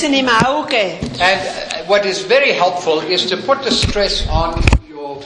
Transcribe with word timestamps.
bisschen 0.00 0.14
im 0.14 0.28
Auge. 0.28 0.98
And 1.20 1.40
uh, 1.40 1.84
what 1.86 2.04
is 2.04 2.20
very 2.20 2.52
helpful 2.52 3.00
is 3.00 3.26
to 3.26 3.36
put 3.36 3.62
the 3.62 3.70
stress 3.70 4.26
on 4.28 4.62
your, 4.88 5.20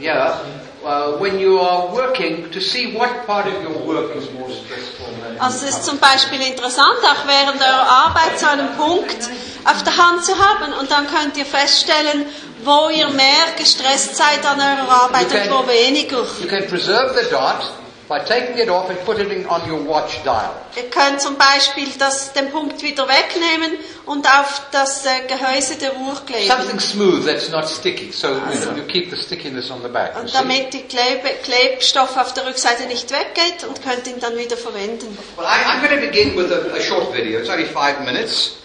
yeah, 0.00 0.40
uh, 0.84 1.18
when 1.18 1.38
you 1.38 1.58
are 1.58 1.92
working, 1.94 2.50
to 2.50 2.60
see 2.60 2.96
what 2.96 3.26
part 3.26 3.46
of 3.46 3.62
your 3.62 3.78
work 3.86 4.16
is 4.16 4.30
more 4.32 4.50
stressful 4.50 5.06
than 5.20 5.38
Also 5.38 5.66
es 5.66 5.76
ist 5.76 5.84
zum 5.84 5.98
Beispiel 5.98 6.40
interessant, 6.40 6.98
auch 7.02 7.26
während 7.26 7.60
eurer 7.60 8.06
Arbeit 8.06 8.38
so 8.38 8.46
einen 8.46 8.74
Punkt 8.76 9.28
auf 9.64 9.82
der 9.82 9.96
Hand 9.96 10.24
zu 10.24 10.32
haben 10.32 10.72
und 10.80 10.90
dann 10.90 11.06
könnt 11.06 11.36
ihr 11.36 11.46
feststellen, 11.46 12.26
wo 12.64 12.88
ihr 12.88 13.08
mehr 13.08 13.52
gestresst 13.58 14.16
seid 14.16 14.44
an 14.46 14.60
eurer 14.60 15.04
Arbeit 15.04 15.26
und 15.26 15.50
wo 15.50 15.66
weniger. 15.68 16.24
You 16.40 16.48
can 16.48 16.66
preserve 16.68 17.14
the 17.20 17.28
dot 17.30 17.83
by 18.08 18.18
taking 18.18 18.58
it 18.58 18.68
off 18.68 18.90
and 18.90 18.98
putting 19.04 19.30
it 19.30 19.46
on 19.46 19.68
your 19.68 19.82
watch 19.86 20.22
dial. 20.24 20.54
Ihr 20.76 20.90
könnt 20.90 21.20
zum 21.20 21.36
Beispiel 21.36 21.88
das, 21.98 22.32
den 22.32 22.50
Punkt 22.50 22.82
wieder 22.82 23.06
wegnehmen 23.08 23.78
und 24.06 24.26
auf 24.26 24.62
das 24.72 25.06
äh, 25.06 25.26
Gehäuse 25.26 25.76
der 25.76 25.96
Uhr 25.96 26.20
kleben. 26.26 26.48
Something 26.48 26.80
smooth 26.80 27.24
that's 27.26 27.48
not 27.50 27.68
sticky, 27.68 28.12
so 28.12 28.28
you, 28.28 28.34
know, 28.36 28.76
you 28.76 28.82
keep 28.84 29.10
the 29.10 29.16
stickiness 29.16 29.70
on 29.70 29.82
the 29.82 29.88
back. 29.88 30.16
Und 30.18 30.34
damit 30.34 30.72
die 30.74 30.82
Klebe, 30.82 31.30
Klebstoff 31.42 32.16
auf 32.16 32.34
der 32.34 32.46
Rückseite 32.46 32.86
nicht 32.86 33.10
weggeht 33.10 33.64
und 33.68 33.82
könnt 33.82 34.06
ihn 34.06 34.20
dann 34.20 34.36
wieder 34.36 34.56
verwenden. 34.56 35.16
Well, 35.36 35.46
I, 35.46 35.64
I'm 35.64 35.86
going 35.86 36.00
to 36.00 36.06
begin 36.06 36.36
with 36.36 36.52
a, 36.52 36.76
a 36.76 36.80
short 36.80 37.14
video. 37.14 37.40
It's 37.40 37.48
only 37.48 37.66
five 37.66 38.00
minutes, 38.04 38.56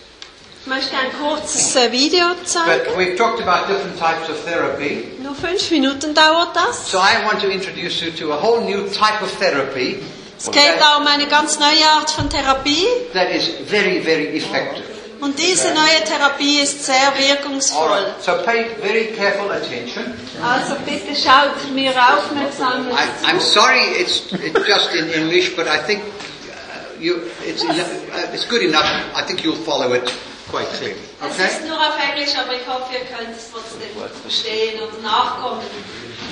Ich 0.62 0.68
möchte 0.68 0.98
ein 0.98 1.12
kurzes 1.18 1.74
Video 1.92 2.26
zeigen. 2.44 2.82
but 2.86 2.98
we've 2.98 3.16
talked 3.16 3.42
about 3.42 3.68
different 3.72 3.98
types 3.98 4.30
of 4.30 4.44
therapy. 4.44 5.08
Nur 5.24 5.34
fünf 5.34 5.72
Minuten 5.72 6.14
dauert 6.14 6.54
das. 6.54 6.92
So 6.92 6.98
I 6.98 7.26
want 7.26 7.40
to 7.42 7.48
introduce 7.50 8.02
you 8.02 8.12
to 8.12 8.34
a 8.34 8.42
whole 8.42 8.62
new 8.62 8.84
type 8.90 9.22
of 9.24 9.32
therapy 9.40 10.00
Es 10.38 10.52
geht 10.52 10.80
da 10.80 10.98
um 10.98 11.08
eine 11.08 11.28
ganz 11.28 11.60
neue 11.60 11.86
Art 11.98 12.10
von 12.10 12.30
Therapie. 12.30 12.86
that 13.14 13.30
is 13.30 13.50
very, 13.68 14.02
very 14.02 14.36
effective. 14.38 14.84
Und 15.22 15.40
diese 15.40 15.70
neue 15.74 16.04
Therapie 16.06 16.60
ist 16.62 16.86
sehr 16.86 17.14
wirkungsvoll. 17.18 17.90
right. 17.90 18.22
So 18.24 18.34
pay 18.46 18.66
very 18.82 19.14
careful 19.18 19.50
attention. 19.52 20.14
Also 20.44 20.76
bitte 20.86 21.16
schaut 21.16 21.72
mir 21.74 21.92
aufmerksam 21.92 22.88
I, 22.92 23.30
I'm 23.32 23.40
sorry, 23.40 23.82
it's, 23.98 24.24
it's 24.34 24.68
just 24.68 24.94
in 24.94 25.10
English, 25.10 25.56
but 25.56 25.68
I 25.68 25.78
think 25.86 26.02
uh, 26.04 27.02
you, 27.02 27.22
it's, 27.46 27.64
enough, 27.64 28.14
uh, 28.14 28.34
it's 28.34 28.46
good 28.46 28.62
enough. 28.62 28.86
I 29.16 29.24
think 29.26 29.44
you'll 29.44 29.56
follow 29.66 29.94
it 29.94 30.12
quite 30.52 30.68
clearly. 30.78 31.00
Es 31.22 31.36
Okay? 31.36 31.48
ist 31.48 31.68
nur 31.68 31.78
auf 31.78 31.96
Englisch, 31.98 32.36
aber 32.38 32.54
ich 32.54 32.68
hoffe, 32.68 32.94
ihr 32.94 33.06
könnt 33.06 33.36
es 33.36 33.50
trotzdem 33.52 33.90
verstehen 34.22 34.82
und 34.82 35.04
nachkommen. 35.04 35.62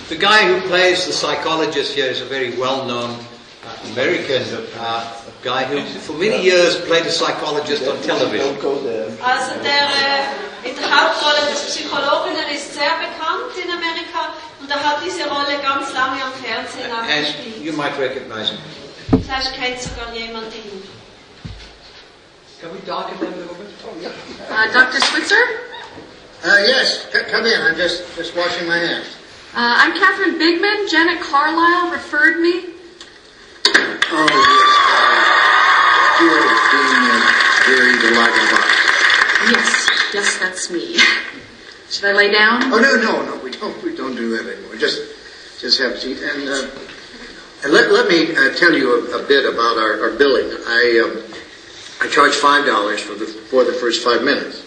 The 0.10 0.18
guy 0.18 0.48
who 0.48 0.60
plays 0.68 1.06
the 1.06 1.12
psychologist 1.12 1.94
here 1.94 2.08
is 2.10 2.22
a 2.22 2.26
very 2.26 2.52
well-known 2.58 3.12
uh, 3.12 3.92
American 3.94 4.42
uh, 4.80 5.04
guy 5.44 5.64
who, 5.66 5.84
for 6.02 6.14
many 6.14 6.42
years, 6.42 6.76
played 6.88 7.06
a 7.06 7.12
psychologist 7.12 7.84
on 7.88 8.00
television. 8.02 8.56
Also 9.22 9.52
der 9.64 9.88
äh, 10.64 10.70
in 10.70 10.76
der 10.76 10.90
Hauptrolle 10.90 11.42
des 11.52 11.62
Psychologen, 11.68 12.36
er 12.36 12.56
ist 12.56 12.74
sehr 12.74 12.96
bekannt 13.00 13.52
in 13.62 13.70
Amerika 13.72 14.34
und 14.62 14.70
er 14.70 14.82
hat 14.84 14.98
diese 15.06 15.24
Rolle 15.30 15.60
ganz 15.62 15.94
lange 15.94 16.24
am 16.24 16.34
Fernsehen 16.44 16.92
auch 16.92 17.04
And 17.04 17.64
you 17.64 17.74
might 17.74 17.98
recognize 18.00 18.50
him. 18.52 18.60
Vielleicht 19.24 19.54
kennt 19.56 19.82
sogar 19.82 20.14
jemand 20.14 20.48
ihn. 20.56 20.84
Can 22.60 22.74
we 22.74 22.80
darken 22.82 23.18
him 23.18 23.34
a 23.34 23.36
little 23.38 23.56
bit? 23.56 23.68
Uh, 24.50 24.72
Dr. 24.74 25.00
Switzer? 25.00 25.36
Uh, 26.44 26.58
yes, 26.66 27.06
c- 27.12 27.24
come 27.30 27.46
in. 27.46 27.62
I'm 27.62 27.76
just, 27.76 28.04
just 28.16 28.36
washing 28.36 28.68
my 28.68 28.78
hands. 28.78 29.06
Uh, 29.54 29.78
I'm 29.78 29.94
Catherine 29.94 30.40
Bigman. 30.40 30.90
Janet 30.90 31.22
Carlisle 31.22 31.92
referred 31.92 32.42
me. 32.42 32.74
Oh, 34.10 34.26
yes. 34.26 34.74
You 36.18 36.28
are 36.34 36.50
being 36.74 37.06
uh, 37.14 37.22
very 37.70 37.94
delighted 38.02 38.50
box. 38.50 38.66
Yes, 39.52 40.14
yes, 40.14 40.38
that's 40.40 40.72
me. 40.72 40.98
Should 41.92 42.06
I 42.06 42.14
lay 42.14 42.32
down? 42.32 42.74
Oh, 42.74 42.80
no, 42.80 42.96
no, 42.96 43.24
no. 43.24 43.44
We 43.44 43.52
don't, 43.52 43.84
we 43.84 43.96
don't 43.96 44.16
do 44.16 44.36
that 44.36 44.52
anymore. 44.52 44.76
Just, 44.78 45.02
just 45.60 45.80
have 45.80 45.92
a 45.92 46.00
seat. 46.00 46.18
And, 46.24 46.50
uh, 46.50 46.68
and 47.64 47.72
let, 47.74 47.92
let 47.92 48.08
me 48.10 48.36
uh, 48.36 48.54
tell 48.56 48.74
you 48.74 49.12
a, 49.14 49.24
a 49.24 49.28
bit 49.28 49.46
about 49.46 49.78
our, 49.78 50.02
our 50.02 50.18
billing. 50.18 50.50
I, 50.66 51.02
um, 51.06 51.27
I 52.02 52.08
charge 52.10 52.36
five 52.36 52.66
dollars 52.66 53.02
for 53.02 53.16
the 53.16 53.26
for 53.26 53.64
the 53.64 53.74
first 53.74 54.04
five 54.04 54.24
minutes, 54.24 54.64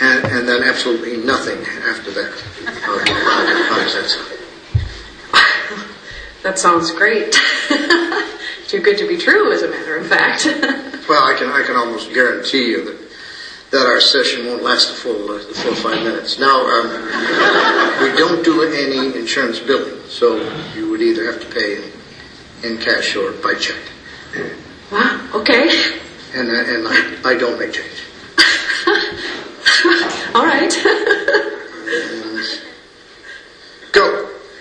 and, 0.00 0.24
and 0.26 0.48
then 0.48 0.62
absolutely 0.62 1.16
nothing 1.18 1.58
after 1.88 2.10
that. 2.12 2.32
Okay. 2.62 3.12
How 3.12 3.78
does 3.78 3.94
that 3.94 4.08
sound? 4.10 4.38
That 6.42 6.58
sounds 6.58 6.90
great. 6.92 7.32
Too 8.68 8.80
good 8.80 8.98
to 8.98 9.08
be 9.08 9.16
true, 9.16 9.52
as 9.52 9.62
a 9.62 9.68
matter 9.68 9.96
of 9.96 10.06
fact. 10.06 10.46
Well, 11.08 11.24
I 11.24 11.34
can 11.38 11.48
I 11.48 11.62
can 11.62 11.74
almost 11.74 12.12
guarantee 12.12 12.66
you 12.68 12.84
that 12.84 12.98
that 13.70 13.86
our 13.86 13.98
session 13.98 14.44
won't 14.44 14.62
last 14.62 14.88
the 14.88 14.94
full 14.94 15.30
uh, 15.30 15.38
the 15.38 15.54
full 15.54 15.74
five 15.74 16.02
minutes. 16.04 16.38
Now, 16.38 16.66
um, 16.66 16.86
we 18.02 18.12
don't 18.18 18.44
do 18.44 18.62
any 18.62 19.18
insurance 19.18 19.58
billing, 19.58 20.02
so 20.06 20.36
you 20.74 20.90
would 20.90 21.00
either 21.00 21.24
have 21.32 21.40
to 21.40 21.46
pay 21.46 21.76
in, 21.82 22.72
in 22.72 22.78
cash 22.78 23.16
or 23.16 23.32
by 23.32 23.54
check. 23.54 23.80
wow, 24.92 25.30
okay. 25.32 25.98
And 26.34 26.50
uh, 26.50 26.54
and 26.54 26.86
I, 26.88 27.30
I 27.30 27.34
don't 27.38 27.58
make 27.58 27.72
change. 27.72 28.02
All 30.34 30.44
right. 30.44 30.72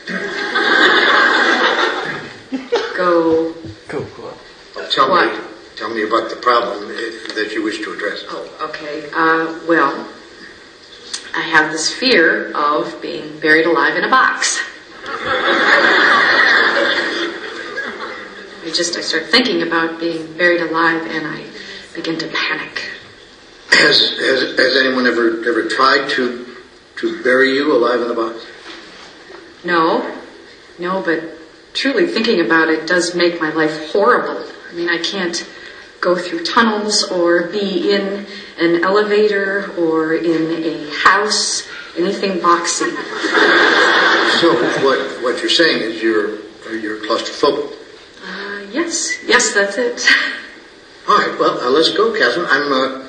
Go. 2.97 3.53
Go. 3.87 4.05
Tell 4.91 5.09
What? 5.09 5.31
me 5.31 5.39
tell 5.75 5.89
me 5.93 6.01
about 6.03 6.29
the 6.31 6.35
problem 6.37 6.85
uh, 6.85 7.33
that 7.35 7.51
you 7.53 7.61
wish 7.63 7.81
to 7.83 7.93
address. 7.93 8.23
Oh, 8.29 8.49
okay. 8.69 9.07
Uh, 9.13 9.59
well, 9.67 10.07
I 11.35 11.41
have 11.41 11.71
this 11.71 11.93
fear 11.93 12.51
of 12.53 12.99
being 13.01 13.39
buried 13.39 13.67
alive 13.67 13.95
in 13.95 14.03
a 14.03 14.09
box. 14.09 14.59
I 18.65 18.71
just, 18.73 18.97
I 18.97 19.01
start 19.01 19.27
thinking 19.27 19.61
about 19.61 19.99
being 19.99 20.35
buried 20.37 20.61
alive 20.61 21.05
and 21.11 21.27
I 21.27 21.43
begin 21.97 22.17
to 22.19 22.27
panic. 22.27 22.83
Has 23.71 24.17
has, 24.19 24.57
has 24.57 24.77
anyone 24.77 25.07
ever 25.07 25.43
ever 25.49 25.67
tried 25.67 26.09
to 26.11 26.55
to 26.97 27.23
bury 27.23 27.55
you 27.55 27.75
alive 27.75 28.01
in 28.01 28.11
a 28.11 28.13
box? 28.13 28.45
No, 29.63 30.15
no, 30.79 31.01
but 31.01 31.23
truly 31.73 32.07
thinking 32.07 32.39
about 32.39 32.69
it 32.69 32.87
does 32.87 33.15
make 33.15 33.41
my 33.41 33.51
life 33.51 33.91
horrible. 33.91 34.45
I 34.69 34.73
mean, 34.73 34.89
I 34.89 34.99
can't 34.99 35.45
go 35.99 36.15
through 36.15 36.45
tunnels 36.45 37.03
or 37.11 37.47
be 37.47 37.91
in 37.91 38.27
an 38.59 38.83
elevator 38.83 39.71
or 39.77 40.13
in 40.13 40.63
a 40.63 40.89
house, 40.91 41.67
anything 41.97 42.39
boxy. 42.39 42.91
So 44.39 44.53
what 44.85 44.99
what 45.23 45.41
you're 45.41 45.49
saying 45.49 45.81
is 45.81 46.01
you're 46.01 46.37
you're 46.77 46.99
claustrophobic. 47.07 47.73
Uh, 48.23 48.59
yes, 48.71 49.17
yes, 49.25 49.53
that's 49.55 49.77
it. 49.79 50.07
All 51.07 51.17
right, 51.17 51.39
well, 51.39 51.57
uh, 51.61 51.69
let's 51.69 51.89
go, 51.95 52.11
Catherine. 52.11 52.47
I'm, 52.49 52.69
uh, 52.69 53.07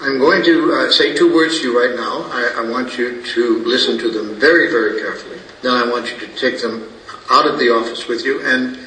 I'm 0.00 0.18
going 0.18 0.42
to 0.42 0.72
uh, 0.72 0.90
say 0.90 1.14
two 1.14 1.32
words 1.32 1.60
to 1.60 1.70
you 1.70 1.78
right 1.80 1.94
now. 1.94 2.22
I, 2.32 2.54
I 2.58 2.62
want 2.68 2.98
you 2.98 3.22
to 3.24 3.58
listen 3.62 3.96
to 3.98 4.10
them 4.10 4.34
very, 4.34 4.68
very 4.68 5.00
carefully. 5.00 5.38
Then 5.62 5.74
I 5.74 5.86
want 5.88 6.10
you 6.10 6.18
to 6.18 6.26
take 6.34 6.60
them 6.60 6.92
out 7.30 7.46
of 7.46 7.60
the 7.60 7.70
office 7.70 8.08
with 8.08 8.24
you 8.24 8.42
and 8.44 8.80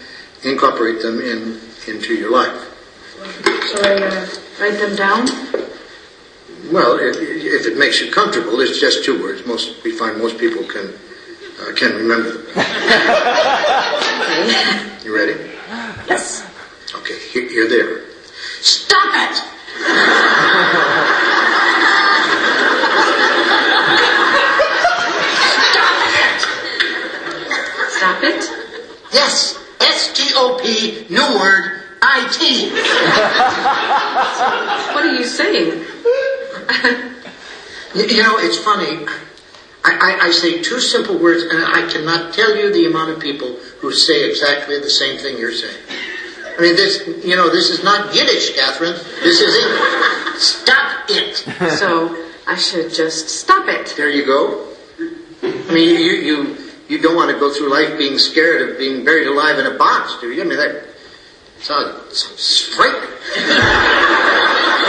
incorporate 0.44 1.02
them 1.02 1.22
in 1.22 1.58
into 1.88 2.16
your 2.16 2.30
life. 2.30 2.68
Shall 3.72 3.86
I 3.86 3.94
uh, 3.96 4.28
write 4.60 4.78
them 4.78 4.94
down? 4.98 5.26
Well, 6.70 7.00
if, 7.00 7.16
if 7.16 7.66
it 7.66 7.78
makes 7.78 8.02
you 8.02 8.12
comfortable, 8.12 8.60
it's 8.60 8.78
just 8.78 9.06
two 9.06 9.22
words. 9.24 9.46
Most 9.48 9.82
we 9.86 9.94
find 9.94 10.18
most 10.18 10.38
people 10.38 10.66
can 10.66 10.94
uh, 11.62 11.72
can 11.76 11.96
remember 11.96 12.34
them. 12.34 12.46
You 15.06 15.16
ready? 15.16 15.36
Yes. 16.10 16.44
Okay, 16.94 17.18
here, 17.32 17.48
here 17.48 17.70
there. 17.70 18.07
Stop 18.62 19.14
it! 19.16 19.36
Stop 25.68 26.02
it. 26.16 26.42
Stop 27.90 28.24
it? 28.24 28.42
Yes, 29.14 29.60
S-T-O-P, 29.80 31.08
new 31.10 31.40
word, 31.40 31.84
I-T. 32.02 32.72
What 34.94 35.06
are 35.06 35.14
you 35.16 35.24
saying? 35.24 35.84
You, 37.96 38.22
know, 38.22 38.38
it's 38.38 38.58
funny. 38.58 39.08
I, 39.84 39.92
I, 39.92 40.28
I 40.28 40.32
say 40.32 40.62
two 40.62 40.80
simple 40.80 41.18
words, 41.18 41.44
and 41.44 41.64
I 41.64 41.90
cannot 41.92 42.34
tell 42.34 42.56
you 42.56 42.72
the 42.72 42.86
amount 42.86 43.10
of 43.12 43.20
people 43.20 43.56
who 43.80 43.92
say 43.92 44.30
exactly 44.30 44.80
the 44.80 44.90
same 44.90 45.18
thing 45.18 45.38
you're 45.38 45.52
saying. 45.52 45.82
I 46.58 46.62
mean, 46.62 46.76
this, 46.76 47.06
you 47.24 47.36
know, 47.36 47.50
this 47.50 47.70
is 47.70 47.84
not 47.84 48.16
Yiddish, 48.16 48.56
Catherine. 48.56 48.94
This 49.22 49.42
is 49.42 49.56
English. 49.56 50.42
Stop 50.42 51.10
it. 51.10 51.46
So 51.80 52.16
I 52.48 52.56
should 52.56 52.92
just 52.94 53.30
stop 53.30 53.68
it. 53.68 53.94
There 53.98 54.10
you 54.10 54.26
go. 54.26 54.68
I 55.44 55.72
mean, 55.74 56.00
you, 56.00 56.12
you, 56.28 56.58
you 56.88 57.00
don't 57.02 57.16
want 57.16 57.30
to 57.32 57.38
go 57.40 57.54
through 57.54 57.70
life 57.70 57.98
being 57.98 58.18
scared 58.18 58.70
of 58.70 58.78
being 58.78 59.04
buried 59.06 59.28
alive 59.28 59.60
in 59.60 59.66
a 59.68 59.78
box, 59.78 60.16
do 60.22 60.32
you? 60.32 60.42
I 60.42 60.46
mean, 60.46 60.58
that 60.58 60.84
sounds, 61.60 62.24
frightening. 62.76 63.10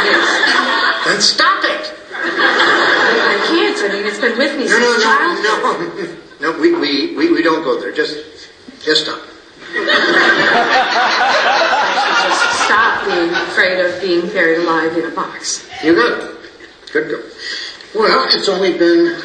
Yes. 0.07 1.05
Then 1.07 1.21
stop 1.21 1.65
it! 1.65 1.93
I 2.13 3.37
can't. 3.49 3.77
I 3.79 3.89
mean, 3.97 4.07
it's 4.07 4.19
been 4.19 4.39
with 4.39 4.57
me 4.57 4.65
No, 4.65 4.71
since 4.71 4.99
no, 4.99 5.03
childhood. 5.03 5.45
no, 6.41 6.53
no. 6.53 6.53
No, 6.53 6.61
we, 6.61 6.73
we, 6.75 7.17
we, 7.17 7.33
we 7.33 7.43
don't 7.43 7.63
go 7.65 7.81
there. 7.81 7.93
Just, 7.93 8.17
just 8.83 9.05
stop. 9.05 9.21
Just 12.25 12.43
stop 12.65 13.05
being 13.07 13.31
afraid 13.31 13.81
of 13.85 14.01
being 14.01 14.27
buried 14.29 14.59
alive 14.59 14.97
in 14.97 15.05
a 15.05 15.11
box. 15.15 15.67
You 15.83 15.95
it. 15.99 16.37
Good 16.93 17.09
girl. 17.09 17.23
Well, 17.95 18.27
it's 18.31 18.49
only 18.49 18.77
been, 18.79 19.17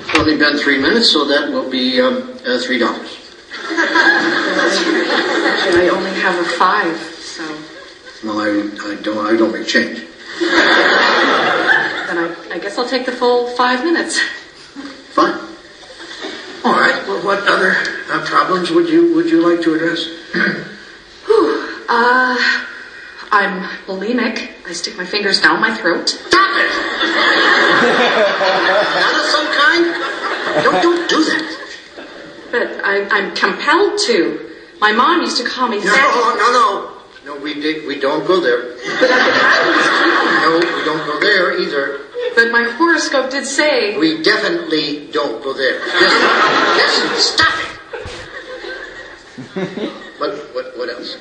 it's 0.00 0.18
only 0.18 0.36
been 0.36 0.58
three 0.58 0.78
minutes, 0.78 1.10
so 1.10 1.24
that 1.26 1.50
will 1.50 1.70
be 1.70 2.00
um, 2.00 2.38
uh, 2.46 2.58
three 2.60 2.78
dollars. 2.78 3.18
Actually, 3.66 5.88
I 5.88 5.90
only 5.92 6.10
have 6.20 6.38
a 6.38 6.44
five, 6.44 6.96
so 6.98 7.42
Well, 8.24 8.40
I, 8.40 8.90
I 8.90 8.94
don't, 9.02 9.26
I 9.26 9.36
don't 9.36 9.52
make 9.52 9.66
change. 9.66 9.98
then 10.40 12.18
I, 12.18 12.34
I 12.52 12.58
guess 12.58 12.76
I'll 12.78 12.88
take 12.88 13.06
the 13.06 13.12
full 13.12 13.48
five 13.56 13.84
minutes. 13.84 14.18
Fine. 15.14 15.38
All 16.64 16.72
right. 16.72 17.02
Well, 17.06 17.24
what 17.24 17.46
other 17.46 17.76
uh, 18.10 18.24
problems 18.26 18.70
would 18.70 18.88
you 18.88 19.14
would 19.14 19.26
you 19.30 19.40
like 19.40 19.62
to 19.64 19.74
address? 19.74 20.06
Whew. 21.26 21.84
Uh, 21.88 22.36
I'm 23.32 23.62
bulimic. 23.86 24.50
I 24.66 24.72
stick 24.72 24.96
my 24.96 25.04
fingers 25.04 25.40
down 25.40 25.60
my 25.60 25.74
throat. 25.74 26.08
Stop 26.08 26.56
it! 26.56 26.70
Not 29.00 29.14
of 29.14 29.26
some 29.26 29.46
kind. 29.52 29.84
Don't 30.64 30.82
don't 30.82 31.08
do 31.10 31.24
that. 31.24 31.50
But 32.50 32.84
I, 32.84 33.02
I'm 33.10 33.34
compelled 33.34 33.98
to. 34.06 34.50
My 34.80 34.92
mom 34.92 35.20
used 35.22 35.36
to 35.38 35.44
call 35.44 35.68
me 35.68 35.78
No, 35.78 35.82
fat. 35.92 36.36
no, 36.38 36.52
no. 36.52 36.90
No, 37.24 37.36
we 37.40 37.54
did, 37.54 37.86
we 37.86 37.98
don't 37.98 38.26
go 38.26 38.38
there. 38.38 38.76
But 39.00 39.10
at 39.10 39.24
the 39.24 39.32
time, 39.40 39.66
it 39.66 39.76
was 39.76 39.86
true. 39.96 40.14
No, 40.44 40.76
we 40.76 40.84
don't 40.84 41.06
go 41.06 41.18
there 41.20 41.58
either. 41.58 42.00
But 42.34 42.50
my 42.52 42.64
horoscope 42.76 43.30
did 43.30 43.46
say 43.46 43.96
We 43.98 44.22
definitely 44.22 45.06
don't 45.10 45.42
go 45.42 45.52
there. 45.54 45.80
Just 45.80 47.32
stop 47.34 47.54
it. 47.64 47.73
What 50.18 50.30
what 50.54 50.78
what 50.78 50.88
else? 50.90 51.18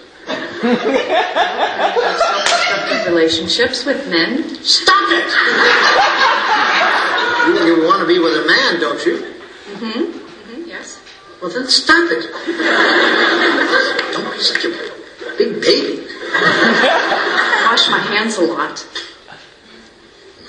self-destructive 1.84 3.06
relationships 3.14 3.86
with 3.86 4.08
men. 4.08 4.44
Stop 4.64 5.10
it! 5.10 5.34
You, 7.44 7.60
you 7.66 7.84
want 7.86 8.00
to 8.00 8.08
be 8.08 8.20
with 8.20 8.38
a 8.38 8.48
man, 8.48 8.80
don't 8.80 9.06
you? 9.06 9.18
Mm, 9.18 9.76
hmm. 9.76 9.88
mm-hmm 9.90 10.64
Yes. 10.66 11.02
Well, 11.42 11.52
then 11.52 11.68
stop 11.68 12.10
it. 12.10 12.24
Don't 14.14 14.32
be 14.32 14.40
such 14.40 14.64
a 14.64 14.70
big 15.38 15.60
baby. 15.60 16.08
I 16.32 17.68
wash 17.70 17.90
my 17.90 18.00
hands 18.00 18.38
a 18.38 18.46
lot. 18.46 18.88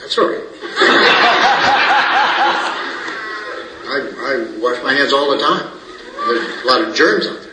That's 0.01 0.17
all 0.19 0.29
right. 0.29 0.45
I, 3.87 3.97
I 4.17 4.61
wash 4.61 4.83
my 4.85 4.93
hands 4.95 5.13
all 5.13 5.31
the 5.33 5.39
time. 5.43 5.69
There's 6.29 6.63
a 6.63 6.67
lot 6.67 6.81
of 6.83 6.95
germs 6.95 7.27
out 7.27 7.41
there. 7.43 7.44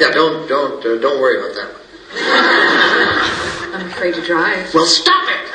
Yeah, 0.00 0.12
don't 0.12 0.48
don't 0.48 0.78
uh, 0.86 1.00
don't 1.00 1.20
worry 1.20 1.38
about 1.38 1.54
that. 1.56 1.74
I'm 3.74 3.86
afraid 3.90 4.14
to 4.14 4.24
drive. 4.24 4.72
Well, 4.72 4.86
stop 4.86 5.28
it. 5.28 5.50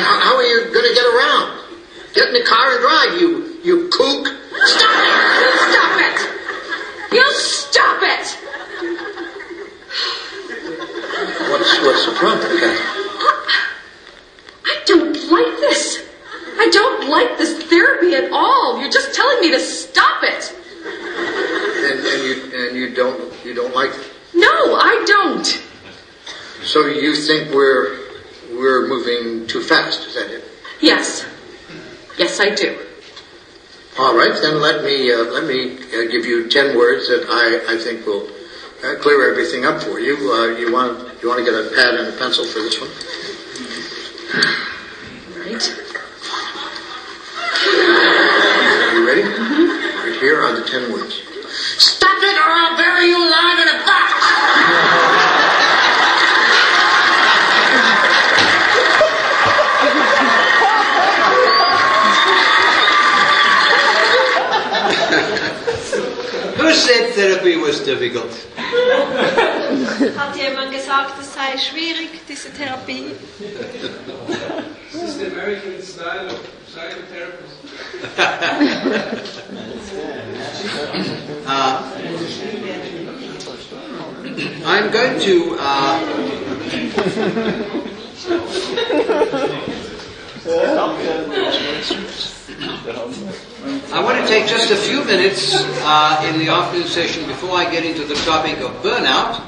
How, 0.00 0.36
are 0.36 0.42
you 0.42 0.64
going 0.72 0.88
to 0.88 0.94
get 0.94 1.06
around? 1.06 1.60
Get 2.14 2.28
in 2.28 2.34
the 2.34 2.42
car 2.42 2.72
and 2.72 2.80
drive, 2.80 3.20
you 3.20 3.58
you 3.62 3.88
kook. 3.90 4.26
Stop 4.66 4.90
it. 4.98 5.50
Stop 5.70 6.00
it! 6.02 6.18
You 7.14 7.32
stop 7.32 8.02
it! 8.02 8.26
What's 11.50 11.78
what's 11.80 12.06
the 12.06 12.12
problem? 12.18 12.50
I 14.66 14.82
don't 14.86 15.14
like 15.30 15.60
this. 15.60 16.08
I 16.58 16.68
don't 16.70 17.08
like 17.08 17.38
this 17.38 17.62
therapy 17.68 18.14
at 18.14 18.32
all. 18.32 18.80
You're 18.80 18.90
just 18.90 19.14
telling 19.14 19.40
me 19.40 19.52
to 19.52 19.60
stop 19.60 20.24
it. 20.24 20.59
You 22.30 22.66
and 22.68 22.76
you 22.76 22.94
don't 22.94 23.34
you 23.44 23.54
don't 23.54 23.74
like 23.74 23.90
it. 23.90 24.06
No, 24.34 24.76
I 24.76 25.02
don't. 25.04 25.44
So 26.62 26.86
you 26.86 27.16
think 27.16 27.52
we're 27.52 27.98
we're 28.52 28.86
moving 28.86 29.48
too 29.48 29.60
fast? 29.60 30.06
Is 30.06 30.14
that 30.14 30.30
it? 30.30 30.44
Yes. 30.80 31.26
Yes, 32.18 32.38
I 32.38 32.54
do. 32.54 32.78
All 33.98 34.16
right, 34.16 34.32
then 34.40 34.60
let 34.60 34.84
me 34.84 35.12
uh, 35.12 35.24
let 35.24 35.44
me 35.44 35.74
uh, 35.74 36.08
give 36.08 36.24
you 36.24 36.48
ten 36.48 36.76
words 36.78 37.08
that 37.08 37.26
I, 37.28 37.74
I 37.74 37.76
think 37.76 38.06
will 38.06 38.28
uh, 38.84 38.94
clear 39.00 39.28
everything 39.28 39.64
up 39.64 39.82
for 39.82 39.98
you. 39.98 40.14
Uh, 40.32 40.56
you 40.56 40.72
want 40.72 41.20
you 41.22 41.28
want 41.28 41.44
to 41.44 41.44
get 41.44 41.54
a 41.54 41.74
pad 41.74 41.94
and 41.98 42.14
a 42.14 42.16
pencil 42.16 42.44
for 42.44 42.60
this 42.60 42.80
one? 42.80 42.90
Right? 45.36 45.64
You 48.94 49.06
ready? 49.06 49.22
Right 49.22 50.18
here 50.20 50.40
are 50.40 50.54
the 50.54 50.64
ten 50.68 50.92
words. 50.92 51.29
Said 67.50 67.56
therapy 67.56 67.56
was 67.56 67.80
difficult? 67.80 68.32
Hat 70.16 70.36
jemand 70.36 70.72
gesagt, 70.72 71.18
es 71.20 71.34
sei 71.34 71.58
schwierig, 71.58 72.10
diese 72.28 72.50
Therapie? 72.52 73.14
This 74.92 75.02
is 75.02 75.18
the 75.18 75.26
American 75.26 75.82
style 75.82 76.28
of 76.28 76.38
psychotherapist. 76.66 77.56
I'm 84.64 84.90
going 84.90 85.20
to. 85.20 85.56
Uh, 85.58 86.00
I 93.92 94.02
want 94.02 94.18
to 94.18 94.26
take 94.26 94.46
just 94.46 94.70
a 94.70 94.76
few 94.76 95.04
minutes 95.04 95.54
uh, 95.82 96.26
in 96.28 96.38
the 96.38 96.48
afternoon 96.48 96.88
session 96.88 97.26
before 97.26 97.56
I 97.56 97.70
get 97.70 97.84
into 97.84 98.04
the 98.04 98.14
topic 98.26 98.58
of 98.60 98.70
burnout 98.82 99.42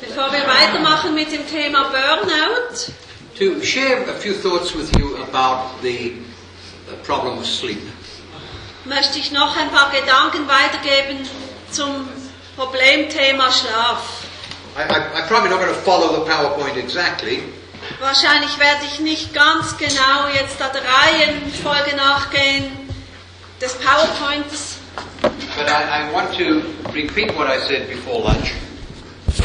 Bevor 0.00 0.32
wir 0.32 0.46
weitermachen 0.46 1.14
mit 1.14 1.30
dem 1.30 1.46
Thema 1.46 1.90
Burnout, 1.90 2.90
to 3.36 3.62
share 3.62 4.02
a 4.10 4.14
few 4.14 4.34
thoughts 4.34 4.74
with 4.74 4.90
you 4.98 5.16
about 5.22 5.80
the, 5.80 6.14
the 6.90 6.96
problem 7.04 7.38
of 7.38 7.46
sleep. 7.46 7.78
möchte 8.84 9.18
ich 9.18 9.30
noch 9.30 9.56
ein 9.56 9.70
paar 9.70 9.90
Gedanken 9.90 10.48
weitergeben 10.48 11.28
zum 11.70 12.08
Problemthema 12.56 13.52
Schlaf. 13.52 14.24
I, 14.76 14.82
I, 14.82 15.20
I'm 15.20 15.28
probably 15.28 15.50
not 15.50 15.60
going 15.60 15.72
to 15.72 15.80
follow 15.82 16.12
the 16.18 16.28
PowerPoint 16.28 16.76
exactly, 16.76 17.42
Wahrscheinlich 18.00 18.58
werde 18.58 18.84
ich 18.92 19.00
nicht 19.00 19.34
ganz 19.34 19.76
genau 19.76 20.28
jetzt 20.34 20.58
der 20.60 20.68
Reihenfolge 20.68 21.96
nachgehen 21.96 22.70
des 23.60 23.74
PowerPoints, 23.74 24.76
but 25.56 25.68
I, 25.68 25.82
I 25.82 26.12
want 26.12 26.32
to 26.38 26.62
repeat 26.92 27.36
what 27.36 27.48
I 27.48 27.58
said 27.66 27.88
before 27.88 28.22
lunch. 28.22 28.52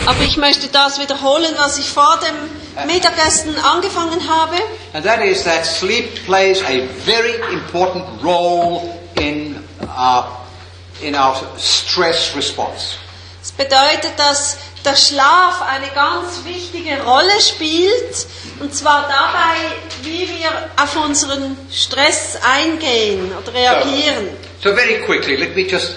aber 0.06 0.22
ich 0.22 0.38
möchte 0.38 0.68
das 0.68 1.00
wiederholen, 1.00 1.54
was 1.58 1.78
ich 1.78 1.90
vor 1.90 2.20
dem 2.20 2.88
Mittagessen 2.88 3.56
angefangen 3.64 4.28
habe. 4.28 4.56
And 4.94 5.06
that 5.06 5.22
is 5.22 5.44
that 5.44 5.66
sleep 5.66 6.26
plays 6.26 6.62
a 6.64 6.88
very 7.06 7.36
important 7.54 8.06
role 8.24 9.00
in 9.16 9.64
our, 9.98 10.28
in 11.02 11.16
our 11.16 11.36
stress 11.58 12.36
response. 12.36 12.96
Das 13.42 13.52
bedeutet, 13.52 14.18
dass 14.18 14.58
der 14.86 14.96
Schlaf 14.96 15.62
eine 15.62 15.88
ganz 15.90 16.44
wichtige 16.46 17.02
Rolle 17.04 17.40
spielt, 17.42 18.28
und 18.60 18.74
zwar 18.74 19.04
dabei, 19.04 19.58
wie 20.04 20.28
wir 20.28 20.50
auf 20.82 20.96
unseren 20.98 21.58
Stress 21.72 22.38
eingehen 22.44 23.32
oder 23.38 23.54
reagieren. 23.54 24.30
So 24.62 24.74
very 24.74 25.02
quickly, 25.06 25.36
let 25.36 25.56
me 25.56 25.64
just 25.64 25.96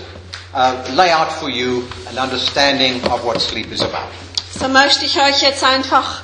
uh, 0.55 0.73
lay 0.95 1.13
out 1.13 1.31
for 1.31 1.49
you 1.49 1.85
an 2.11 2.19
understanding 2.19 3.03
of 3.05 3.25
what 3.25 3.41
sleep 3.41 3.71
is 3.73 3.83
about. 3.83 4.09
So 4.59 4.69
möchte 4.69 5.05
ich 5.05 5.17
euch 5.21 5.43
jetzt 5.43 5.63
einfach 5.63 6.23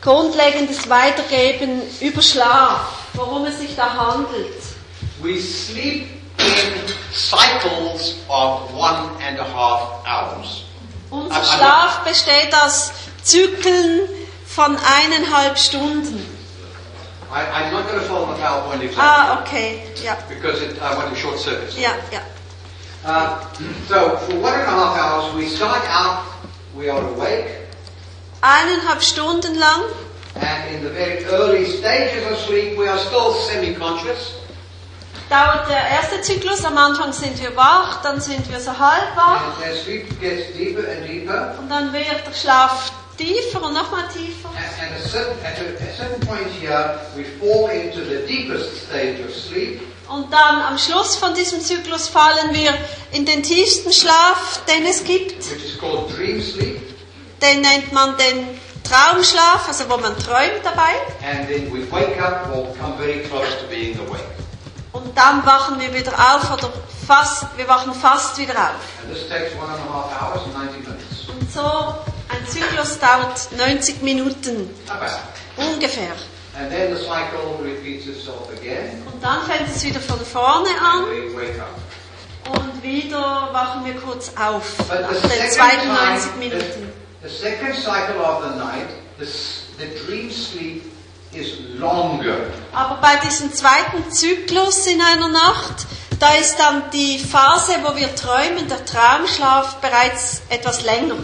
Grundlegendes 0.00 0.88
weitergeben 0.88 1.82
über 2.00 2.22
Schlaf, 2.22 2.80
worum 3.14 3.44
es 3.46 3.58
sich 3.58 3.76
da 3.76 3.92
handelt. 3.94 4.62
We 5.22 5.38
sleep 5.38 6.08
in 6.38 6.92
cycles 7.12 8.16
of 8.28 8.72
one 8.74 9.10
and 9.24 9.38
a 9.38 9.44
half 9.44 10.04
hours. 10.04 10.64
Unser 11.12 11.44
Schlaf 11.44 12.04
besteht 12.04 12.54
aus 12.64 12.90
Zyklen 13.22 14.08
von 14.46 14.76
eineinhalb 14.76 15.58
Stunden. 15.58 16.26
I, 17.30 17.40
I'm 17.40 17.70
not 17.70 17.86
going 17.86 18.00
to 18.00 18.06
follow 18.06 18.26
the 18.34 18.40
PowerPoint 18.42 18.82
exactly 18.82 18.98
Ah, 18.98 19.40
okay, 19.40 19.82
ja, 20.02 20.16
because 20.28 20.62
it, 20.62 20.76
I 20.82 20.94
want 20.96 21.10
to 21.10 21.16
short 21.16 21.38
circuit. 21.38 21.72
ja, 21.78 21.92
ja. 22.10 22.20
Uh, 23.04 23.40
so 23.88 24.16
for 24.18 24.34
one 24.40 24.54
and 24.54 24.62
a 24.62 24.70
half 24.70 24.96
hours, 24.96 25.34
we 25.34 25.46
start 25.48 25.82
out, 25.88 26.24
we 26.74 26.88
are 26.90 27.00
awake, 27.00 27.46
Eineinhalb 28.42 29.02
Stunden 29.02 29.58
lang 29.58 29.82
And 30.34 30.74
in 30.74 30.82
the 30.82 30.90
very 30.90 31.24
early 31.26 31.64
stages 31.66 32.24
of 32.30 32.38
sleep, 32.38 32.78
we 32.78 32.88
are 32.88 32.98
still 32.98 33.32
semi-conscious. 33.34 34.40
Dauert 35.30 35.68
der 35.68 35.88
erste 35.88 36.20
Zyklus, 36.20 36.64
am 36.64 36.76
Anfang 36.76 37.12
sind 37.12 37.40
wir 37.40 37.56
wach, 37.56 38.02
dann 38.02 38.20
sind 38.20 38.50
wir 38.50 38.60
so 38.60 38.70
halb 38.78 39.16
wach 39.16 39.40
And 39.56 39.72
as 39.72 39.82
sleep 39.84 40.20
gets 40.20 40.52
deeper 40.56 40.82
and 40.90 41.08
deeper, 41.08 41.54
und 41.58 41.68
dann 41.70 41.92
wird 41.92 42.26
der 42.26 42.34
Schlaf 42.34 42.92
tiefer 43.16 43.62
und 43.62 43.72
nochmal 43.72 44.04
tiefer. 44.08 44.50
at, 44.50 44.90
at, 44.90 45.04
a 45.04 45.08
certain, 45.08 45.36
at 45.44 45.58
a, 45.58 45.82
a 45.82 45.96
certain 45.96 46.20
point 46.26 46.48
here, 46.60 46.98
we 47.16 47.24
fall 47.40 47.70
into 47.70 48.00
the 48.04 48.26
deepest 48.26 48.88
stage 48.88 49.20
of 49.24 49.34
sleep. 49.34 49.80
Und 50.08 50.30
dann 50.30 50.60
am 50.60 50.76
Schluss 50.76 51.16
von 51.16 51.32
diesem 51.34 51.60
Zyklus 51.62 52.08
fallen 52.08 52.52
wir 52.52 52.74
in 53.12 53.24
den 53.24 53.42
tiefsten 53.42 53.92
Schlaf, 53.92 54.60
den 54.68 54.84
es 54.84 55.04
gibt. 55.04 55.44
Den 57.40 57.60
nennt 57.62 57.92
man 57.92 58.16
den 58.18 58.48
Traumschlaf, 58.84 59.68
also 59.68 59.88
wo 59.88 59.96
man 59.96 60.14
träumt 60.18 60.60
dabei. 60.62 60.92
and 61.24 61.48
then 61.48 61.72
we 61.72 61.80
wake 61.90 62.20
up 62.20 62.50
or 62.54 62.74
come 62.78 62.94
very 62.98 63.20
close 63.20 63.48
to 63.60 63.66
being 63.70 63.96
awake. 64.06 64.20
Und 65.04 65.16
dann 65.18 65.44
wachen 65.44 65.80
wir 65.80 65.92
wieder 65.92 66.12
auf 66.12 66.52
oder 66.52 66.72
fast, 67.06 67.46
wir 67.56 67.66
wachen 67.66 67.92
fast 67.94 68.38
wieder 68.38 68.52
auf. 68.52 69.02
And 69.02 69.12
this 69.12 69.28
takes 69.28 69.52
one 69.54 69.68
and 69.70 69.80
a 69.80 69.92
half 69.92 70.12
hours, 70.20 70.46
90 70.54 70.86
minutes. 70.86 71.28
Und 71.28 71.52
so 71.52 71.94
ein 72.28 72.46
Zyklus 72.46 72.98
dauert 72.98 73.48
90 73.56 74.02
Minuten 74.02 74.70
ungefähr. 75.56 76.12
Und 79.06 79.22
dann 79.22 79.42
fängt 79.42 79.68
es 79.74 79.84
wieder 79.84 80.00
von 80.00 80.20
vorne 80.20 80.68
an 80.80 81.04
und 82.50 82.82
wieder 82.82 83.48
wachen 83.52 83.84
wir 83.84 83.94
kurz 83.94 84.32
auf 84.36 84.64
nach 84.88 85.12
the 85.14 85.20
den 85.20 85.30
second, 85.30 85.52
zweiten 85.52 85.80
time, 85.82 86.10
90 86.10 86.36
Minuten. 86.36 86.92
the, 87.22 87.28
second 87.28 87.74
cycle 87.74 88.20
of 88.20 88.42
the 88.44 88.58
night, 88.58 88.88
the, 89.18 89.26
the 89.78 89.86
dream 90.06 90.30
sleep. 90.30 90.91
Aber 92.72 92.98
bei 93.00 93.16
diesem 93.26 93.52
zweiten 93.52 94.10
Zyklus 94.10 94.86
in 94.86 95.00
einer 95.00 95.28
Nacht, 95.28 95.86
da 96.20 96.34
ist 96.34 96.56
dann 96.58 96.90
die 96.92 97.18
Phase, 97.18 97.72
wo 97.82 97.96
wir 97.96 98.14
träumen, 98.14 98.68
der 98.68 98.84
Traumschlaf, 98.84 99.76
bereits 99.76 100.42
etwas 100.50 100.82
länger. 100.84 101.16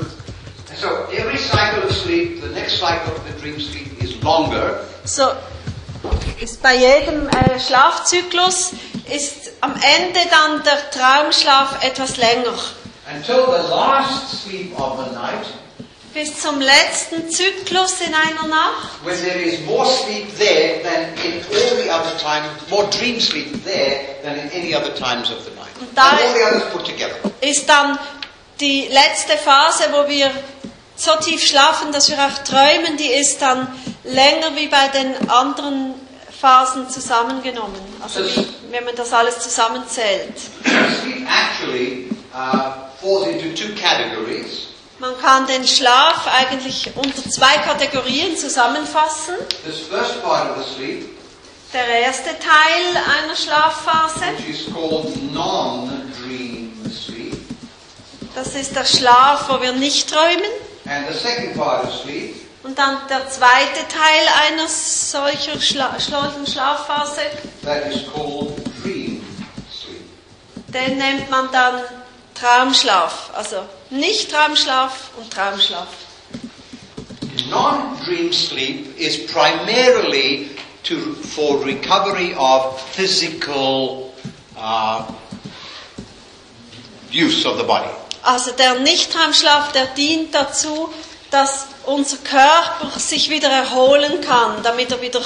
So 0.81 0.87
every 1.13 1.37
cycle 1.39 1.85
of 1.89 1.95
sleep, 1.97 2.41
the 2.43 2.49
next 2.55 2.79
cycle 2.79 3.13
of 3.13 3.21
the 3.27 3.41
dream 3.41 3.59
sleep 3.61 4.01
is 4.03 4.21
longer, 4.23 4.81
So 5.05 5.25
ist 6.41 6.63
bei 6.63 6.77
jedem 6.77 7.29
äh, 7.29 7.59
Schlafzyklus 7.59 8.73
ist 9.11 9.53
am 9.61 9.73
Ende 9.75 10.21
dann 10.31 10.63
der 10.63 10.91
Traumschlaf 10.91 11.83
etwas 11.85 12.17
länger. 12.17 12.53
until 13.13 13.47
the 13.47 13.69
last 13.71 14.45
sleep 14.45 14.79
of 14.79 14.99
the 15.05 15.15
night, 15.15 15.47
Bis 16.19 16.41
zum 16.41 16.61
letzten 16.61 17.31
Zyklus 17.31 18.01
in 18.01 18.13
einer 18.13 18.49
Nacht, 18.49 18.89
when 19.05 19.17
there 19.23 19.41
is 19.41 19.61
more 19.67 19.87
sleep 19.87 20.37
there 20.37 20.83
than 20.83 21.15
in 21.25 21.41
all 21.45 21.77
the 21.81 21.89
other 21.89 22.19
times, 22.19 22.49
more 22.69 22.89
dream 22.91 23.21
sleep 23.21 23.65
there 23.65 24.17
than 24.25 24.35
in 24.37 24.51
any 24.51 24.75
other 24.75 24.93
times 24.97 25.31
of 25.31 25.45
the 25.45 25.51
night. 25.51 25.69
Und 25.81 25.97
da- 25.97 26.11
all 26.11 26.35
the 26.35 26.43
others 26.45 26.73
put 26.73 26.85
together. 26.87 27.15
ist 27.41 27.69
dann 27.69 27.97
die 28.59 28.89
letzte 28.89 29.37
Phase, 29.39 29.85
wo 29.93 30.09
wir 30.09 30.33
so 30.97 31.13
tief 31.25 31.41
schlafen, 31.41 31.93
dass 31.93 32.11
wir 32.11 32.19
auch 32.19 32.43
träumen, 32.43 32.97
die 32.97 33.13
ist 33.13 33.41
dann 33.41 33.69
länger 34.03 34.57
wie 34.57 34.67
bei 34.67 34.89
den 34.89 35.31
anderen 35.31 35.95
Phasen 36.41 36.91
zusammengenommen. 36.91 37.79
Also 38.03 38.25
wie, 38.25 38.45
wenn 38.73 38.85
man 38.85 38.97
das 38.97 39.13
alles 39.13 39.39
zusammenzählt. 39.39 40.35
Sleep 40.65 41.29
actually 41.31 42.09
uh, 42.35 42.73
falls 43.01 43.29
into 43.29 43.55
two 43.55 43.73
categories. 43.81 44.65
Man 45.01 45.17
kann 45.21 45.47
den 45.47 45.65
Schlaf 45.65 46.27
eigentlich 46.27 46.91
unter 46.97 47.31
zwei 47.31 47.59
Kategorien 47.59 48.37
zusammenfassen. 48.37 49.35
Der 51.73 51.87
erste 51.87 52.31
Teil 52.31 53.03
einer 53.23 53.37
Schlafphase, 53.37 54.25
das 58.35 58.55
ist 58.55 58.75
der 58.75 58.85
Schlaf, 58.85 59.49
wo 59.49 59.61
wir 59.61 59.73
nicht 59.73 60.11
träumen. 60.11 60.51
sleep, 62.03 62.35
Und 62.65 62.77
dann 62.77 62.97
der 63.09 63.29
zweite 63.29 63.87
Teil 63.89 64.27
einer 64.49 64.67
solcher 64.67 65.61
Schla 65.61 65.95
solchen 65.99 66.47
Schlafphase, 66.47 67.23
den 70.69 70.99
nennt 70.99 71.31
man 71.31 71.53
dann 71.53 71.83
Traumschlaf. 72.35 73.31
Also 73.35 73.59
nicht 73.91 74.31
Traumschlaf 74.31 75.11
und 75.17 75.33
Traumschlaf. 75.33 75.89
Non-dream 77.49 78.33
sleep 78.33 78.99
is 78.99 79.17
primarily 79.27 80.51
to, 80.83 81.15
for 81.15 81.65
recovery 81.65 82.35
of 82.37 82.81
physical 82.93 84.13
uh, 84.57 85.05
use 87.11 87.47
of 87.47 87.57
the 87.57 87.65
body. 87.65 87.89
Also 88.23 88.51
der 88.53 88.81
Nicht-Traumschlaf, 88.81 89.73
der 89.73 89.87
dient 89.87 90.35
dazu, 90.35 90.91
dass 91.31 91.67
unser 91.87 92.19
Körper 92.19 92.99
sich 92.99 93.31
wieder 93.31 93.49
erholen 93.49 94.21
kann, 94.21 94.63
damit 94.63 94.91
er 94.91 95.01
wieder 95.01 95.21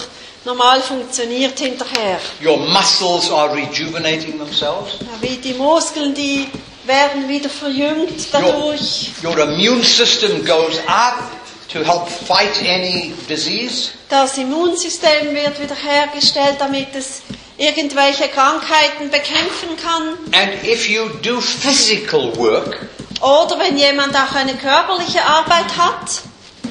normal 0.45 0.81
funktioniert 0.81 1.59
hinterher. 1.59 2.21
Your 2.45 2.59
muscles 2.59 3.31
are 3.31 3.53
rejuvenating 3.55 4.39
themselves. 4.39 4.99
Ja, 5.01 5.07
Wie 5.21 5.37
die 5.37 5.55
Muskeln, 5.55 6.15
die 6.15 6.49
werden 6.85 7.29
wieder 7.29 7.49
verjüngt 7.49 8.29
dadurch. 8.33 9.11
Your 9.23 9.39
immune 9.39 9.85
system 9.85 10.45
goes 10.45 10.79
up 10.87 11.19
to 11.73 11.79
help 11.81 12.09
fight 12.09 12.61
any 12.63 13.13
disease. 13.29 13.91
Das 14.09 14.37
Immunsystem 14.39 15.35
wird 15.35 15.61
wieder 15.61 15.75
hergestellt, 15.75 16.57
damit 16.59 16.95
es 16.95 17.23
irgendwelche 17.57 18.29
Krankheiten 18.29 19.11
bekämpfen 19.11 19.77
kann. 19.83 20.19
And 20.33 20.65
if 20.65 20.89
you 20.89 21.09
do 21.23 21.41
physical 21.41 22.37
work, 22.37 22.89
Oder 23.21 23.57
wenn 23.61 23.79
jemand 23.79 24.17
auch 24.17 24.35
eine 24.35 24.55
körperliche 24.55 25.25
Arbeit 25.25 25.77
hat, 25.79 26.23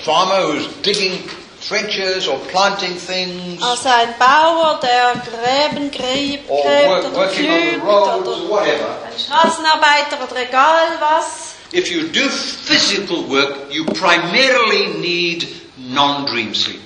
farmer 0.03 0.43
who's 0.47 0.67
digging 0.85 1.23
trenches 1.71 2.27
or 2.27 2.39
planting 2.51 2.97
things 2.97 3.61
also 3.63 3.89
ein 3.89 4.13
Bauer, 4.19 4.79
der 4.81 5.13
Gräben 5.23 5.89
gräbt, 5.91 6.49
or 6.49 6.63
gräbt 6.63 6.87
work, 6.87 7.05
oder 7.13 7.27
pflügt 7.29 7.83
oder 7.83 8.97
ein 9.05 9.19
Straßenarbeiter 9.19 10.17
oder 10.23 10.41
egal 10.41 10.87
was. 10.99 11.55
if 11.73 11.89
you 11.89 12.07
do 12.09 12.27
physical 12.29 13.23
work, 13.29 13.71
you 13.71 13.85
primarily 13.85 14.87
need 14.99 15.47
non-dream 15.77 16.53
sleep. 16.53 16.81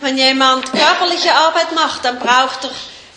Wenn 0.00 0.16
jemand 0.16 0.72
körperliche 0.72 1.34
Arbeit 1.34 1.74
macht, 1.74 2.04
dann 2.06 2.18
braucht 2.18 2.64
er 2.64 2.70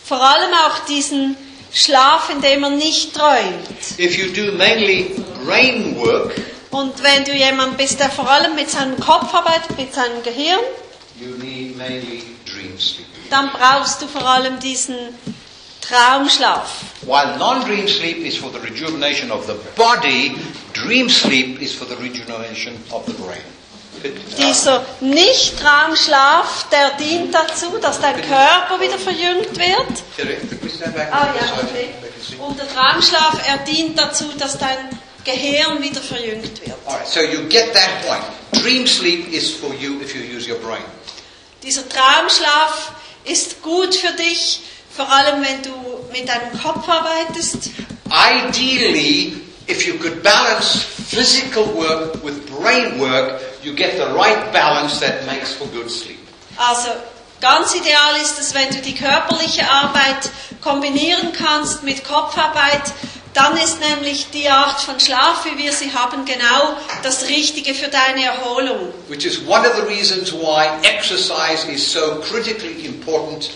vor 0.04 0.22
allem 0.22 0.52
auch 0.66 0.80
diesen 0.90 1.38
Schlaf, 1.72 2.30
in 2.30 2.42
dem 2.42 2.64
er 2.64 2.72
nicht 2.72 3.16
träumt. 3.16 3.98
If 3.98 4.18
you 4.18 4.28
do 4.34 4.52
mainly 4.58 5.16
brain 5.46 5.96
work, 5.98 6.34
Und 6.72 7.02
wenn 7.04 7.24
du 7.24 7.32
jemand 7.32 7.78
bist, 7.78 8.00
der 8.00 8.10
vor 8.10 8.28
allem 8.30 8.56
mit 8.56 8.70
seinem 8.70 9.00
Kopf 9.00 9.34
arbeitet, 9.34 9.78
mit 9.78 9.94
seinem 9.94 10.24
Gehirn, 10.24 10.60
you 11.24 11.38
need 11.38 11.78
mainly 11.78 12.24
dream 12.46 12.78
sleep. 12.80 13.08
dann 13.30 13.50
brauchst 13.52 14.02
du 14.02 14.08
vor 14.08 14.26
allem 14.26 14.60
diesen 14.60 14.96
Traumschlaf. 15.82 16.84
While 17.02 17.38
non-dream 17.38 17.88
sleep 17.88 18.26
is 18.26 18.38
for 18.38 18.52
the 18.52 18.60
rejuvenation 18.60 19.32
of 19.32 19.46
the 19.48 19.56
body, 19.76 20.36
dream 20.74 21.10
sleep 21.10 21.62
is 21.62 21.74
for 21.74 21.86
the 21.86 21.96
rejuvenation 21.96 22.76
of 22.92 23.06
the 23.06 23.14
brain. 23.14 23.42
Dieser 24.38 24.86
Nicht-Traumschlaf, 25.00 26.68
der 26.70 26.92
dient 27.00 27.34
dazu, 27.34 27.78
dass 27.82 28.02
dein 28.02 28.16
Körper 28.16 28.82
wieder 28.82 28.98
verjüngt 28.98 29.58
wird. 29.58 30.04
Ah 31.12 31.28
ja, 31.40 31.54
okay. 31.62 31.90
Und 32.40 32.60
der 32.60 32.68
Traumschlaf, 32.68 33.40
er 33.48 33.60
dient 33.60 33.98
dazu, 33.98 34.26
dass 34.38 34.58
dein 34.58 34.78
Gehirn 35.24 35.82
wieder 35.82 36.02
verjüngt 36.02 36.60
wird. 36.66 36.78
Alright, 36.86 37.08
so 37.08 37.22
you 37.22 37.48
get 37.48 37.74
that 37.74 38.06
point. 38.06 38.24
Dream 38.62 38.86
sleep 38.86 39.32
is 39.32 39.52
for 39.52 39.74
you 39.74 40.02
if 40.02 40.14
you 40.14 40.22
use 40.22 40.50
your 40.50 40.60
brain. 40.60 40.84
Dieser 41.64 41.88
Traumschlaf 41.88 42.92
ist 43.24 43.62
gut 43.62 43.96
für 43.96 44.12
dich, 44.14 44.60
vor 44.96 45.10
allem 45.10 45.42
wenn 45.44 45.64
du 45.64 45.72
mit 46.12 46.28
deinem 46.28 46.62
Kopf 46.62 46.88
arbeitest. 46.90 47.70
Ideally, 48.12 49.42
if 49.68 49.88
you 49.88 49.94
could 49.98 50.22
balance 50.22 50.80
physical 51.08 51.66
work 51.74 52.22
with 52.22 52.46
brain 52.48 53.00
work, 53.00 53.40
you 53.64 53.74
get 53.74 53.96
the 53.96 54.14
right 54.14 54.52
balance 54.52 55.00
that 55.00 55.26
makes 55.26 55.54
for 55.54 55.66
good 55.68 55.90
sleep. 55.90 56.20
Also 56.58 56.90
ganz 57.40 57.74
ideal 57.74 58.18
ist 58.22 58.40
es, 58.40 58.54
wenn 58.54 58.70
du 58.70 58.82
die 58.82 58.96
körperliche 58.96 59.70
Arbeit 59.70 60.32
kombinieren 60.62 61.32
kannst 61.32 61.84
mit 61.84 62.04
Kopfarbeit. 62.04 62.92
Dann 63.34 63.58
ist 63.58 63.80
nämlich 63.80 64.28
die 64.32 64.48
Art 64.48 64.82
von 64.82 65.00
Schlaf, 65.00 65.46
wie 65.46 65.58
wir 65.58 65.74
sie 65.74 65.92
haben, 65.94 66.26
genau 66.26 66.78
das 67.02 67.28
Richtige 67.28 67.74
für 67.74 67.88
deine 67.88 68.26
Erholung. 68.26 68.94
Which 69.08 69.26
is 69.26 69.40
one 69.48 69.68
of 69.68 69.76
the 69.76 69.82
reasons 69.82 70.32
why 70.32 70.68
exercise 70.84 71.68
is 71.68 71.92
so 71.92 72.22
critically 72.22 72.86
important 72.86 73.50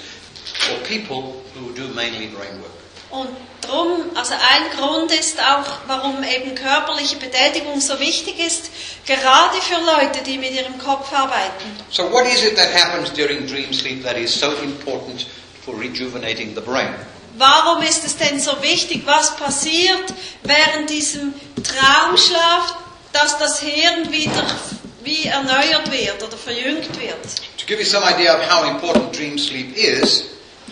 for 0.67 0.77
people 0.88 1.36
who 1.55 1.72
do 1.75 1.88
mainly 1.93 2.27
brain 2.27 2.60
work. 2.60 2.72
Und 3.10 3.29
drum, 3.62 4.05
also 4.15 4.34
ein 4.34 4.77
Grund 4.77 5.12
ist 5.12 5.39
auch, 5.39 5.65
warum 5.88 6.24
eben 6.24 6.55
körperliche 6.55 7.17
Betätigung 7.17 7.79
so 7.79 8.00
wichtig 8.00 8.39
ist, 8.39 8.72
gerade 9.05 9.62
für 9.62 9.79
Leute, 9.86 10.24
die 10.25 10.38
mit 10.38 10.53
ihrem 10.53 10.77
Kopf 10.79 11.13
arbeiten. 11.13 11.72
So, 11.89 12.12
what 12.12 12.25
is 12.25 12.43
it 12.43 12.55
that 12.57 12.74
happens 12.74 13.12
during 13.13 13.46
dream 13.48 13.72
sleep 13.72 14.03
that 14.03 14.17
is 14.17 14.34
so 14.34 14.51
important 14.63 15.27
for 15.63 15.75
rejuvenating 15.75 16.55
the 16.55 16.62
brain? 16.62 16.96
Warum 17.38 17.84
ist 17.84 18.03
es 18.03 18.17
denn 18.17 18.39
so 18.39 18.51
wichtig? 18.62 19.03
Was 19.06 19.36
passiert 19.36 20.13
während 20.44 20.89
diesem 20.89 21.34
Traumschlaf, 21.63 22.75
dass 23.13 23.38
das 23.38 23.60
Hirn 23.60 24.12
wieder 24.12 24.44
wie 25.03 25.25
erneuert 25.25 25.91
wird 25.91 26.24
oder 26.24 26.36
verjüngt 26.36 26.89
wird? 27.00 27.17
To 27.60 27.65
give 27.67 27.79
you 27.79 27.86
some 27.86 28.03
idea 28.03 28.34
of 28.34 28.41
how 28.50 28.67
important 28.67 29.15
dream 29.15 29.38
sleep 29.38 29.75
is, 29.77 30.24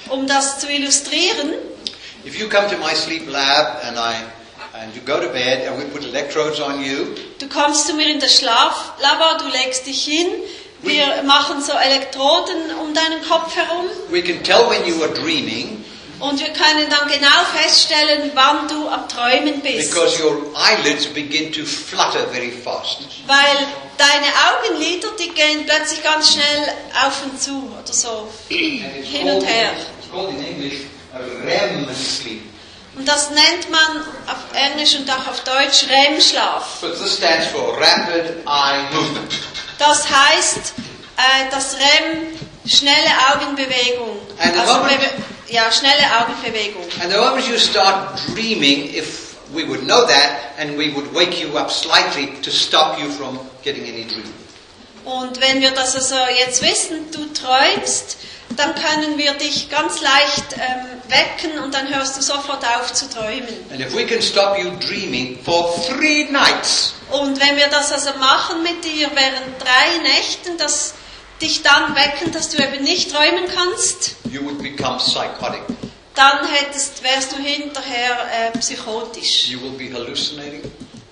Um 0.09 0.25
das 0.27 0.59
zu 0.59 0.67
illustrieren, 0.67 1.53
if 2.25 2.39
you 2.39 2.47
come 2.49 2.67
to 2.67 2.77
my 2.77 2.95
sleep 2.95 3.29
lab 3.29 3.83
and 3.83 3.97
I 3.97 4.15
and 4.73 4.95
you 4.95 5.01
go 5.01 5.19
to 5.19 5.29
bed 5.31 5.67
and 5.67 5.77
we 5.77 5.85
put 5.85 6.03
electrodes 6.03 6.59
on 6.59 6.83
you, 6.83 7.15
du 7.39 7.47
kommst 7.47 7.87
zu 7.87 7.93
mir 7.93 8.09
in 8.09 8.19
das 8.19 8.37
Schlaflabor, 8.37 9.37
du 9.39 9.47
legst 9.49 9.85
dich 9.85 10.03
hin, 10.03 10.27
wir 10.81 11.23
machen 11.23 11.61
so 11.61 11.73
Elektroden 11.73 12.55
um 12.81 12.93
deinen 12.93 13.23
Kopf 13.27 13.55
herum 13.55 13.85
we 14.09 14.21
can 14.21 14.43
tell 14.43 14.67
when 14.69 14.83
you 14.85 15.03
are 15.03 15.13
dreaming 15.13 15.83
und 16.19 16.39
wir 16.39 16.49
können 16.53 16.89
dann 16.89 17.07
genau 17.07 17.43
feststellen, 17.53 18.31
wann 18.33 18.67
du 18.67 18.87
am 18.87 19.07
Träumen 19.09 19.61
bist. 19.61 19.91
because 19.93 20.21
your 20.23 20.37
eyelids 20.55 21.05
begin 21.07 21.51
to 21.51 21.65
flutter 21.65 22.25
very 22.31 22.51
fast. 22.51 22.99
Weil 23.27 23.67
deine 23.97 24.27
Augenlider, 24.49 25.09
die 25.19 25.29
gehen 25.29 25.65
plötzlich 25.65 26.03
ganz 26.03 26.33
schnell 26.33 26.73
auf 27.05 27.23
und 27.23 27.41
zu 27.41 27.71
oder 27.81 27.93
so 27.93 28.27
hin 28.49 29.29
und 29.29 29.45
her. 29.45 29.71
it's 29.99 30.09
called 30.11 30.29
in 30.29 30.45
English 30.45 30.81
a 31.13 31.19
REM 31.45 31.87
sleep. 31.95 32.41
Und 32.97 33.05
das 33.05 33.29
nennt 33.29 33.69
man 33.69 34.05
auf 34.27 34.37
Englisch 34.53 34.95
und 34.95 35.09
auch 35.11 35.27
auf 35.27 35.43
Deutsch 35.43 35.85
REM-Schlaf. 35.89 36.79
But 36.79 36.97
this 36.97 37.17
stands 37.17 37.47
for 37.47 37.77
Rapid 37.77 38.37
Eye 38.47 38.83
Movement. 38.93 39.33
Das 39.77 40.05
heißt, 40.09 40.73
äh, 41.17 41.51
das 41.51 41.75
REM, 41.75 42.27
schnelle 42.65 43.11
Augenbewegung. 43.33 44.17
And 44.39 44.57
Also, 44.57 44.79
ja, 45.49 45.71
schnelle 45.71 46.03
Augenbewegung. 46.19 46.83
And 47.01 47.11
the 47.11 47.17
moment 47.17 47.47
you 47.47 47.57
start 47.57 48.19
dreaming, 48.33 48.93
if 48.95 49.35
we 49.53 49.67
would 49.67 49.81
know 49.81 50.05
that, 50.05 50.53
and 50.57 50.77
we 50.77 50.93
would 50.93 51.13
wake 51.13 51.39
you 51.41 51.57
up 51.57 51.71
slightly 51.71 52.33
to 52.41 52.51
stop 52.51 52.99
you 52.99 53.09
from 53.11 53.39
getting 53.63 53.83
any 53.83 54.05
dream. 54.05 54.33
Und 55.05 55.39
wenn 55.39 55.61
wir 55.61 55.71
das 55.71 55.95
also 55.95 56.15
jetzt 56.39 56.63
wissen, 56.63 57.11
du 57.11 57.31
träumst, 57.31 58.17
dann 58.57 58.73
können 58.73 59.17
wir 59.17 59.33
dich 59.33 59.69
ganz 59.69 60.01
leicht 60.01 60.53
ähm, 60.53 60.85
wecken 61.09 61.59
und 61.59 61.73
dann 61.73 61.93
hörst 61.93 62.17
du 62.17 62.21
sofort 62.21 62.63
auf 62.65 62.91
zu 62.91 63.07
träumen. 63.09 63.47
And 63.71 63.81
if 63.81 63.95
we 63.95 64.05
can 64.05 64.21
stop 64.21 64.57
you 64.57 64.71
dreaming 64.79 65.39
for 65.43 65.75
three 65.87 66.25
nights, 66.31 66.93
Und 67.11 67.39
wenn 67.39 67.55
wir 67.55 67.67
das 67.67 67.91
also 67.91 68.11
machen 68.19 68.63
mit 68.63 68.83
dir 68.83 69.09
während 69.13 69.61
drei 69.61 70.01
Nächten, 70.01 70.57
dass 70.57 70.95
dich 71.41 71.61
dann 71.63 71.95
wecken, 71.95 72.31
dass 72.31 72.49
du 72.49 72.57
eben 72.61 72.83
nicht 72.83 73.11
träumen 73.11 73.45
kannst, 73.53 74.15
you 74.31 74.43
would 74.43 74.61
become 74.61 74.97
psychotic. 74.99 75.61
dann 76.15 76.47
hättest, 76.47 77.03
wärst 77.03 77.31
du 77.33 77.37
hinterher 77.37 78.17
äh, 78.53 78.57
psychotisch. 78.57 79.47
You 79.49 79.61
will 79.61 79.71
be 79.71 79.93
hallucinating 79.93 80.61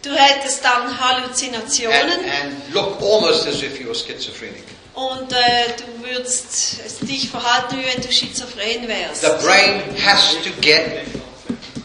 Du 0.01 0.11
hättest 0.11 0.63
dann 0.65 0.83
and, 0.87 0.99
Halluzinationen 0.99 2.19
and 2.25 2.73
look 2.73 3.01
almost 3.01 3.47
as 3.47 3.61
if 3.63 3.79
you 3.79 3.85
were 3.87 3.95
schizophrenic. 3.95 4.63
und 4.95 5.31
äh, 5.31 5.37
du 5.77 6.07
würdest 6.07 6.77
es 6.85 6.99
dich 6.99 7.29
verhalten, 7.29 7.77
wie 7.79 7.85
wenn 7.85 8.01
du 8.01 8.11
schizophren 8.11 8.87
wärst. 8.87 9.21
The 9.21 9.45
brain 9.45 9.81
has 10.05 10.31
to 10.43 10.49
get 10.61 11.05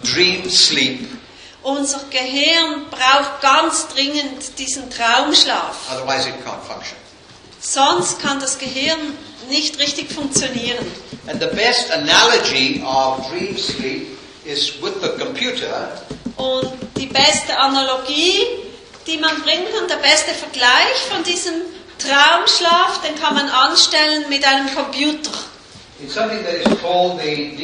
dream 0.03 0.49
sleep, 0.51 1.09
Unser 1.63 2.01
Gehirn 2.11 2.87
braucht 2.91 3.41
ganz 3.43 3.89
dringend 3.89 4.59
diesen 4.59 4.89
Traumschlaf. 4.91 5.77
otherwise 5.91 6.29
it 6.29 6.35
can't 6.45 6.63
function. 6.67 6.97
Sonst 7.61 8.21
kann 8.21 8.41
das 8.41 8.59
Gehirn 8.59 8.99
nicht 9.49 9.79
richtig 9.79 10.13
funktionieren. 10.13 10.87
And 11.27 11.41
the 11.41 11.49
best 11.49 11.91
analogy 11.91 12.83
of 12.85 13.29
dream 13.29 13.57
sleep 13.59 14.19
is 14.45 14.81
with 14.81 14.95
the 15.03 15.11
computer 15.23 16.01
Und 16.37 16.73
die 16.97 17.07
beste 17.07 17.59
Analogie, 17.59 18.47
die 19.07 19.19
man 19.19 19.43
bringen 19.43 19.67
kann, 19.77 19.89
der 19.89 19.97
beste 19.97 20.33
Vergleich 20.33 20.97
von 21.11 21.23
diesem 21.25 21.55
Traumschlaf, 21.99 23.01
den 23.03 23.15
kann 23.21 23.35
man 23.35 23.49
anstellen 23.49 24.27
mit 24.29 24.45
einem 24.47 24.73
Computer. 24.75 25.31
It's 26.01 26.15
something 26.15 26.45
that 26.45 26.55
is 26.55 26.79
called 26.81 27.21
the 27.21 27.57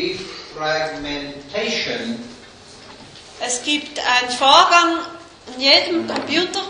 defragmentation 0.59 2.19
Es 3.41 3.63
gibt 3.63 3.99
einen 3.99 4.31
Vorgang 4.31 4.99
in 5.55 5.61
jedem 5.63 6.09
Computer, 6.09 6.63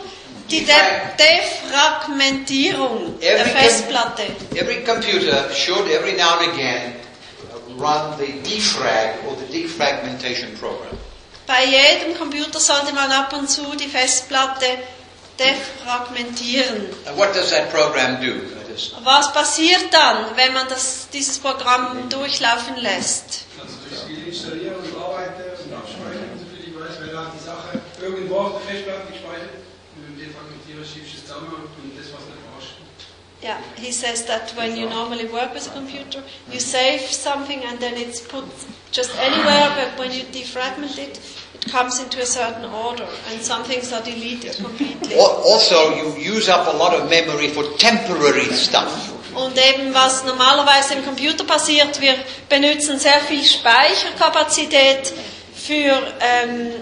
die 0.51 0.65
De 0.65 0.75
Defragmentierung 1.19 3.19
der 3.21 3.47
Festplatte. 3.47 4.23
Every 4.55 4.85
computer 4.85 5.51
should 5.55 5.89
every 5.91 6.13
now 6.13 6.39
and 6.39 6.53
again 6.53 6.95
run 7.79 8.17
the 8.19 8.33
defrag 8.49 9.25
or 9.27 9.37
the 9.37 9.47
defragmentation 9.47 10.57
program. 10.59 10.97
Bei 11.47 11.65
jedem 11.65 12.17
Computer 12.19 12.59
sollte 12.59 12.95
man 12.95 13.13
ab 13.13 13.33
und 13.35 13.51
zu 13.51 13.77
die 13.77 13.89
Festplatte 13.89 14.79
defragmentieren. 15.39 16.89
And 17.07 17.19
what 17.19 17.35
does 17.35 17.51
that 17.51 17.71
program 17.71 18.21
do? 18.21 18.33
Was 19.05 19.33
passiert 19.33 19.93
dann, 19.93 20.37
wenn 20.37 20.53
man 20.53 20.69
das, 20.69 21.09
dieses 21.13 21.39
Programm 21.39 22.09
durchlaufen 22.09 22.77
lässt? 22.77 23.45
Yeah, 33.45 33.61
he 33.77 33.93
says 33.93 34.25
that 34.25 34.53
when 34.57 34.75
you 34.75 34.89
normally 34.89 35.27
work 35.27 35.53
with 35.53 35.67
a 35.69 35.73
computer, 35.75 36.23
you 36.51 36.59
save 36.59 37.03
something 37.03 37.63
and 37.65 37.79
then 37.79 37.93
it's 37.95 38.19
put 38.23 38.45
just 38.91 39.15
anywhere, 39.19 39.69
but 39.77 39.99
when 39.99 40.13
you 40.13 40.23
defragment 40.33 40.97
it, 40.97 41.21
it 41.53 41.71
comes 41.71 42.01
into 42.01 42.23
a 42.23 42.25
certain 42.27 42.65
order 42.65 43.07
and 43.31 43.43
some 43.43 43.63
things 43.65 43.93
are 43.93 44.01
deleted 44.03 44.57
completely. 44.57 45.17
Al- 45.17 45.43
also, 45.45 45.95
you 45.95 46.17
use 46.35 46.49
up 46.49 46.73
a 46.73 46.77
lot 46.79 46.95
of 46.95 47.11
memory 47.11 47.49
for 47.49 47.65
temporary 47.77 48.49
stuff. 48.55 49.11
Und 49.35 49.59
eben 49.59 49.93
was 49.93 50.25
normalerweise 50.25 50.95
im 50.95 51.05
Computer 51.05 51.45
passiert, 51.45 52.01
wir 52.01 52.15
benutzen 52.49 52.99
sehr 52.99 53.21
viel 53.29 53.45
Speicherkapazität 53.45 55.13
für 55.55 55.93
ähm, 56.21 56.73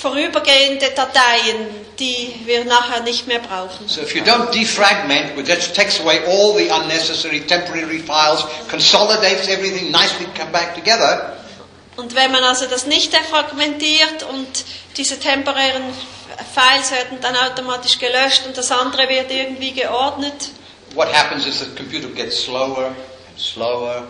vorübergehende 0.00 0.90
Dateien, 0.90 1.68
die 1.98 2.40
wir 2.46 2.64
nachher 2.64 3.02
nicht 3.02 3.26
mehr 3.26 3.40
brauchen. 3.40 3.86
So 3.86 4.00
if 4.00 4.14
you 4.14 4.22
don't 4.22 4.50
defragment, 4.52 5.36
which 5.36 5.46
that 5.48 5.74
takes 5.74 6.00
away 6.00 6.20
all 6.26 6.56
the 6.56 6.70
unnecessary 6.70 7.40
temporary 7.40 7.98
files, 7.98 8.44
consolidates 8.70 9.48
everything 9.48 9.90
nicely, 9.90 10.26
come 10.36 10.50
back 10.50 10.74
together, 10.74 11.36
Und 11.96 12.14
wenn 12.14 12.32
man 12.32 12.42
also 12.44 12.64
das 12.66 12.86
nicht 12.86 13.12
defragmentiert 13.12 14.22
und 14.30 14.48
diese 14.96 15.18
temporären 15.20 15.82
Files 16.54 16.90
werden 16.92 17.18
dann 17.20 17.36
automatisch 17.36 17.98
gelöscht 17.98 18.46
und 18.46 18.56
das 18.56 18.72
andere 18.72 19.06
wird 19.08 19.30
irgendwie 19.30 19.72
geordnet, 19.72 20.48
what 20.94 21.12
happens 21.12 21.46
is 21.46 21.58
the 21.58 21.66
computer 21.76 22.08
gets 22.08 22.42
slower 22.42 22.86
and 22.86 23.38
slower 23.38 24.08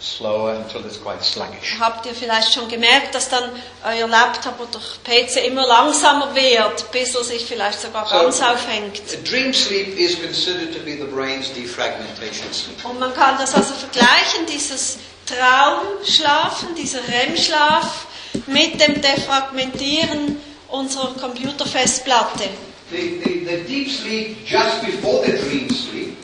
slower 0.00 0.56
until 0.56 0.80
it's 0.86 1.00
quite 1.02 1.22
sluggish. 1.22 1.76
habt 1.78 2.06
ihr 2.06 2.14
vielleicht 2.14 2.52
schon 2.54 2.68
gemerkt, 2.68 3.14
dass 3.14 3.28
dann 3.28 3.50
euer 3.84 4.08
Laptop 4.08 4.58
oder 4.60 4.80
PC 5.04 5.46
immer 5.46 5.66
langsamer 5.66 6.34
wird, 6.34 6.90
bis 6.92 7.14
er 7.14 7.24
sich 7.24 7.44
vielleicht 7.44 7.80
sogar 7.80 8.06
So- 8.06 8.14
ganz 8.14 8.40
aufhängt. 8.40 9.00
Dream 9.30 9.52
sleep 9.52 9.98
is 9.98 10.20
considered 10.20 10.72
to 10.74 10.80
be 10.84 10.92
the 10.96 11.04
brain's 11.04 11.52
defragmentation 11.52 12.52
sleep. 12.52 12.84
Und 12.84 12.98
man 12.98 13.12
kann 13.14 13.36
das 13.38 13.54
also 13.54 13.74
vergleichen, 13.74 14.46
dieses 14.48 14.98
Traumschlafen, 15.26 16.74
dieser 16.74 17.00
REM-Schlaf 17.06 18.06
mit 18.46 18.80
dem 18.80 19.00
Defragmentieren 19.00 20.38
unserer 20.68 21.12
Computerfestplatte. 21.14 22.44
The, 22.90 23.20
the, 23.24 23.46
the 23.48 23.56
deep 23.68 23.90
sleep 23.90 24.36
just 24.46 24.80
before 24.82 25.24
the 25.24 25.32
dream 25.32 25.68
sleep 25.70 26.16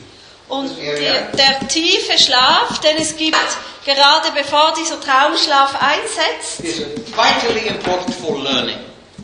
Und 0.49 0.71
der, 0.77 1.21
der 1.33 1.67
tiefe 1.67 2.17
Schlaf, 2.17 2.79
den 2.79 2.97
es 2.97 3.17
gibt, 3.17 3.35
gerade 3.85 4.31
bevor 4.33 4.73
dieser 4.79 4.99
Traumschlaf 5.01 5.75
einsetzt, 5.81 6.61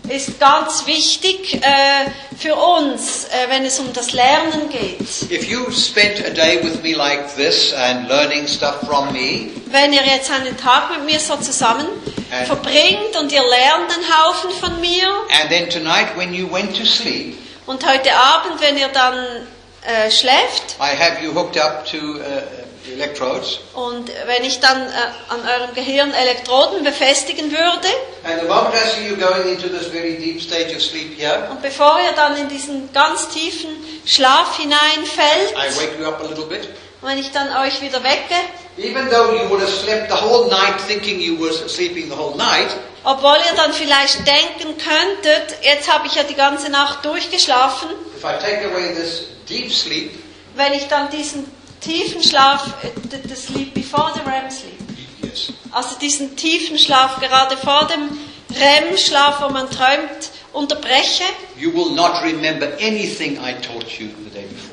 ist 0.10 0.38
ganz 0.40 0.86
wichtig 0.86 1.54
äh, 1.56 2.10
für 2.38 2.56
uns, 2.56 3.26
äh, 3.26 3.50
wenn 3.50 3.64
es 3.66 3.80
um 3.80 3.94
das 3.94 4.12
Lernen 4.12 4.70
geht. 4.70 5.00
If 5.32 5.46
you 5.50 5.72
spent 5.72 6.26
a 6.26 6.30
day 6.30 6.62
with 6.62 6.82
me 6.84 6.94
like 6.94 7.34
this 7.38 7.74
and 7.74 8.10
learning 8.10 8.46
stuff 8.48 8.82
from 8.86 9.12
me, 9.14 9.50
Wenn 9.68 9.94
ihr 9.94 10.06
jetzt 10.06 10.30
einen 10.30 10.58
Tag 10.58 10.90
mit 10.92 11.06
mir 11.06 11.20
so 11.22 11.38
zusammen 11.38 11.88
Äh. 12.32 12.46
verbringt 12.46 13.16
und 13.20 13.32
ihr 13.32 13.42
lernt 13.44 13.92
einen 13.94 14.06
Haufen 14.10 14.50
von 14.60 14.82
mir 14.82 15.08
and 15.42 15.50
then 15.50 15.70
tonight 15.70 16.08
when 16.18 16.34
you 16.34 16.52
went 16.52 16.76
to 16.78 16.84
sleep, 16.86 17.38
und 17.66 17.86
heute 17.88 18.14
Abend, 18.14 18.60
wenn 18.60 18.78
ihr 18.78 18.90
dann 18.90 19.48
äh, 19.86 20.10
schläft 20.12 20.76
I 20.80 20.96
have 20.98 21.24
you 21.24 21.34
hooked 21.34 21.58
up 21.58 21.86
to 21.86 21.98
uh, 21.98 22.92
electrodes. 22.92 23.60
und 23.74 24.10
wenn 24.26 24.44
ich 24.44 24.60
dann 24.60 24.82
äh, 24.82 24.92
an 25.30 25.40
eurem 25.48 25.74
Gehirn 25.74 26.14
Elektroden 26.14 26.84
befestigen 26.84 27.52
würde 27.52 27.88
And 28.24 28.42
the 28.42 28.48
moment 28.48 28.74
I 28.74 28.88
see 28.90 29.08
you 29.08 29.16
going 29.18 29.48
into 29.50 29.68
this 29.68 29.88
very 29.88 30.18
deep 30.18 30.42
stage 30.42 30.74
of 30.76 30.82
sleep 30.82 31.18
here, 31.18 31.48
und 31.52 31.62
bevor 31.62 32.00
ihr 32.06 32.14
dann 32.16 32.38
in 32.38 32.48
diesen 32.48 32.92
ganz 32.94 33.28
tiefen 33.30 33.70
Schlaf 34.06 34.58
hineinfällt, 34.58 35.52
I 35.52 35.76
wake 35.78 36.00
you 36.00 36.08
up 36.08 36.22
a 36.22 36.28
little 36.28 36.46
bit. 36.46 36.70
Wenn 37.04 37.18
ich 37.18 37.32
dann 37.32 37.50
euch 37.66 37.82
wieder 37.82 38.04
wecke, 38.04 38.36
Even 38.78 39.08
though 39.10 39.32
you 39.34 39.48
would 39.50 39.62
have 39.62 39.70
slept 39.70 40.10
the 40.10 40.16
whole 40.16 40.50
night 40.50 40.82
thinking 40.88 41.20
you 41.20 41.38
were 41.38 41.54
sleeping 41.70 42.10
the 42.10 42.16
whole 42.16 42.36
night, 42.36 42.70
obwohl 43.04 43.38
ihr 43.48 43.56
dann 43.56 43.72
vielleicht 43.72 44.26
denken 44.26 44.76
könntet, 44.78 45.58
jetzt 45.62 45.94
habe 45.94 46.08
ich 46.08 46.16
ja 46.16 46.24
die 46.24 46.34
ganze 46.34 46.72
Nacht 46.72 47.06
durchgeschlafen, 47.06 47.90
if 48.18 48.24
I 48.24 48.34
take 48.40 48.66
away 48.72 48.94
this 48.96 49.26
deep 49.48 49.72
sleep, 49.72 50.12
wenn 50.56 50.74
ich 50.74 50.88
dann 50.88 51.10
diesen 51.12 51.46
tiefen 51.82 52.24
Schlaf, 52.24 52.66
äh, 52.82 52.88
the, 53.12 53.28
the 53.28 53.36
sleep 53.36 53.74
before 53.76 54.12
the 54.16 54.22
REM 54.22 54.50
sleep, 54.50 54.80
yes, 55.22 55.54
also 55.72 55.96
diesen 56.00 56.36
tiefen 56.36 56.80
Schlaf 56.80 57.20
gerade 57.20 57.56
vor 57.58 57.88
dem 57.88 58.10
REM-Schlaf, 58.56 59.42
wo 59.42 59.50
man 59.50 59.70
träumt, 59.70 60.32
unterbreche, 60.52 61.24
you 61.58 61.72
will 61.72 61.94
not 61.94 62.24
remember 62.24 62.68
anything 62.80 63.38
I 63.38 63.54
taught 63.54 64.00
you 64.00 64.08
the 64.24 64.30
day 64.32 64.46
before. 64.48 64.73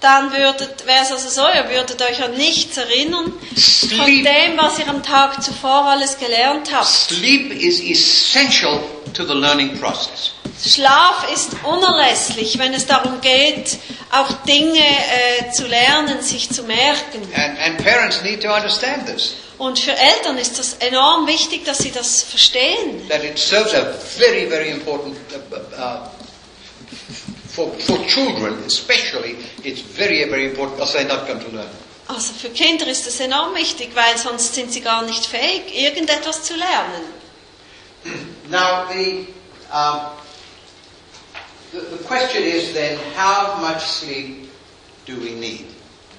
Dann 0.00 0.32
würdet, 0.32 0.86
wäre 0.86 1.02
es 1.02 1.10
also 1.12 1.28
so, 1.28 1.42
ihr 1.48 1.68
würdet 1.70 2.00
euch 2.02 2.22
an 2.22 2.32
nichts 2.34 2.76
erinnern 2.76 3.32
von 3.32 3.56
Sleep, 3.56 4.24
dem, 4.24 4.56
was 4.56 4.78
ihr 4.78 4.88
am 4.88 5.02
Tag 5.02 5.42
zuvor 5.42 5.86
alles 5.86 6.18
gelernt 6.18 6.70
habt. 6.72 6.86
sleep 6.86 7.52
is 7.52 7.80
essential 7.80 8.80
to 9.14 9.24
the 9.24 9.34
learning 9.34 9.78
process. 9.80 10.32
Schlaf 10.64 11.26
ist 11.32 11.50
unerlässlich, 11.64 12.58
wenn 12.58 12.74
es 12.74 12.86
darum 12.86 13.20
geht, 13.20 13.78
auch 14.12 14.30
Dinge 14.46 14.78
äh, 14.80 15.50
zu 15.52 15.66
lernen, 15.66 16.20
sich 16.20 16.50
zu 16.50 16.64
merken. 16.64 17.22
And, 17.34 17.58
and 17.60 17.78
parents 17.84 18.22
need 18.22 18.42
to 18.42 18.52
understand 18.52 19.06
this, 19.06 19.34
Und 19.58 19.78
für 19.78 19.92
Eltern 19.96 20.36
ist 20.38 20.58
das 20.58 20.74
enorm 20.74 21.26
wichtig, 21.26 21.64
dass 21.64 21.78
sie 21.78 21.90
das 21.92 22.22
verstehen. 22.22 23.08
that 23.08 23.22
it 23.24 23.38
serves 23.38 23.72
a 23.74 23.84
very, 24.18 24.46
very 24.48 24.70
important, 24.70 25.16
uh, 25.32 25.56
uh, 25.80 25.98
for, 27.58 27.72
for 27.80 27.98
children 28.06 28.54
especially, 28.64 29.36
it's 29.64 29.80
very, 29.80 30.24
very 30.30 30.46
important, 30.50 30.78
else 30.80 30.92
they're 30.92 31.08
not 31.08 31.26
going 31.26 31.40
to 31.40 31.50
learn. 31.50 31.74
Also 32.06 32.32
für 32.32 32.50
Kinder 32.50 32.86
ist 32.86 33.06
das 33.06 33.20
enorm 33.20 33.54
wichtig, 33.54 33.90
weil 33.94 34.16
sonst 34.16 34.54
sind 34.54 34.72
sie 34.72 34.80
gar 34.80 35.02
nicht 35.02 35.26
fähig, 35.26 35.64
irgendetwas 35.74 36.42
zu 36.44 36.54
lernen. 36.54 37.04
Now, 38.50 38.86
the, 38.90 39.26
um, 39.70 40.00
the, 41.72 41.80
the 41.96 42.04
question 42.04 42.44
is 42.44 42.72
then, 42.72 42.98
how 43.14 43.60
much 43.60 43.82
sleep 43.82 44.48
do 45.04 45.14
we 45.16 45.32
need? 45.32 45.66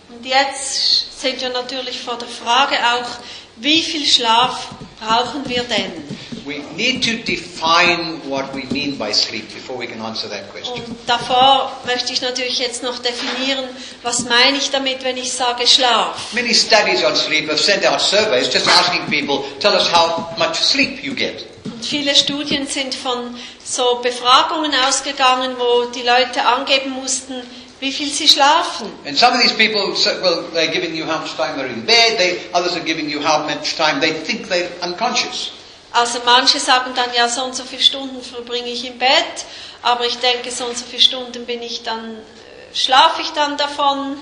Und 0.10 0.26
jetzt 0.26 1.22
sind 1.22 1.42
wir 1.42 1.50
natürlich 1.50 2.02
vor 2.02 2.18
der 2.18 2.28
Frage 2.28 2.76
auch, 2.76 3.10
wie 3.56 3.82
viel 3.82 4.06
Schlaf 4.06 4.68
brauchen 5.00 5.48
wir 5.48 5.64
denn? 5.64 6.04
We 6.46 6.64
need 6.76 7.04
to 7.04 7.18
define 7.24 8.22
what 8.30 8.54
we 8.54 8.64
mean 8.72 8.98
by 8.98 9.12
sleep 9.14 9.54
before 9.54 9.78
we 9.78 9.88
can 9.88 10.02
answer 10.02 10.30
that 10.30 10.52
question. 10.52 10.76
Und 10.76 10.98
davor 11.08 11.72
möchte 11.86 12.14
ich 12.14 12.22
natürlich 12.22 12.60
jetzt 12.60 12.84
noch 12.84 13.00
definieren, 13.00 13.66
was 14.04 14.26
meine 14.26 14.58
ich 14.58 14.70
damit, 14.72 15.04
wenn 15.04 15.18
ich 15.18 15.32
sage 15.32 15.68
Schlaf. 15.68 16.34
Many 16.34 16.54
studies 16.54 17.04
on 17.04 17.16
sleep 17.16 17.50
have 17.50 17.62
sent 17.62 17.86
out 17.86 18.02
surveys 18.02 18.52
just 18.54 18.68
asking 18.68 19.06
people, 19.08 19.44
tell 19.60 19.74
us 19.74 19.92
how 19.92 20.28
much 20.38 20.56
sleep 20.56 21.04
you 21.04 21.14
get. 21.14 21.46
Und 21.66 21.86
viele 21.86 22.16
Studien 22.16 22.68
sind 22.68 22.96
von 22.96 23.36
so 23.64 24.00
Befragungen 24.02 24.74
ausgegangen, 24.88 25.56
wo 25.58 25.86
die 25.86 26.02
Leute 26.02 26.46
angeben 26.46 26.92
mussten, 26.92 27.42
wie 27.80 27.92
viel 27.92 28.10
sie 28.10 28.28
schlafen. 28.28 28.92
And 29.06 29.18
some 29.18 29.34
of 29.34 29.42
these 29.42 29.54
people, 29.54 29.96
say, 29.96 30.22
well, 30.22 30.44
they're 30.54 30.72
giving 30.72 30.96
you 30.96 31.06
how 31.06 31.20
much 31.20 31.36
time 31.36 31.58
they're 31.58 31.72
in 31.72 31.86
bed, 31.86 32.18
they, 32.18 32.40
others 32.54 32.76
are 32.76 32.84
giving 32.84 33.10
you 33.10 33.22
how 33.22 33.44
much 33.44 33.76
time 33.78 34.00
they 34.02 34.12
think 34.12 34.50
they're 34.50 34.70
unconscious. 34.82 35.52
Also 35.92 36.20
manche 36.24 36.60
sagen 36.60 36.92
dann, 36.96 37.14
ja, 37.16 37.28
so 37.28 37.44
und 37.44 37.56
so 37.56 37.64
viele 37.64 37.82
Stunden 37.82 38.22
verbringe 38.22 38.70
ich 38.70 38.86
im 38.86 39.00
Bett, 39.00 39.46
aber 39.82 40.06
ich 40.06 40.18
denke, 40.20 40.52
so 40.52 40.66
und 40.66 40.78
so 40.78 40.86
viele 40.86 41.02
Stunden 41.02 41.46
bin 41.46 41.64
ich 41.64 41.84
dann, 41.84 42.16
äh, 42.16 42.76
schlafe 42.76 43.22
ich 43.22 43.30
dann 43.32 43.58
davon. 43.58 44.18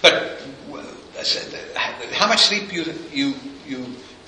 But 0.00 0.12
uh, 0.70 0.78
how 2.18 2.28
much 2.28 2.38
sleep 2.38 2.72
you, 2.72 2.84
you, 3.12 3.34
you, 3.66 3.78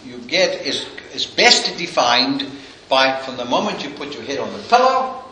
you 0.04 0.18
get 0.28 0.66
is, 0.66 0.86
is 1.14 1.26
best 1.26 1.78
defined 1.78 2.44
by 2.88 3.14
from 3.24 3.36
the 3.36 3.44
moment 3.44 3.82
you 3.82 3.90
put 3.90 4.14
your 4.14 4.24
head 4.24 4.38
on 4.38 4.52
the 4.52 4.62
pillow 4.68 5.22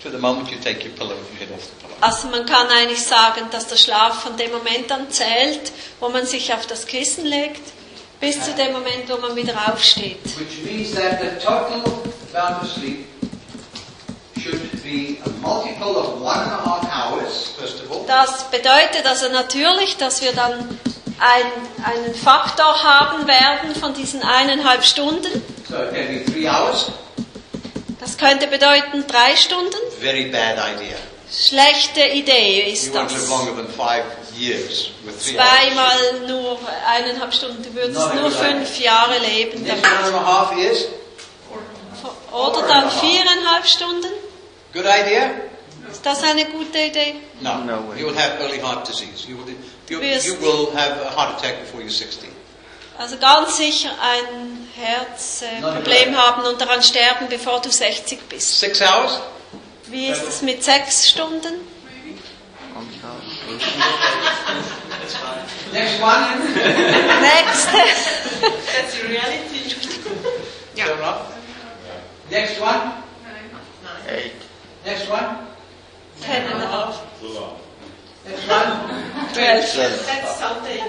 to 0.00 0.10
the 0.10 0.18
moment 0.18 0.50
you 0.50 0.58
take 0.58 0.84
your 0.84 0.92
pillow, 0.94 1.14
your 1.14 1.38
head 1.38 1.52
off 1.52 1.64
the 1.64 1.82
pillow. 1.82 1.96
Also 2.00 2.28
man 2.28 2.46
kann 2.46 2.68
eigentlich 2.68 3.04
sagen, 3.04 3.48
dass 3.50 3.66
der 3.66 3.76
Schlaf 3.76 4.22
von 4.22 4.36
dem 4.36 4.52
Moment 4.52 4.90
an 4.90 5.10
zählt, 5.10 5.72
wo 6.00 6.08
man 6.08 6.26
sich 6.26 6.52
auf 6.52 6.66
das 6.66 6.86
Kissen 6.86 7.24
legt, 7.24 7.62
bis 8.20 8.42
zu 8.42 8.52
dem 8.54 8.72
Moment, 8.72 9.08
wo 9.08 9.16
man 9.18 9.36
wieder 9.36 9.54
aufsteht. 9.72 10.24
Which 10.38 10.62
means 10.64 10.94
that 10.94 11.20
the 11.20 11.38
total 11.44 11.82
amount 12.32 12.62
of 12.62 12.70
sleep 12.70 13.06
should 14.40 14.82
be 14.82 15.18
a 15.24 15.30
multiple 15.40 15.96
of 15.96 16.20
one 16.20 16.38
and 16.38 16.52
a 16.52 16.62
half 16.64 16.84
hours, 16.90 17.52
first 17.58 17.82
of 17.82 17.90
all. 17.90 18.04
Das 18.06 18.44
bedeutet 18.50 19.06
also 19.06 19.28
natürlich, 19.28 19.96
dass 19.96 20.22
wir 20.22 20.32
dann 20.32 20.78
ein, 21.20 21.84
einen 21.84 22.14
Faktor 22.14 22.82
haben 22.82 23.26
werden 23.26 23.74
von 23.78 23.94
diesen 23.94 24.22
eineinhalb 24.22 24.84
Stunden. 24.84 25.42
So 25.68 25.76
it 25.76 25.94
can 25.94 26.08
be 26.08 26.24
three 26.24 26.48
hours. 26.48 26.86
Das 28.00 28.16
könnte 28.16 28.46
bedeuten 28.46 29.06
drei 29.06 29.36
Stunden. 29.36 29.76
Very 30.00 30.26
bad 30.30 30.56
idea. 30.56 30.96
Schlechte 31.30 32.00
Idee 32.00 32.72
ist 32.72 32.94
das. 32.94 33.12
Zweimal 35.20 36.20
nur 36.26 36.58
eineinhalb 36.86 37.34
Stunden. 37.34 37.62
Du 37.62 37.74
würdest 37.74 37.98
Not 37.98 38.14
nur 38.14 38.22
good 38.24 38.32
idea. 38.32 38.50
fünf 38.50 38.78
Jahre 38.80 39.18
leben 39.18 39.66
damit. 39.66 39.84
Oder 42.32 42.62
dann 42.68 42.90
viereinhalb 42.90 43.66
Stunden. 43.66 44.10
Good 44.72 44.84
idea? 44.84 45.30
Ist 45.90 46.04
das 46.04 46.22
eine 46.22 46.44
gute 46.46 46.78
Idee? 46.78 47.16
No. 47.40 47.56
No 47.58 47.88
way. 47.88 48.00
You 48.00 48.08
will 48.08 48.16
have 48.16 48.38
early 48.42 48.60
heart 48.60 48.86
disease. 48.86 49.26
You 49.26 49.38
will, 49.38 49.54
you, 49.88 50.00
you 50.00 50.40
will 50.40 50.68
have 50.74 51.00
a 51.06 51.16
heart 51.16 51.38
attack 51.38 51.60
before 51.60 51.82
you're 51.82 51.90
60. 51.90 52.28
Also 52.98 53.16
ganz 53.16 53.56
sicher 53.56 53.90
ein 54.02 54.68
Herzproblem 54.76 56.16
haben 56.16 56.42
und 56.42 56.60
daran 56.60 56.82
sterben, 56.82 57.28
bevor 57.28 57.60
du 57.60 57.70
60 57.70 58.28
bist. 58.28 58.60
Six 58.60 58.80
hours? 58.82 59.20
Wie 59.90 60.08
ist 60.08 60.22
es 60.22 60.42
mit 60.42 60.62
sechs 60.62 61.08
Stunden? 61.08 61.54
Next 65.72 66.00
one? 66.00 66.26
Nächste. 67.20 67.76
That's 68.40 68.94
the 68.94 69.08
reality. 69.08 69.74
Up. 71.02 71.32
Next 72.30 72.60
one? 72.60 72.92
Eight. 74.08 74.32
Next 74.84 75.08
one? 75.10 75.38
Ten 76.20 76.46
and 76.52 76.62
a 76.62 76.66
half. 76.66 77.00
Next 78.26 78.48
one? 78.48 78.68
Twelve. 79.32 79.64
That's 80.06 80.38
Sunday. 80.38 80.82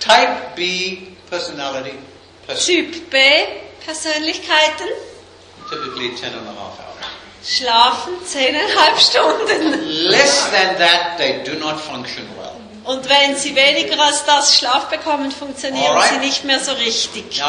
Type 0.00 0.56
B 0.56 1.16
personality. 1.30 1.98
person- 2.46 2.74
Typ 2.74 3.10
B, 3.10 3.16
Persönlichkeiten, 3.84 4.88
Typically 5.70 6.14
ten 6.14 6.34
and 6.34 6.46
a 6.48 6.50
half 6.50 6.78
hours. 6.78 6.92
schlafen 7.44 8.14
zehneinhalb 8.24 8.98
Stunden. 9.00 9.82
Less 10.08 10.50
than 10.50 10.78
that, 10.78 11.16
they 11.18 11.42
do 11.44 11.58
not 11.58 11.80
function 11.80 12.26
well. 12.36 12.52
Und 12.84 13.08
wenn 13.08 13.36
sie 13.36 13.54
weniger 13.54 14.00
als 14.00 14.24
das 14.24 14.58
Schlaf 14.58 14.86
bekommen, 14.88 15.30
funktionieren 15.30 15.86
Alright. 15.86 16.14
sie 16.14 16.18
nicht 16.18 16.44
mehr 16.44 16.58
so 16.58 16.72
richtig. 16.72 17.38
You 17.38 17.44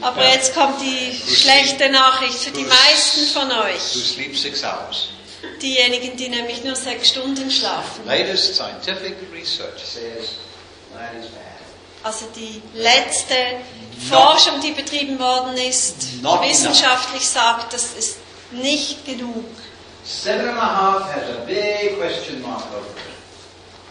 Aber 0.00 0.28
jetzt 0.28 0.54
kommt 0.54 0.80
die 0.80 1.16
schlechte 1.36 1.90
Nachricht 1.90 2.38
für 2.38 2.50
die 2.50 2.64
meisten 2.64 3.26
von 3.32 3.48
who 3.50 3.62
euch. 3.62 3.80
sleep 3.80 4.36
six 4.36 4.64
hours. 4.64 5.10
Diejenigen, 5.62 6.16
die 6.16 6.28
nämlich 6.28 6.64
nur 6.64 6.74
sechs 6.74 7.10
Stunden 7.10 7.50
schlafen. 7.50 8.04
Latest 8.04 8.56
scientific 8.56 9.14
research 9.32 9.78
says 9.78 10.36
that 10.92 11.14
is 11.18 11.26
bad. 11.30 11.40
Also 12.02 12.26
die 12.34 12.60
letzte 12.74 13.34
Forschung, 14.08 14.60
die 14.60 14.72
betrieben 14.72 15.18
worden 15.18 15.56
ist, 15.56 16.22
wissenschaftlich 16.22 17.28
sagt, 17.28 17.72
das 17.72 17.92
ist 17.98 18.16
nicht 18.50 19.04
genug. 19.04 19.44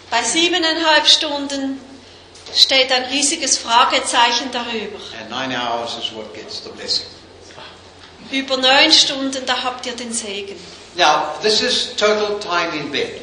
Bei 0.10 0.24
siebeneinhalb 0.24 1.08
Stunden 1.08 1.80
steht 2.56 2.92
ein 2.92 3.04
riesiges 3.06 3.58
Fragezeichen 3.58 4.52
darüber. 4.52 5.00
Über 8.32 8.58
neun 8.58 8.92
Stunden, 8.92 9.46
da 9.46 9.64
habt 9.64 9.86
ihr 9.86 9.96
den 9.96 10.14
Segen. 10.14 10.60
Now, 10.96 11.36
this 11.42 11.62
is 11.62 11.96
total 11.96 12.40
time 12.40 12.76
in 12.76 12.92
bed. 12.92 13.22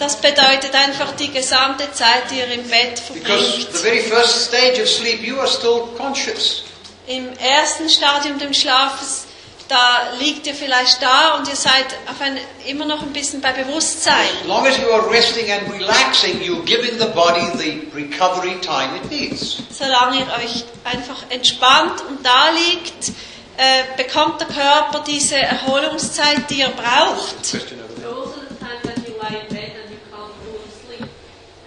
Das 0.00 0.16
bedeutet 0.16 0.74
einfach 0.74 1.12
die 1.12 1.30
gesamte 1.30 1.92
Zeit, 1.92 2.30
die 2.30 2.38
ihr 2.38 2.46
im 2.52 2.66
Bett 2.68 3.00
Because 3.12 3.44
the 3.44 3.62
verbringt. 3.62 3.76
very 3.76 4.00
first 4.00 4.46
stage 4.46 4.82
of 4.82 4.88
sleep, 4.88 5.22
you 5.22 5.38
are 5.38 5.46
still 5.46 5.88
conscious. 5.96 6.64
Im 7.06 7.32
ersten 7.38 7.88
Stadium 7.88 8.38
des 8.38 8.56
Schlafes 8.56 9.26
da 9.68 10.10
liegt 10.18 10.46
ihr 10.48 10.54
vielleicht 10.54 11.00
da 11.00 11.36
und 11.36 11.48
ihr 11.48 11.54
seid 11.54 11.86
auf 12.08 12.20
ein, 12.20 12.36
immer 12.66 12.84
noch 12.86 13.02
ein 13.02 13.12
bisschen 13.12 13.40
bei 13.40 13.52
Bewusstsein. 13.52 14.26
As 14.42 14.46
long 14.48 14.66
as 14.66 14.76
you 14.78 14.90
are 14.90 15.08
resting 15.08 15.48
and 15.52 15.62
relaxing, 15.72 16.40
you're 16.40 16.64
giving 16.64 16.98
the 16.98 17.06
body 17.14 17.46
the 17.56 17.86
recovery 17.94 18.60
time 18.60 18.96
it 18.96 19.08
needs. 19.10 19.58
Solange 19.70 20.18
ihr 20.20 20.26
euch 20.42 20.64
einfach 20.82 21.22
entspannt 21.30 22.02
und 22.08 22.24
da 22.26 22.50
liegt, 22.50 23.10
äh, 23.56 23.84
bekommt 23.96 24.40
der 24.40 24.48
Körper 24.48 25.04
diese 25.06 25.36
Erholungszeit, 25.36 26.50
die 26.50 26.62
er 26.62 26.70
braucht. 26.70 27.36
Question 27.50 27.78
over 27.80 27.94
there. 27.94 28.08
But 28.10 28.18
also 28.18 28.40
the 28.48 28.56
time 28.56 28.80
that 28.82 28.96
you 29.06 29.14
lie 29.22 29.38
in 29.40 29.48
bed 29.54 29.70
and 29.78 29.90
you 29.92 29.98
can't 30.10 30.32
fall 30.42 30.58
asleep. 30.66 31.08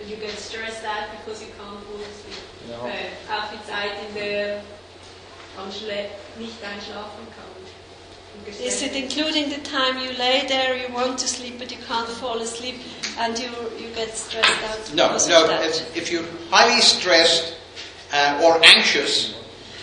And 0.02 0.10
you 0.10 0.18
get 0.18 0.38
stressed 0.54 0.86
out 0.86 1.10
because 1.18 1.42
you 1.42 1.50
can't 1.58 1.82
fall 1.86 2.02
asleep. 2.06 2.44
Ja. 2.70 2.88
Äh, 2.88 3.10
auch 3.34 3.50
die 3.52 3.64
Zeit, 3.70 3.92
in 4.08 4.16
der 4.16 4.62
man 5.58 5.68
nicht 6.38 6.58
einschlafen 6.64 7.26
kann. 7.36 7.54
Is 8.66 8.82
it 8.82 8.94
including 8.96 9.50
the 9.50 9.62
time 9.62 10.00
you 10.04 10.12
lay 10.18 10.46
there, 10.48 10.76
you 10.76 10.92
want 10.94 11.20
to 11.20 11.28
sleep 11.28 11.60
but 11.60 11.72
you 11.72 11.78
can't 11.88 12.08
fall 12.08 12.42
asleep 12.42 12.82
and 13.20 13.38
you, 13.38 13.46
you 13.80 13.90
get 13.96 14.18
stressed 14.18 14.50
out 14.70 14.96
No, 14.96 15.08
because 15.10 15.30
no. 15.30 15.44
of 15.44 15.50
that? 15.50 15.64
If 15.66 15.96
if 15.96 16.12
you're 16.12 16.26
highly 16.50 16.82
stressed 16.82 17.54
uh, 18.12 18.42
or 18.44 18.60
anxious 18.66 19.34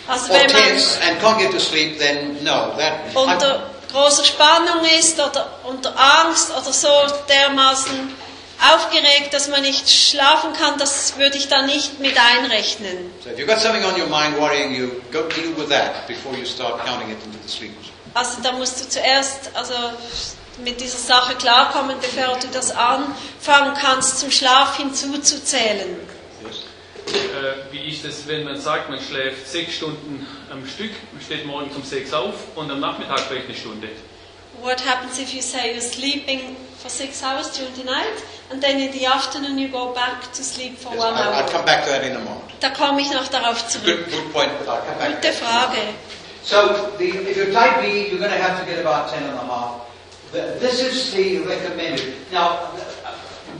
Also 0.07 0.33
or 0.33 0.47
tense 0.47 0.99
and 1.01 1.17
can't 1.21 1.39
get 1.39 1.51
to 1.51 1.59
sleep, 1.59 1.97
then 1.97 2.43
no. 2.43 2.75
That 2.77 3.15
I'm- 3.15 3.29
unter 3.33 3.69
großer 3.91 4.25
Spannung 4.25 4.83
ist 4.99 5.17
oder 5.19 5.59
unter 5.63 5.93
Angst 5.97 6.51
oder 6.51 6.73
so 6.73 6.89
dermaßen 7.29 8.13
aufgeregt, 8.61 9.33
dass 9.33 9.47
man 9.47 9.61
nicht 9.61 9.89
schlafen 9.89 10.53
kann, 10.53 10.77
das 10.77 11.17
würde 11.17 11.37
ich 11.37 11.47
da 11.47 11.63
nicht 11.63 11.99
mit 11.99 12.15
einrechnen. 12.17 13.11
so 13.23 13.29
if 13.29 13.37
you've 13.37 13.47
got 13.47 13.59
something 13.59 13.83
on 13.83 13.99
your 13.99 14.07
mind 14.07 14.37
worrying 14.39 14.75
you, 14.75 15.01
go 15.11 15.23
deal 15.29 15.55
with 15.57 15.69
that 15.69 16.07
before 16.07 16.35
you 16.37 16.45
start 16.45 16.85
counting 16.85 17.09
it 17.09 17.17
into 17.25 17.37
the 17.43 17.49
sleep. 17.49 17.71
Also 18.13 18.41
da 18.43 18.51
musst 18.51 18.81
du 18.81 18.89
zuerst 18.89 19.51
also 19.55 19.73
mit 20.63 20.79
dieser 20.79 20.97
Sache 20.97 21.35
klarkommen, 21.35 21.95
bevor 22.01 22.37
du 22.39 22.47
das 22.53 22.71
anfangen 22.71 23.73
kannst, 23.79 24.19
zum 24.19 24.29
Schlaf 24.29 24.77
hinzuzuzählen. 24.77 25.95
Yes. 26.45 26.63
Äh, 27.07 27.73
wie 27.73 27.89
ist 27.89 28.05
es, 28.05 28.27
wenn 28.27 28.43
man 28.43 28.59
sagt, 28.59 28.89
man 28.89 28.99
schläft 28.99 29.47
sechs 29.47 29.75
Stunden 29.75 30.27
am 30.51 30.67
Stück, 30.67 30.91
man 31.13 31.21
steht 31.23 31.45
morgens 31.45 31.75
um 31.75 31.83
sechs 31.83 32.13
auf 32.13 32.35
und 32.55 32.69
am 32.69 32.79
Nachmittag 32.79 33.21
vielleicht 33.21 33.47
eine 33.47 33.57
Stunde? 33.57 33.87
What 34.61 34.79
happens 34.81 35.17
if 35.19 35.33
you 35.33 35.41
say 35.41 35.73
you're 35.73 35.81
sleeping 35.81 36.55
for 36.77 36.89
six 36.89 37.23
hours 37.23 37.49
during 37.57 37.73
the 37.75 37.83
night 37.83 38.23
and 38.51 38.61
then 38.61 38.79
in 38.79 38.91
the 38.91 39.05
afternoon 39.05 39.57
you 39.57 39.67
go 39.69 39.93
back 39.93 40.31
to 40.33 40.43
sleep 40.43 40.77
for 40.77 40.89
Yes, 40.89 40.99
one 40.99 41.13
I'll, 41.13 41.33
I'll 41.33 41.43
hour? 41.43 41.49
come 41.49 41.65
back 41.65 41.83
to 41.85 41.89
that 41.91 42.03
in 42.03 42.15
a 42.15 42.19
moment. 42.19 42.51
Da 42.59 42.69
komme 42.69 43.01
ich 43.01 43.11
noch 43.11 43.27
darauf 43.29 43.67
zurück. 43.69 43.85
Good, 43.85 44.09
good 44.11 44.33
point, 44.33 44.51
but 44.59 44.67
I'll 44.69 44.81
come 44.85 44.97
back. 44.99 45.21
Gute. 45.21 45.33
Frage. 45.33 45.93
So 46.43 46.91
the, 46.97 47.05
if 47.29 47.37
you're 47.37 47.51
type 47.51 47.81
B, 47.81 48.09
you're 48.09 48.19
going 48.19 48.31
to 48.31 48.37
have 48.37 48.59
to 48.59 48.65
get 48.65 48.79
about 48.79 49.09
10 49.09 49.23
and 49.23 49.33
a 49.37 49.45
half. 49.45 49.81
The- 50.31 50.57
This 50.59 50.79
is 50.81 51.11
the 51.13 51.39
recommended. 51.39 52.13
Now, 52.31 52.71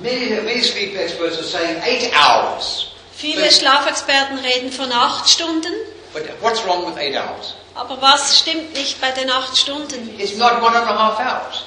many, 0.02 0.30
many 0.42 0.62
sleep 0.62 0.96
experts 0.98 1.40
are 1.40 1.44
saying 1.44 1.82
8 1.84 2.12
hours. 2.14 2.88
Viele 3.16 3.52
Schlafexperten 3.52 4.40
reden 4.40 4.72
von 4.72 4.92
acht 4.92 5.30
Stunden, 5.30 5.74
But 6.14 6.24
what's 6.42 6.64
wrong 6.66 6.86
with 6.86 6.98
8 6.98 7.16
hours? 7.16 7.56
aber 7.74 8.02
was 8.02 8.38
stimmt 8.40 8.74
nicht 8.74 9.00
bei 9.00 9.12
den 9.12 9.30
acht 9.30 9.58
Stunden? 9.58 10.14
It's 10.20 10.36
not 10.36 10.62
one 10.62 10.76
and 10.76 10.88
a 10.88 10.98
half 10.98 11.20
hours. 11.20 11.64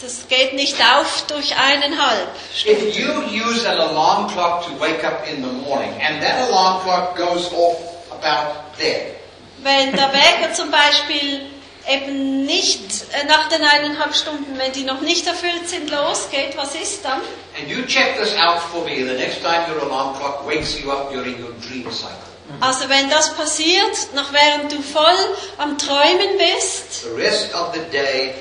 Das 0.00 0.26
geht 0.28 0.52
nicht 0.54 0.76
auf 0.80 1.24
durch 1.28 1.56
eineinhalb. 1.56 2.28
If 2.66 2.96
you 2.98 3.22
use 3.30 3.66
an 3.68 3.78
alarm 3.78 4.26
clock 4.28 4.64
to 4.66 4.70
wake 4.80 5.02
up 5.04 5.26
in 5.28 5.36
the 5.42 5.52
morning, 5.66 5.92
and 6.02 6.20
that 6.22 6.48
alarm 6.50 6.82
clock 6.82 7.16
goes 7.16 7.50
off 7.52 7.76
about 8.10 8.76
there, 8.78 9.14
Wenn 9.62 9.92
der 9.92 10.12
Wecker 10.12 10.52
zum 10.54 10.70
Beispiel 10.72 11.42
eben 11.88 12.44
nicht 12.44 12.82
äh, 13.12 13.24
nach 13.26 13.48
den 13.48 13.62
eineinhalb 13.62 14.14
Stunden, 14.14 14.58
wenn 14.58 14.72
die 14.72 14.82
noch 14.84 15.00
nicht 15.00 15.26
erfüllt 15.26 15.68
sind, 15.68 15.88
losgeht, 15.90 16.56
was 16.56 16.74
ist 16.74 17.04
dann? 17.04 17.20
and 17.58 17.68
you 17.68 17.84
check 17.86 18.16
this 18.18 18.34
out 18.36 18.58
for 18.60 18.82
me, 18.84 18.96
the 18.96 19.14
next 19.16 19.40
time 19.42 19.64
your 19.72 19.82
alarm 19.88 20.14
clock 20.18 20.44
wakes 20.46 20.78
you 20.80 20.90
up 20.90 21.12
during 21.12 21.38
your 21.40 21.52
dream 21.66 21.84
cycle, 21.92 22.16
Also 22.60 22.88
wenn 22.88 23.08
das 23.08 23.34
passiert, 23.34 24.14
noch 24.14 24.32
während 24.32 24.72
du 24.72 24.82
voll 24.82 25.36
am 25.58 25.78
Träumen 25.78 26.38
bist, 26.38 27.02
the 27.02 27.10
rest 27.10 27.54
of 27.54 27.74
the 27.74 27.80
day 27.90 28.34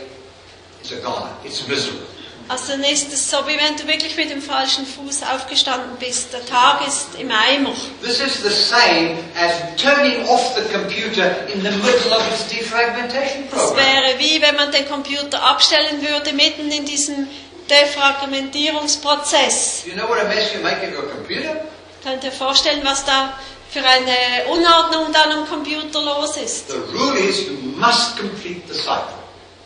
is 0.83 0.91
a. 0.91 1.29
It's 1.43 1.67
miserable. 1.67 2.05
also 2.51 2.73
dann 2.73 2.83
ist 2.83 3.13
es 3.13 3.31
so, 3.31 3.37
wie 3.47 3.57
wenn 3.57 3.77
du 3.77 3.87
wirklich 3.87 4.17
mit 4.17 4.29
dem 4.29 4.41
falschen 4.41 4.85
Fuß 4.85 5.21
aufgestanden 5.33 5.95
bist. 5.99 6.33
Der 6.33 6.45
Tag 6.45 6.85
ist 6.85 7.15
im 7.17 7.31
Eimer. 7.31 7.71
This 8.01 8.19
is 8.19 8.43
the 8.43 8.49
same 8.49 9.19
as 9.39 9.53
turning 9.81 10.27
off 10.27 10.53
the 10.55 10.63
computer 10.73 11.47
in 11.47 11.61
the 11.61 11.71
middle 11.71 12.13
of 12.13 12.21
its 12.29 12.45
defragmentation 12.49 13.47
Das 13.49 13.73
wäre 13.75 14.19
wie 14.19 14.41
wenn 14.41 14.57
man 14.57 14.69
den 14.71 14.85
Computer 14.87 15.41
abstellen 15.41 16.01
würde, 16.01 16.33
mitten 16.33 16.69
in 16.71 16.83
diesem 16.85 17.29
Defragmentierungsprozess. 17.69 19.85
You 19.85 19.93
know 19.93 20.09
what 20.09 20.19
a 20.19 20.25
mess 20.25 20.53
you 20.53 20.59
make 20.61 20.85
of 20.85 20.91
your 20.93 21.09
computer? 21.09 21.55
Könnt 22.03 22.25
ihr 22.25 22.33
vorstellen, 22.33 22.81
was 22.83 23.05
da 23.05 23.33
für 23.71 23.79
eine 23.79 24.45
Unordnung 24.49 25.13
dann 25.13 25.31
am 25.31 25.47
Computer 25.47 26.01
los 26.01 26.35
ist? 26.37 26.69
The 26.69 26.77
rule 26.93 27.17
is 27.17 27.47
you 27.47 27.57
must 27.77 28.17
complete 28.17 28.61
the 28.67 28.77
cycle. 28.77 29.21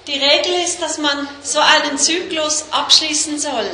Die 0.05 0.19
Regel 0.19 0.53
ist, 0.63 0.79
dass 0.79 0.99
man 0.99 1.27
so 1.41 1.57
einen 1.59 1.97
Zyklus 1.97 2.65
abschließen 2.69 3.39
soll. 3.39 3.65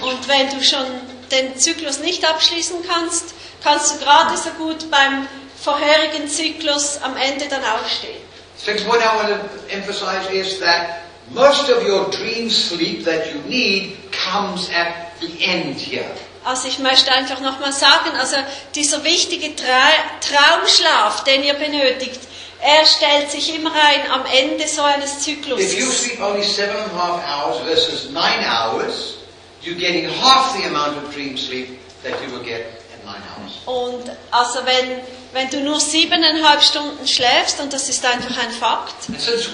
Und 0.00 0.28
wenn 0.28 0.50
du 0.50 0.62
schon 0.62 0.86
den 1.32 1.58
Zyklus 1.58 1.98
nicht 1.98 2.24
abschließen 2.24 2.76
kannst, 2.88 3.34
kannst 3.64 3.90
du 3.92 4.04
gerade 4.04 4.36
so 4.36 4.50
gut 4.50 4.88
beim 4.92 5.26
vorherigen 5.60 6.28
Zyklus 6.28 7.00
am 7.02 7.16
Ende 7.16 7.48
dann 7.48 7.64
aufstehen. 7.64 8.22
Sixth 8.56 8.86
point 8.86 9.02
I 9.02 9.06
want 9.16 9.28
to 9.28 9.74
emphasize 9.74 10.30
is 10.32 10.60
that 10.60 11.02
most 11.30 11.68
of 11.68 11.84
your 11.84 12.08
dream 12.10 12.48
sleep 12.48 13.04
that 13.04 13.26
you 13.32 13.40
need 13.48 13.96
comes 14.12 14.68
at 14.70 15.07
the 15.20 15.44
end 15.44 15.78
here. 15.78 16.10
Also 16.44 16.68
ich 16.68 16.78
möchte 16.78 17.12
einfach 17.12 17.40
nochmal 17.40 17.72
sagen, 17.72 18.16
also 18.18 18.36
dieser 18.74 19.04
wichtige 19.04 19.54
Tra 19.54 19.90
Traumschlaf, 20.20 21.24
den 21.24 21.42
ihr 21.42 21.54
benötigt, 21.54 22.20
er 22.60 22.86
stellt 22.86 23.30
sich 23.30 23.54
immer 23.54 23.72
ein 23.72 24.10
am 24.10 24.24
Ende 24.26 24.66
so 24.66 24.82
eines 24.82 25.20
Zyklus. 25.20 25.60
If 25.60 25.78
you 25.78 25.90
sleep 25.90 26.20
only 26.20 26.42
seven 26.42 26.76
and 26.76 26.92
a 26.92 26.96
half 26.96 27.22
hours 27.22 27.58
versus 27.64 28.10
nine 28.10 28.44
hours, 28.44 29.18
you're 29.62 29.78
getting 29.78 30.08
half 30.08 30.56
the 30.56 30.66
amount 30.66 30.96
of 30.96 31.14
dream 31.14 31.36
sleep 31.36 31.78
that 32.02 32.14
you 32.22 32.32
will 32.32 32.44
get 32.44 32.82
in 32.92 33.06
nine 33.06 33.22
hours. 33.36 33.52
Und 33.66 34.10
also 34.30 34.60
wenn, 34.64 35.00
wenn 35.32 35.50
du 35.50 35.60
nur 35.60 35.78
siebeneinhalb 35.78 36.62
Stunden 36.62 37.06
schläfst, 37.06 37.60
und 37.60 37.72
das 37.72 37.88
ist 37.88 38.04
einfach 38.04 38.36
ein 38.42 38.50
Fakt, 38.50 38.94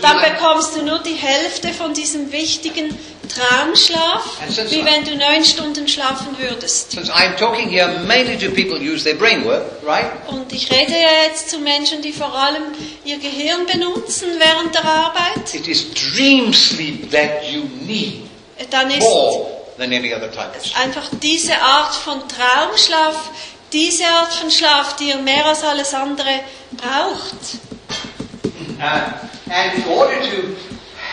dann 0.00 0.20
bekommst 0.20 0.77
du 0.77 0.83
nur 0.83 1.00
die 1.00 1.14
Hälfte 1.14 1.74
von 1.74 1.92
diesem 1.92 2.33
wichtigen 2.33 2.98
Traumschlaf, 3.28 4.38
wie 4.70 4.84
wenn 4.84 5.04
du 5.04 5.16
neun 5.16 5.44
Stunden 5.44 5.87
schlafen 5.88 6.37
würdest. 6.38 6.92
Since 6.92 7.10
I'm 7.12 7.37
talking 7.37 7.68
here 7.68 7.88
mainly 8.06 8.37
to 8.38 8.50
people 8.50 8.78
who 8.78 8.94
use 8.94 9.04
their 9.04 9.14
brainwork, 9.14 9.64
right? 9.84 10.06
Und 10.28 10.52
ich 10.52 10.70
rede 10.70 10.92
ja 10.92 11.26
jetzt 11.28 11.50
zu 11.50 11.58
Menschen, 11.58 12.02
die 12.02 12.12
vor 12.12 12.34
allem 12.34 12.62
ihr 13.04 13.18
Gehirn 13.18 13.66
benutzen 13.66 14.28
während 14.38 14.74
der 14.74 14.84
Arbeit. 14.84 15.54
It 15.54 15.68
is 15.68 15.87
dream 15.92 16.52
sleep 16.52 17.10
that 17.10 17.44
you 17.50 17.64
need 17.87 18.28
Dann 18.70 18.90
ist 18.90 19.00
more 19.00 19.46
than 19.78 19.92
any 19.92 20.14
other 20.14 20.30
type 20.30 20.56
of 20.56 20.64
sleep. 20.64 20.78
einfach 20.78 21.08
diese 21.20 21.60
Art 21.60 21.94
von 21.94 22.20
Traumschlaf, 22.28 23.30
diese 23.72 24.04
Art 24.06 24.32
von 24.32 24.50
Schlaf, 24.50 24.96
die 24.96 25.08
ihr 25.08 25.18
mehr 25.18 25.44
als 25.46 25.62
alles 25.64 25.92
andere 25.94 26.40
braucht. 26.76 27.58
Uh, 28.80 29.12
and 29.50 29.78
in 29.78 29.84
order 29.88 30.20
to 30.20 30.56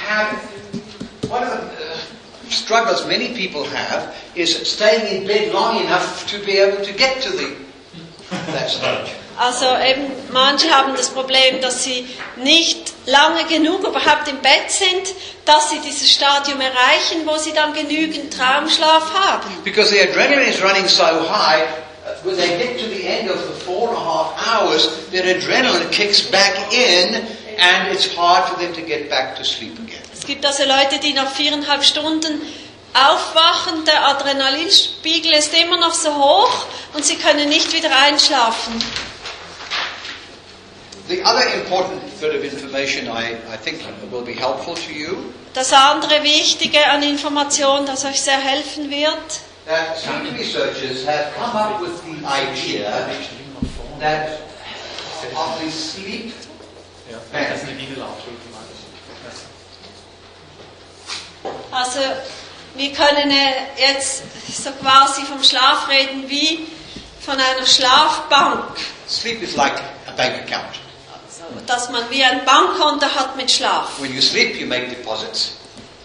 have 0.08 0.36
one 1.30 1.44
of 1.44 1.60
the 1.78 1.91
struggles 2.54 3.06
many 3.06 3.34
people 3.34 3.64
have 3.66 4.16
is 4.36 4.56
staying 4.68 5.16
in 5.16 5.28
bed 5.28 5.54
long 5.54 5.84
enough 5.84 6.28
to 6.28 6.40
be 6.46 6.58
able 6.58 6.84
to 6.84 6.94
get 6.94 7.22
to 7.22 7.30
the 7.32 7.56
that 8.52 8.70
stage. 8.70 9.12
Also 9.38 9.66
eben, 9.66 10.12
manche 10.32 10.70
haben 10.70 10.96
das 10.96 11.10
Problem, 11.10 11.62
dass 11.62 11.84
sie 11.84 12.06
nicht 12.36 12.94
lange 13.08 13.46
genug 13.46 13.80
überhaupt 13.80 14.28
im 14.28 14.38
Bett 14.38 14.70
sind, 14.70 15.16
dass 15.46 15.72
sie 15.72 15.80
dieses 15.80 16.12
Stadium 16.12 16.62
erreichen, 16.62 17.26
wo 17.26 17.38
sie 17.38 17.54
dann 17.54 17.74
genügend 17.74 18.34
Traumschlaf 18.34 19.14
haben. 19.14 19.50
Because 19.64 19.90
the 19.90 20.00
adrenaline 20.00 20.48
is 20.48 20.62
running 20.62 20.88
so 20.88 21.04
high, 21.04 21.64
uh, 22.06 22.14
when 22.24 22.36
they 22.36 22.50
get 22.58 22.78
to 22.80 22.88
the 22.88 23.08
end 23.08 23.32
of 23.32 23.38
the 23.48 23.66
four 23.66 23.90
and 23.90 23.98
a 23.98 24.02
half 24.02 24.48
hours, 24.48 24.90
their 25.12 25.24
adrenaline 25.24 25.90
kicks 25.90 26.22
back 26.22 26.72
in, 26.72 27.16
and 27.58 27.92
it's 27.92 28.14
hard 28.16 28.48
for 28.48 28.60
them 28.60 28.74
to 28.74 28.82
get 28.82 29.10
back 29.10 29.36
to 29.38 29.44
sleep 29.44 29.74
again. 29.80 30.04
Es 30.22 30.28
gibt 30.28 30.46
also 30.46 30.64
Leute, 30.66 31.00
die 31.00 31.14
nach 31.14 31.32
viereinhalb 31.32 31.84
Stunden 31.84 32.44
aufwachen, 32.94 33.86
der 33.86 34.06
Adrenalinspiegel 34.06 35.34
ist 35.34 35.52
immer 35.52 35.78
noch 35.78 35.96
so 35.96 36.16
hoch 36.16 36.68
und 36.94 37.04
sie 37.04 37.16
können 37.16 37.50
nicht 37.50 37.74
wieder 37.74 37.90
einschlafen. 38.04 38.74
The 41.08 41.24
other 41.24 41.52
important 41.56 42.04
bit 42.22 42.36
of 42.36 42.44
information 42.44 43.08
I, 43.08 43.34
I 43.52 43.58
think 43.58 43.82
will 44.12 44.22
be 44.22 44.34
helpful 44.34 44.76
to 44.76 44.92
you 44.92 45.34
Das 45.56 45.74
andere 45.74 46.22
Wichtige 46.22 46.86
an 46.86 47.02
Information, 47.02 47.88
das 47.88 48.06
euch 48.06 48.22
sehr 48.22 48.38
helfen 48.38 48.92
wird, 48.92 49.18
that 49.66 49.98
some 49.98 50.22
researchers 50.38 51.04
have 51.08 51.32
come 51.36 51.60
up 51.60 51.82
with 51.82 52.00
the 52.06 52.24
idea 52.24 52.92
that 54.00 54.40
of 55.36 55.60
the 55.64 55.72
sleep. 55.72 56.32
Ja, 57.10 57.18
Ja. 57.34 57.50
das 57.50 57.64
ist 57.64 57.70
eine 57.70 57.78
Bibelaufschrift. 57.78 58.52
Also 61.72 62.00
wir 62.76 62.92
können 62.94 63.34
jetzt 63.78 64.24
so 64.64 64.72
quasi 64.72 65.24
vom 65.24 65.44
Schlaf 65.44 65.88
reden 65.90 66.30
wie 66.30 66.68
von 67.20 67.36
einer 67.36 67.66
Schlafbank. 67.66 68.78
Sleep 69.08 69.42
is 69.42 69.56
like 69.56 69.80
a 70.08 70.12
bank 70.16 70.36
account. 70.36 70.80
Also, 71.12 71.66
dass 71.66 71.90
man 71.90 72.10
wie 72.10 72.24
ein 72.24 72.44
Bankkonto 72.46 73.06
hat 73.08 73.36
mit 73.36 73.52
Schlaf. 73.52 74.00
When 74.00 74.14
you 74.14 74.22
sleep, 74.22 74.56
you 74.60 74.66
make 74.66 74.88
deposits. 74.88 75.52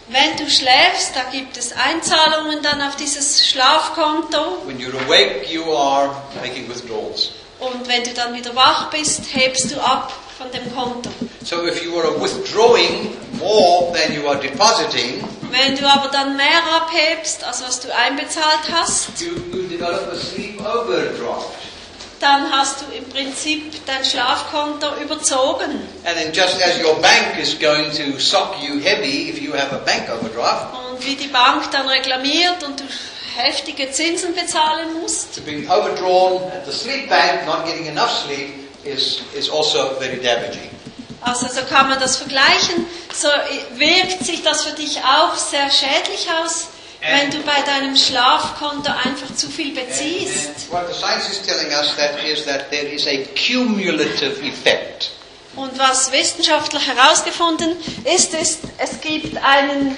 Wenn 0.08 0.36
du 0.36 0.48
schläfst, 0.48 1.16
da 1.16 1.24
gibt 1.32 1.56
es 1.56 1.72
Einzahlungen 1.72 2.62
dann 2.62 2.80
auf 2.80 2.94
dieses 2.96 3.44
Schlafkonto. 3.48 4.62
When 4.64 4.78
you're 4.78 4.96
awake, 5.04 5.48
you 5.48 5.76
are 5.76 6.14
making 6.40 6.68
withdrawals. 6.68 7.30
Und 7.58 7.88
wenn 7.88 8.04
du 8.04 8.12
dann 8.12 8.34
wieder 8.34 8.54
wach 8.54 8.90
bist, 8.90 9.22
hebst 9.32 9.72
du 9.72 9.80
ab 9.80 10.12
von 10.38 10.50
dem 10.52 10.74
Konto. 10.74 11.10
So 11.44 11.66
if 11.66 11.82
you 11.82 11.96
are 11.98 12.10
withdrawing 12.20 13.16
more 13.38 13.92
than 13.92 14.12
you 14.14 14.28
are 14.28 14.38
depositing, 14.38 15.22
Wenn 15.50 15.76
du 15.76 15.86
aber 15.88 16.08
dann 16.08 16.36
mehr 16.36 16.60
abhebst, 16.74 17.44
als 17.44 17.62
was 17.62 17.80
du 17.80 17.88
einbezahlt 17.94 18.60
hast, 18.72 19.08
you, 19.20 19.32
you 19.52 19.62
develop 19.68 20.12
a 20.12 20.16
sleep 20.16 20.60
overdraft. 20.60 21.54
dann 22.20 22.50
hast 22.50 22.80
du 22.80 22.96
im 22.96 23.04
Prinzip 23.08 23.84
dein 23.86 24.04
Schlafkonto 24.04 24.86
überzogen. 25.02 25.70
And 26.04 26.16
then 26.16 26.32
just 26.32 26.60
as 26.62 26.78
your 26.82 26.94
bank 27.00 27.38
is 27.40 27.56
going 27.58 27.90
to 27.92 28.18
sock 28.18 28.56
you 28.60 28.80
heavy 28.80 29.30
if 29.30 29.40
you 29.40 29.52
have 29.54 29.72
a 29.72 29.78
bank 29.78 30.08
overdraft, 30.10 30.74
Und 30.90 31.06
wie 31.06 31.14
die 31.14 31.28
Bank 31.28 31.70
dann 31.70 31.88
reklamiert 31.88 32.62
und 32.64 32.80
du 32.80 32.84
heftige 33.36 33.90
Zinsen 33.92 34.34
bezahlen 34.34 34.94
musst, 35.00 35.34
to 35.36 35.42
being 35.42 35.68
overdrawn 35.70 36.42
at 36.52 36.66
the 36.66 36.72
sleep 36.72 37.08
bank, 37.08 37.46
not 37.46 37.64
getting 37.66 37.86
enough 37.86 38.10
sleep, 38.24 38.65
is, 38.86 39.22
is 39.34 39.50
also 39.50 39.90
very 39.98 40.16
damaging. 40.18 40.70
also 41.22 41.46
so 41.48 41.62
kann 41.68 41.88
man 41.88 41.98
das 41.98 42.16
vergleichen, 42.18 42.86
so 43.12 43.28
wirkt 43.76 44.24
sich 44.24 44.42
das 44.42 44.64
für 44.64 44.74
dich 44.76 44.98
auch 44.98 45.34
sehr 45.36 45.70
schädlich 45.70 46.28
aus, 46.42 46.68
wenn 47.00 47.30
du 47.30 47.38
bei 47.40 47.60
deinem 47.62 47.96
Schlafkonto 47.96 48.90
einfach 48.90 49.34
zu 49.34 49.48
viel 49.48 49.76
And, 49.76 49.86
beziehst. 49.88 50.46
and 50.48 50.72
what 50.72 50.86
the 50.88 50.94
science 50.94 51.28
is 51.28 51.40
telling 51.46 51.72
us 51.72 51.94
that 51.96 52.22
is 52.24 52.44
that 52.44 52.70
there 52.70 52.84
is 52.86 53.06
a 53.06 53.24
cumulative 53.34 54.40
effect. 54.44 55.10
Und 55.56 55.78
was 55.78 56.12
Wissenschaftler 56.12 56.80
herausgefunden 56.80 57.76
ist, 58.04 58.34
ist, 58.34 58.60
es 58.78 59.00
gibt 59.00 59.36
einen, 59.42 59.96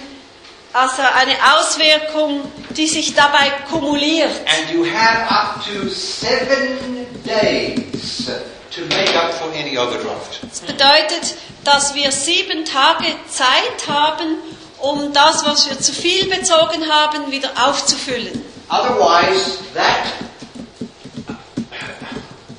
also 0.73 1.03
eine 1.17 1.35
Auswirkung, 1.57 2.43
die 2.71 2.87
sich 2.87 3.15
dabei 3.15 3.51
kumuliert. 3.71 4.31
And 4.47 4.71
you 4.73 4.85
have 4.87 5.29
up 5.29 5.65
to 5.65 5.89
seven 5.89 7.07
days 7.25 8.31
to 8.71 8.83
make 8.87 9.15
up 9.17 9.33
for 9.35 9.51
any 9.53 9.77
overdraft. 9.79 10.41
Das 10.43 10.61
bedeutet, 10.61 11.37
dass 11.65 11.95
wir 11.95 12.13
sieben 12.13 12.65
Tage 12.65 13.07
Zeit 13.29 13.89
haben, 13.89 14.37
um 14.79 15.13
das, 15.13 15.45
was 15.45 15.69
wir 15.69 15.79
zu 15.79 15.93
viel 15.93 16.29
bezogen 16.29 16.89
haben, 16.89 17.31
wieder 17.31 17.51
aufzufüllen. 17.57 18.45
Otherwise, 18.71 19.59
that 19.75 20.07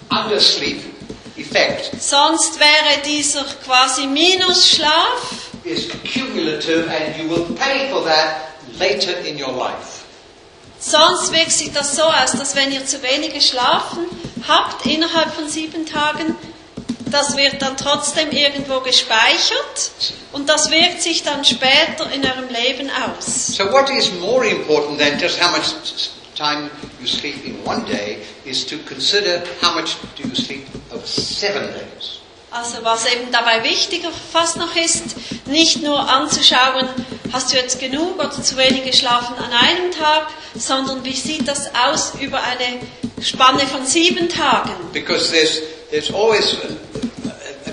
undersleep 0.09 0.81
effect 1.37 1.91
Sonst 2.01 2.59
wäre 2.59 3.01
dieser 3.05 3.45
quasi 3.65 4.07
Minusschlaf, 4.07 5.49
is 5.63 5.87
cumulative 6.13 6.89
and 6.89 7.15
you 7.17 7.29
will 7.29 7.45
pay 7.55 7.89
for 7.91 8.03
that 8.03 8.49
later 8.79 9.17
in 9.25 9.37
your 9.37 9.51
life. 9.51 9.98
Sonst 10.79 11.31
wirkt 11.31 11.51
sich 11.51 11.71
das 11.71 11.95
so 11.95 12.03
aus, 12.03 12.31
dass 12.31 12.55
wenn 12.55 12.71
ihr 12.71 12.85
zu 12.85 13.01
wenig 13.03 13.33
geschlafen 13.33 14.05
habt 14.47 14.85
innerhalb 14.85 15.33
von 15.33 15.47
sieben 15.47 15.85
Tagen, 15.85 16.35
das 17.11 17.35
wird 17.35 17.61
dann 17.61 17.75
trotzdem 17.75 18.31
irgendwo 18.31 18.79
gespeichert 18.81 19.91
und 20.31 20.47
das 20.47 20.69
wirkt 20.69 21.01
sich 21.01 21.23
dann 21.23 21.43
später 21.43 22.11
in 22.13 22.23
eurem 22.25 22.49
Leben 22.49 22.89
aus. 22.89 23.47
So 23.47 23.71
what 23.71 23.89
is 23.89 24.11
more 24.19 24.47
important 24.47 24.99
than 24.99 25.19
just 25.19 25.41
how 25.41 25.51
much 25.51 25.73
time 26.35 26.69
you 27.01 27.07
sleep 27.07 27.45
in 27.45 27.55
one 27.65 27.83
day 27.85 28.19
is 28.45 28.65
to 28.65 28.77
consider 28.87 29.43
how 29.61 29.75
much 29.75 29.97
do 30.15 30.27
you 30.27 30.35
sleep 30.35 30.65
over 30.91 31.05
seven 31.05 31.73
days. 31.73 32.19
Also 32.51 32.77
was 32.83 33.05
eben 33.05 33.31
dabei 33.31 33.63
wichtiger 33.63 34.09
fast 34.31 34.57
noch 34.57 34.75
ist, 34.75 35.15
nicht 35.45 35.83
nur 35.83 35.99
anzuschauen, 35.99 36.89
hast 37.31 37.53
du 37.53 37.57
jetzt 37.57 37.79
genug 37.79 38.17
oder 38.17 38.31
zu 38.31 38.57
wenig 38.57 38.85
geschlafen 38.85 39.35
an 39.38 39.51
einem 39.51 39.91
Tag, 39.91 40.27
sondern 40.55 41.05
wie 41.05 41.13
sieht 41.13 41.47
das 41.47 41.69
aus 41.75 42.13
über 42.19 42.41
eine 42.41 42.79
Spanne 43.21 43.67
von 43.67 43.85
sieben 43.85 44.29
Tagen. 44.29 44.71
Because 44.93 45.29
there's, 45.29 45.62
there's 45.91 46.12
always 46.12 46.57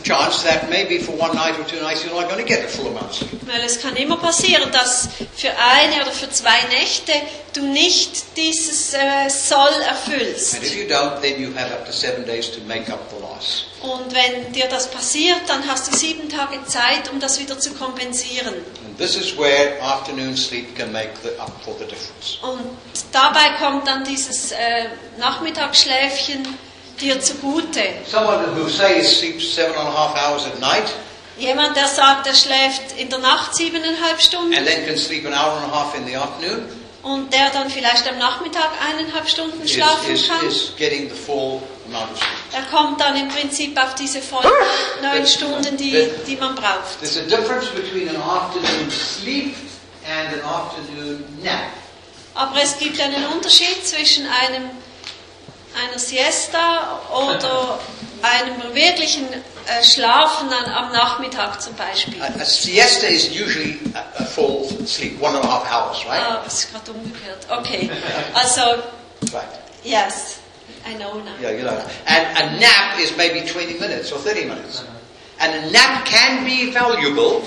chance 0.07 0.43
that 0.45 0.71
maybe 0.71 0.99
for 0.99 1.13
one 1.17 1.35
night 1.35 1.59
or 1.59 1.65
two 1.65 1.81
nights 1.81 2.05
you're 2.05 2.15
not 2.15 2.29
going 2.31 2.41
to 2.41 2.47
get 2.47 2.65
a 2.65 2.69
full 2.69 2.87
amount 2.89 3.13
sleep. 3.13 3.41
Weil 3.47 3.65
es 3.65 3.81
kann 3.81 3.97
immer 3.97 4.17
passieren, 4.17 4.71
dass 4.73 5.09
für 5.35 5.51
eine 5.51 6.03
oder 6.03 6.13
für 6.13 6.31
zwei 6.31 6.63
Nächte 6.71 7.13
du 7.55 7.63
nicht 7.63 8.37
dieses 8.37 8.95
äh, 8.95 9.29
Soll 9.29 9.83
erfüllst. 9.89 10.55
And 10.55 10.65
if 10.65 10.77
you 10.77 10.87
don't, 10.87 11.21
then 11.21 11.41
you 11.41 11.53
have 11.55 11.73
up 11.73 11.85
to 11.87 11.93
seven 11.93 12.25
days 12.25 12.51
to 12.53 12.61
make 12.67 12.91
up 12.93 13.01
the 13.11 13.21
loss. 13.21 13.67
Und 13.83 14.15
wenn 14.15 14.53
dir 14.53 14.67
das 14.69 14.89
passiert, 14.91 15.41
dann 15.49 15.67
hast 15.67 15.93
du 15.93 15.97
sieben 15.97 16.29
Tage 16.29 16.65
Zeit, 16.67 17.11
um 17.13 17.21
das 17.21 17.41
wieder 17.41 17.59
zu 17.59 17.73
kompensieren. 17.75 18.55
And 18.85 18.99
this 18.99 19.17
is 19.17 19.37
where 19.37 19.81
afternoon 19.83 20.37
sleep 20.37 20.77
can 20.77 20.93
make 20.93 21.11
the, 21.23 21.31
up 21.41 21.53
for 21.65 21.75
the 21.79 21.85
difference. 21.85 22.39
Und 22.43 22.65
dabei 23.13 23.51
kommt 23.59 23.87
dann 23.87 24.05
dieses 24.05 24.53
äh, 24.53 24.57
Nachmittagsschläfchen 25.19 26.47
dir 27.01 27.21
zugute. 27.21 27.83
Someone 28.11 28.45
who 28.55 28.69
says 28.69 29.19
sleeps 29.19 29.55
seven 29.55 29.75
and 29.77 29.89
a 29.89 29.93
half 29.93 30.17
hours 30.17 30.47
at 30.47 30.61
night 30.61 30.93
Jemand, 31.39 31.77
der 31.77 31.87
sagt, 31.87 32.27
er 32.27 32.35
schläft 32.35 32.99
in 32.99 33.11
der 33.11 33.19
Nacht 33.19 33.55
siebeneinhalb 33.55 34.21
Stunden 34.23 34.55
and 34.55 34.67
then 34.67 34.87
can 34.87 34.97
sleep 34.97 35.27
an 35.27 35.35
hour 35.35 35.61
and 35.61 35.71
a 35.71 35.77
half 35.77 35.95
in 35.95 36.07
the 36.07 36.17
afternoon 36.17 36.67
und 37.03 37.33
der 37.33 37.51
dann 37.51 37.71
vielleicht 37.71 38.09
am 38.09 38.19
Nachmittag 38.19 38.71
eineinhalb 38.89 39.29
Stunden 39.29 39.63
is, 39.63 39.73
schlafen 39.73 40.15
is, 40.15 40.27
kann, 40.27 40.47
is 40.47 40.73
getting 40.79 41.09
the 41.11 41.15
full 41.15 41.63
amount 41.89 42.11
of 42.11 42.19
sleep. 42.19 42.31
er 42.53 42.63
kommt 42.75 43.01
dann 43.01 43.17
im 43.17 43.29
Prinzip 43.29 43.79
auf 43.79 43.95
diese 43.95 44.23
vollen 44.23 44.51
neun 45.03 45.27
Stunden, 45.27 45.77
die, 45.77 46.09
die 46.27 46.37
man 46.37 46.55
braucht. 46.55 47.01
There's 47.01 47.19
a 47.19 47.23
difference 47.23 47.69
between 47.69 48.09
an 48.09 48.17
afternoon 48.17 48.91
sleep 48.91 49.55
and 50.07 50.33
an 50.33 50.49
afternoon 50.49 51.23
nap. 51.43 51.69
Aber 52.35 52.63
es 52.63 52.79
gibt 52.79 52.99
einen 53.01 53.27
Unterschied 53.27 53.87
zwischen 53.87 54.27
einem, 54.27 54.71
einer 55.77 55.99
Siesta 55.99 57.01
oder 57.13 57.79
einem 58.23 58.75
wirklichen 58.75 59.27
äh, 59.33 59.85
Schlafen 59.85 60.49
an, 60.53 60.65
am 60.73 60.93
Nachmittag 60.93 61.61
zum 61.61 61.75
Beispiel. 61.75 62.21
A, 62.23 62.27
a 62.27 62.45
siesta 62.45 63.07
is 63.07 63.29
usually 63.29 63.79
a, 63.95 64.23
a 64.23 64.25
full 64.25 64.67
sleep, 64.87 65.21
one 65.21 65.37
and 65.37 65.45
a 65.45 65.49
half 65.49 65.71
hours, 65.71 66.05
right? 66.07 66.23
Ah, 66.27 66.43
es 66.47 66.55
ist 66.65 66.73
gerade 66.73 66.93
umgekehrt. 66.93 67.47
Okay, 67.51 67.91
also, 68.35 68.61
Right. 69.33 69.45
yes, 69.85 70.39
I 70.87 70.95
know 70.95 71.15
now. 71.21 71.33
Yeah, 71.41 71.51
you 71.51 71.63
know. 71.65 71.79
And 72.07 72.27
a 72.39 72.59
nap 72.61 72.99
is 72.99 73.17
maybe 73.17 73.47
20 73.47 73.79
minutes 73.79 74.13
or 74.13 74.19
30 74.19 74.47
minutes. 74.47 74.85
And 75.41 75.53
a 75.67 75.71
nap 75.71 76.07
can 76.07 76.45
be 76.45 76.71
valuable 76.73 77.43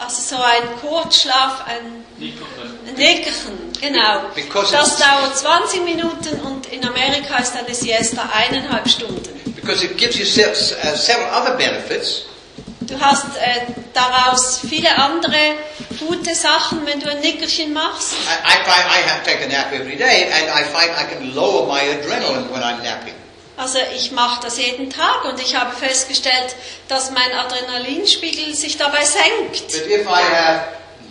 Also 0.00 0.36
so 0.36 0.42
ein 0.42 0.80
Kurzschlaf, 0.80 1.64
ein 1.66 2.04
Nickerchen, 2.96 3.70
genau. 3.80 4.22
Because 4.34 4.72
Das 4.72 4.96
dauert 4.96 5.36
20 5.36 5.84
Minuten 5.84 6.40
und 6.40 6.66
in 6.72 6.86
Amerika 6.88 7.36
ist 7.36 7.54
eine 7.54 7.74
Siesta 7.74 8.28
eineinhalb 8.32 8.88
Stunden. 8.88 9.40
because 9.56 9.84
it 9.84 9.96
gives 9.98 10.16
you 10.16 10.24
uh, 10.24 10.96
several 10.96 11.28
other 11.30 11.54
benefits. 11.56 12.22
Du 12.80 12.98
hast 12.98 13.36
äh, 13.36 13.72
daraus 13.92 14.60
viele 14.68 14.88
andere 14.96 15.36
gute 15.98 16.34
Sachen, 16.34 16.84
wenn 16.86 16.98
du 16.98 17.08
ein 17.10 17.20
Nickerchen 17.20 17.72
machst. 17.72 18.14
I, 18.26 18.52
I 18.52 19.00
I 19.00 19.08
have 19.08 19.22
to 19.22 19.30
take 19.30 19.44
a 19.44 19.48
nap 19.48 19.72
every 19.72 19.96
day, 19.96 20.30
and 20.32 20.48
I 20.50 20.64
find 20.64 20.90
I 20.96 21.04
can 21.04 21.34
lower 21.34 21.66
my 21.66 21.80
adrenaline 21.82 22.50
when 22.50 22.62
I'm 22.62 22.82
napping. 22.82 23.19
Also 23.60 23.78
ich 23.94 24.10
mache 24.12 24.40
das 24.42 24.56
jeden 24.58 24.88
Tag 24.90 25.24
und 25.26 25.38
ich 25.40 25.54
habe 25.54 25.76
festgestellt, 25.76 26.56
dass 26.88 27.10
mein 27.10 27.30
Adrenalinspiegel 27.32 28.54
sich 28.54 28.76
dabei 28.78 29.04
senkt. 29.04 29.66
But 29.72 29.86
if 29.86 30.06
I 30.06 30.34
have 30.34 30.62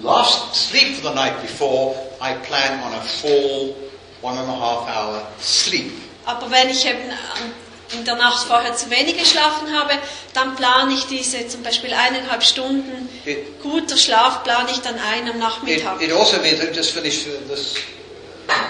lost 0.02 0.56
sleep 0.56 0.96
for 1.00 1.10
the 1.12 1.16
night 1.16 1.40
before, 1.42 1.96
I 2.22 2.34
plan 2.48 2.82
on 2.84 2.94
a 2.94 3.02
full 3.02 3.76
one 4.22 4.38
and 4.40 4.50
a 4.50 4.54
half 4.60 4.88
hour 4.88 5.28
sleep. 5.42 5.92
Aber 6.26 6.50
wenn 6.50 6.70
ich 6.70 6.86
eben 6.86 7.10
an- 7.12 7.54
in 7.92 8.04
der 8.06 8.16
Nacht 8.16 8.48
vorher 8.48 8.76
zu 8.76 8.90
wenig 8.90 9.18
geschlafen 9.18 9.68
habe, 9.78 9.94
dann 10.34 10.56
plane 10.56 10.94
ich 10.94 11.06
diese 11.06 11.48
zum 11.48 11.64
Beispiel 11.64 11.94
eineinhalb 11.94 12.44
Stunden 12.44 13.10
It- 13.26 13.62
guter 13.62 13.98
Schlaf 13.98 14.44
plane 14.44 14.70
ich 14.72 14.80
dann 14.82 14.96
ein 15.00 15.24
am 15.30 15.36
It, 15.36 15.40
Nachmittag. 15.40 16.02
it 16.02 16.12
also 16.14 16.38
means, 16.40 16.60
just 16.76 16.92
finish 16.92 17.26
uh, 17.28 17.32
this, 17.54 17.76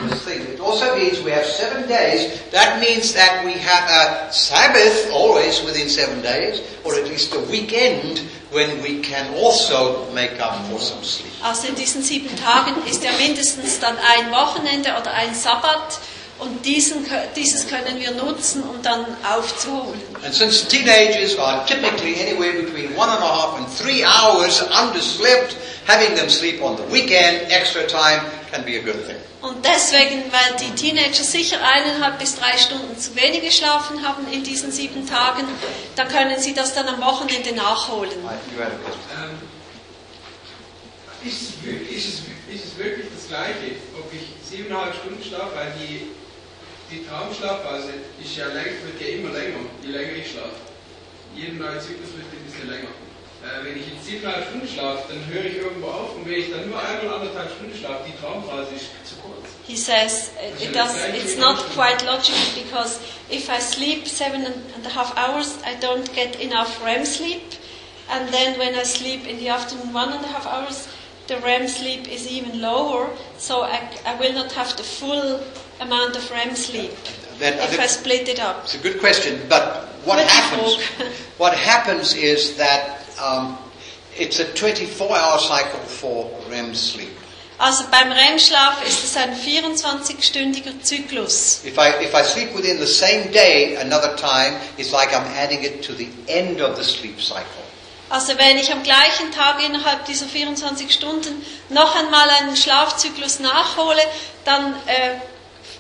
this. 0.09 0.27
It 0.27 0.59
also 0.59 0.95
means 0.95 1.21
we 1.21 1.31
have 1.31 1.45
seven 1.45 1.87
days. 1.87 2.49
That 2.51 2.79
means 2.79 3.13
that 3.13 3.43
we 3.45 3.53
have 3.53 3.89
a 3.89 4.31
Sabbath 4.31 5.11
always 5.11 5.63
within 5.63 5.89
seven 5.89 6.21
days, 6.21 6.61
or 6.83 6.95
at 6.95 7.05
least 7.05 7.33
a 7.35 7.39
weekend 7.39 8.21
when 8.51 8.81
we 8.81 9.01
can 9.01 9.33
also 9.35 10.11
make 10.11 10.39
up 10.41 10.55
for 10.67 10.79
some 10.79 11.03
sleep. 11.03 11.31
Also 11.43 11.67
in 11.67 11.75
diesen 11.75 12.01
sieben 12.01 12.35
Tagen 12.35 12.75
ist 12.89 13.03
ja 13.03 13.11
mindestens 13.19 13.79
dann 13.79 13.97
ein 13.97 14.31
Wochenende 14.31 14.89
oder 14.99 15.13
ein 15.13 15.33
Sabbat 15.33 15.99
Und 16.39 16.65
diesen, 16.65 17.05
dieses 17.35 17.67
können 17.67 17.99
wir 17.99 18.11
nutzen, 18.11 18.63
um 18.63 18.81
dann 18.81 19.05
aufzuholen. 19.29 19.99
And 20.23 20.33
since 20.33 20.65
teenagers 20.65 21.37
are 21.37 21.65
typically 21.65 22.15
anywhere 22.21 22.53
between 22.53 22.95
one 22.95 23.09
and 23.09 23.21
a 23.21 23.27
half 23.27 23.57
and 23.57 23.67
three 23.77 24.05
hours 24.05 24.61
underslept, 24.71 25.55
having 25.85 26.15
them 26.15 26.29
sleep 26.29 26.61
on 26.61 26.77
the 26.77 26.83
weekend, 26.91 27.51
extra 27.51 27.85
time 27.87 28.21
can 28.51 28.63
be 28.63 28.77
a 28.77 28.81
good 28.81 29.05
thing. 29.05 29.17
Und 29.41 29.65
deswegen, 29.65 30.23
weil 30.31 30.55
die 30.59 30.71
Teenager 30.75 31.23
sicher 31.23 31.57
eineinhalb 31.61 32.19
bis 32.19 32.35
drei 32.35 32.57
Stunden 32.57 32.97
zu 32.97 33.15
wenig 33.15 33.41
geschlafen 33.41 34.05
haben 34.05 34.25
in 34.31 34.43
diesen 34.43 34.71
sieben 34.71 35.07
Tagen, 35.07 35.45
da 35.95 36.05
können 36.05 36.39
sie 36.39 36.53
das 36.53 36.73
dann 36.73 36.87
am 36.87 37.01
Wochenende 37.01 37.53
nachholen. 37.53 38.11
Ähm, 38.11 39.39
ist, 41.25 41.41
es 41.41 41.63
wirklich, 41.63 41.97
ist, 41.97 42.07
es, 42.07 42.55
ist 42.55 42.65
es 42.65 42.77
wirklich 42.77 43.07
das 43.15 43.27
Gleiche, 43.27 43.75
ob 43.97 44.11
ich 44.13 44.21
siebeneinhalb 44.49 44.95
Stunden 44.95 45.23
schlafe, 45.23 45.55
weil 45.55 45.73
die, 45.79 46.07
die 46.91 47.05
Traumschlafphase 47.05 47.93
ist 48.21 48.35
ja 48.35 48.47
länger, 48.47 48.81
wird 48.85 49.01
ja 49.01 49.07
immer 49.17 49.29
länger, 49.29 49.61
je 49.83 49.91
länger 49.91 50.13
ich 50.17 50.31
schlafe. 50.31 50.57
Jeden 51.35 51.59
neue 51.59 51.79
Zyklus 51.79 52.09
wird 52.17 52.25
ein 52.33 52.45
bisschen 52.45 52.69
länger. 52.69 52.89
Äh, 53.39 53.63
wenn 53.63 53.77
ich 53.77 53.87
jetzt 53.87 54.05
siebeneinhalb 54.05 54.49
Stunden 54.49 54.67
schlafe, 54.67 55.03
dann 55.07 55.21
höre 55.31 55.45
ich 55.45 55.57
irgendwo 55.57 55.87
auf 55.87 56.15
und 56.15 56.27
wenn 56.27 56.39
ich 56.39 56.51
dann 56.51 56.67
nur 56.69 56.79
ein 56.79 56.99
oder 57.05 57.15
anderthalb 57.21 57.49
Stunden 57.55 57.77
schlafe, 57.77 58.03
die 58.09 58.17
Traumphase 58.19 58.75
ist 58.75 58.89
zu 59.07 59.15
kurz. 59.21 59.45
He 59.65 59.77
says 59.77 60.31
it 60.59 60.75
does, 60.75 60.91
it's 61.13 61.37
not 61.37 61.57
quite 61.77 62.03
logical 62.05 62.41
because 62.57 62.99
if 63.29 63.49
I 63.49 63.61
sleep 63.61 64.07
seven 64.07 64.45
and 64.45 64.85
a 64.85 64.89
half 64.89 65.15
hours, 65.15 65.57
I 65.63 65.77
don't 65.79 66.11
get 66.13 66.41
enough 66.41 66.83
REM 66.83 67.05
sleep. 67.05 67.43
And 68.09 68.27
then 68.33 68.57
when 68.57 68.73
I 68.73 68.83
sleep 68.83 69.27
in 69.27 69.37
the 69.37 69.49
afternoon 69.49 69.93
one 69.93 70.11
and 70.11 70.25
a 70.25 70.27
half 70.27 70.47
hours, 70.47 70.87
the 71.27 71.37
REM 71.37 71.67
sleep 71.67 72.11
is 72.11 72.27
even 72.27 72.59
lower. 72.59 73.11
So 73.37 73.61
I, 73.61 73.79
I 74.05 74.15
will 74.19 74.33
not 74.33 74.51
have 74.53 74.75
the 74.75 74.83
full 74.83 75.39
amount 75.79 76.15
of 76.15 76.29
REM 76.31 76.55
sleep 76.55 76.91
uh, 77.41 77.45
if 77.45 77.71
the- 77.71 77.81
I 77.81 77.87
split 77.87 78.27
it 78.27 78.39
up. 78.39 78.63
It's 78.63 78.75
a 78.75 78.79
good 78.79 78.99
question, 78.99 79.39
but 79.49 79.87
what 80.05 80.17
Good 80.17 80.27
happens? 80.27 80.79
What 81.37 81.53
happens 81.53 82.13
is 82.15 82.57
that 82.57 82.99
um, 83.21 83.57
it's 84.17 84.39
a 84.39 84.45
24-hour 84.45 85.39
cycle 85.39 85.79
for 85.79 86.29
REM 86.49 86.75
sleep. 86.75 87.09
Also 87.59 87.83
beim 87.91 88.11
REM-Schlaf 88.11 88.85
ist 88.87 89.03
es 89.03 89.17
ein 89.17 89.35
24-stündiger 89.35 90.81
Zyklus. 90.81 91.59
If 91.65 91.77
I 91.77 91.89
if 92.01 92.13
I 92.15 92.23
sleep 92.23 92.53
within 92.55 92.77
the 92.79 92.87
same 92.87 93.31
day 93.31 93.75
another 93.75 94.15
time, 94.15 94.55
it's 94.77 94.91
like 94.93 95.13
I'm 95.13 95.25
adding 95.35 95.63
it 95.63 95.83
to 95.83 95.93
the 95.93 96.07
end 96.27 96.61
of 96.61 96.77
the 96.77 96.83
sleep 96.83 97.19
cycle. 97.19 97.63
Also 98.09 98.37
wenn 98.37 98.57
ich 98.57 98.71
am 98.71 98.81
gleichen 98.81 99.31
Tag 99.33 99.61
innerhalb 99.63 100.05
dieser 100.05 100.25
24 100.25 100.91
Stunden 100.91 101.45
noch 101.69 101.95
einmal 101.95 102.29
einen 102.29 102.55
Schlafzyklus 102.55 103.39
nachhole, 103.39 104.01
dann 104.45 104.73
äh, 104.87 105.15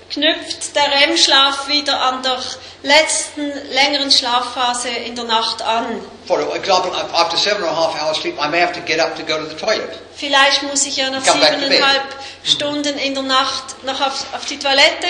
knüpft 0.09 0.75
der 0.75 0.83
REM-Schlaf 0.83 1.67
wieder 1.67 2.01
an 2.01 2.23
der 2.23 2.39
letzten 2.83 3.51
längeren 3.71 4.11
Schlafphase 4.11 4.89
in 4.89 5.15
der 5.15 5.25
Nacht 5.25 5.61
an. 5.61 6.01
For 6.25 6.39
example, 6.55 6.91
after 7.13 7.37
seven 7.37 7.63
and 7.63 7.71
a 7.71 7.75
half 7.75 8.01
hours 8.01 8.17
sleep, 8.17 8.35
I 8.39 8.47
may 8.49 8.61
have 8.61 8.73
to 8.73 8.81
get 8.81 8.99
up 8.99 9.15
to 9.15 9.23
go 9.23 9.37
to 9.37 9.45
the 9.45 9.55
toilet. 9.55 9.89
Vielleicht 10.15 10.63
muss 10.63 10.85
ich 10.85 10.97
ja 10.97 11.09
nach 11.09 11.23
siebeneinhalb 11.23 12.15
Stunden 12.43 12.97
in 12.97 13.13
der 13.13 13.23
Nacht 13.23 13.83
noch 13.83 14.01
auf, 14.01 14.25
auf 14.33 14.45
die 14.45 14.59
Toilette, 14.59 15.07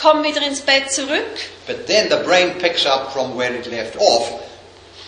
komme 0.00 0.24
wieder 0.24 0.42
ins 0.42 0.60
Bett 0.60 0.90
zurück, 0.90 1.24
But 1.66 1.86
then 1.86 2.08
the 2.08 2.16
brain 2.16 2.56
picks 2.58 2.86
up 2.86 3.12
from 3.12 3.36
where 3.36 3.54
it 3.54 3.66
left 3.66 3.96
off 3.98 4.32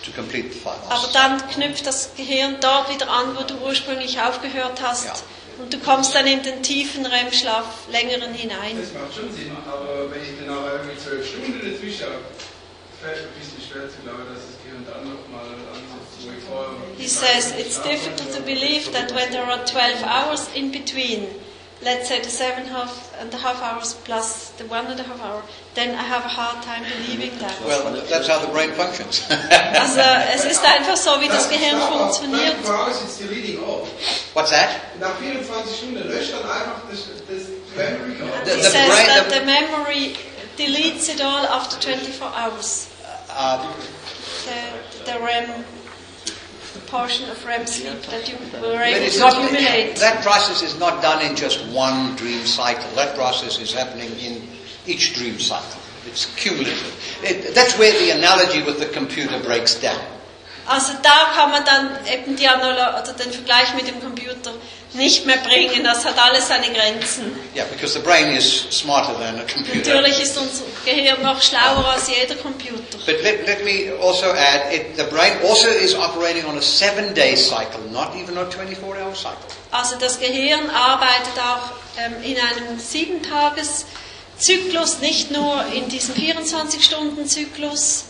to 0.05 0.11
complete 0.11 0.53
the 0.53 0.59
five 0.59 0.77
aber 0.89 1.07
dann 1.13 1.49
knüpft 1.49 1.85
das 1.85 2.09
Gehirn 2.15 2.57
dort 2.61 2.93
wieder 2.93 3.09
an, 3.09 3.35
wo 3.37 3.43
du 3.43 3.55
ursprünglich 3.65 4.19
aufgehört 4.19 4.79
hast. 4.81 5.05
Ja. 5.05 5.13
Und 5.61 5.71
du 5.71 5.77
kommst 5.79 6.15
dann 6.15 6.25
in 6.25 6.41
den 6.41 6.63
tiefen 6.63 7.05
REM-Schlaf 7.05 7.87
längeren 7.91 8.33
hinein. 8.33 8.77
Das 8.81 8.93
macht 8.93 9.13
schon 9.15 9.31
Sinn, 9.31 9.55
aber 9.65 10.09
wenn 10.09 10.21
ich 10.23 10.33
dann 10.39 10.49
aber 10.57 10.73
irgendwie 10.73 10.97
zwölf 10.97 11.27
Stunden 11.27 11.61
dazwischen 11.61 12.05
habe, 12.05 12.17
fällt 13.01 13.17
mir 13.17 13.29
ein 13.29 13.37
bisschen 13.37 13.61
schwer 13.61 13.85
zu 13.89 13.97
glauben, 14.01 14.25
dass 14.33 14.41
das 14.49 14.57
Gehirn 14.65 14.85
dann 14.89 15.05
nochmal 15.05 15.45
ansetzt, 15.69 16.17
wo 16.25 16.29
ich 16.33 16.43
vorher. 16.49 16.73
He 16.97 17.07
says 17.07 17.53
it's 17.57 17.77
difficult 17.81 18.33
to 18.33 18.41
believe 18.41 18.91
that 18.91 19.13
when 19.13 19.29
there 19.31 19.45
are 19.45 19.63
12 19.65 20.01
hours 20.03 20.49
in 20.53 20.71
between, 20.71 21.27
let's 21.81 22.09
say 22.09 22.21
the 22.21 22.29
seven 22.29 22.65
half 22.65 23.09
and 23.19 23.33
a 23.33 23.37
half 23.37 23.61
hours 23.61 23.95
plus 24.03 24.51
the 24.57 24.65
one 24.65 24.85
and 24.85 24.99
a 24.99 25.03
half 25.03 25.21
hour, 25.21 25.41
then 25.73 25.95
I 25.95 26.03
have 26.03 26.25
a 26.25 26.29
hard 26.29 26.61
time 26.63 26.83
believing 26.85 27.37
that. 27.39 27.53
Well, 27.65 28.01
that's 28.09 28.27
how 28.27 28.39
the 28.39 28.51
brain 28.53 28.73
functions. 28.73 29.23
Also 29.73 30.01
es 30.33 30.45
ist 30.45 30.63
einfach 30.63 30.97
so, 30.97 31.19
wie 31.21 31.27
das 31.27 31.49
Gehirn 31.49 31.81
funktioniert. 31.81 32.57
Voraus 33.81 33.89
ist 33.89 34.01
deleting 34.01 34.21
off. 34.21 34.33
What's 34.33 34.51
that? 34.51 34.69
Nach 34.99 35.15
24 35.17 35.77
Stunden 35.77 36.07
löscht 36.09 36.31
dann 36.33 36.43
einfach 36.49 36.81
das, 36.89 36.99
das 37.27 37.47
Memory 37.75 38.15
Card. 38.17 38.45
The- 38.45 38.51
He 38.51 38.61
the 38.61 38.69
says 38.69 38.87
brain- 38.87 39.07
that 39.07 39.29
the- 39.29 39.39
the 39.39 39.45
memory 39.45 40.15
deletes 40.57 41.09
it 41.09 41.21
all 41.21 41.45
after 41.47 41.77
24 41.79 42.31
hours. 42.35 42.87
Uh, 43.29 43.57
The, 44.45 45.11
the 45.11 45.19
REM, 45.19 45.63
portion 46.87 47.29
of 47.29 47.45
REM 47.45 47.65
sleep 47.67 48.01
that 48.09 48.27
you 48.27 48.35
were 48.61 48.81
able 48.81 49.05
it's 49.05 49.15
to 49.15 49.21
not, 49.21 49.33
accumulate. 49.33 49.95
that 49.97 50.21
process 50.23 50.61
is 50.61 50.77
not 50.79 51.01
done 51.01 51.21
in 51.25 51.35
just 51.35 51.59
one 51.67 52.15
dream 52.17 52.45
cycle. 52.45 52.89
That 52.95 53.15
process 53.15 53.59
is 53.59 53.71
happening 53.73 54.11
in 54.19 54.47
each 54.87 55.13
dream 55.15 55.39
cycle. 55.39 55.79
It's 56.07 56.25
cumulative. 56.35 56.93
It, 57.23 57.53
that's 57.53 57.77
where 57.77 57.93
the 57.99 58.11
analogy 58.11 58.63
with 58.63 58.79
the 58.79 58.87
computer 58.87 59.39
breaks 59.39 59.75
down. 59.75 60.01
Also 60.71 60.93
da 61.01 61.31
kann 61.35 61.51
man 61.51 61.65
dann 61.65 61.97
eben 62.11 62.35
die 62.37 62.47
Analo 62.47 62.99
oder 63.01 63.13
den 63.13 63.31
Vergleich 63.31 63.73
mit 63.75 63.87
dem 63.87 63.99
Computer 63.99 64.51
nicht 64.93 65.25
mehr 65.25 65.37
bringen. 65.37 65.83
Das 65.83 66.05
hat 66.05 66.17
alles 66.17 66.47
seine 66.47 66.71
Grenzen. 66.71 67.35
Yeah, 67.55 67.65
because 67.65 67.93
the 67.93 67.99
brain 67.99 68.33
is 68.35 68.67
smarter 68.71 69.13
than 69.19 69.39
a 69.39 69.43
computer. 69.43 69.95
Natürlich 69.95 70.21
ist 70.21 70.37
unser 70.37 70.63
Gehirn 70.85 71.21
noch 71.23 71.41
schlauer 71.41 71.85
als 71.93 72.07
jeder 72.07 72.35
Computer. 72.35 72.97
But 73.05 73.21
let, 73.21 73.45
let 73.47 73.65
me 73.65 73.91
also 74.01 74.27
add, 74.27 74.73
it, 74.73 74.95
the 74.97 75.03
brain 75.03 75.33
also 75.43 75.67
is 75.67 75.93
operating 75.95 76.45
on 76.45 76.57
a 76.57 76.61
seven-day 76.61 77.35
cycle, 77.35 77.81
not 77.91 78.15
even 78.15 78.37
a 78.37 78.43
24-hour 78.43 79.13
cycle. 79.15 79.43
Also 79.71 79.97
das 79.97 80.19
Gehirn 80.19 80.69
arbeitet 80.69 81.37
auch 81.39 81.71
ähm, 81.97 82.13
in 82.23 82.37
einem 82.37 82.79
Sieben-Tages-Zyklus, 82.79 84.99
nicht 84.99 85.31
nur 85.31 85.65
in 85.73 85.89
diesem 85.89 86.15
24-Stunden-Zyklus. 86.15 88.05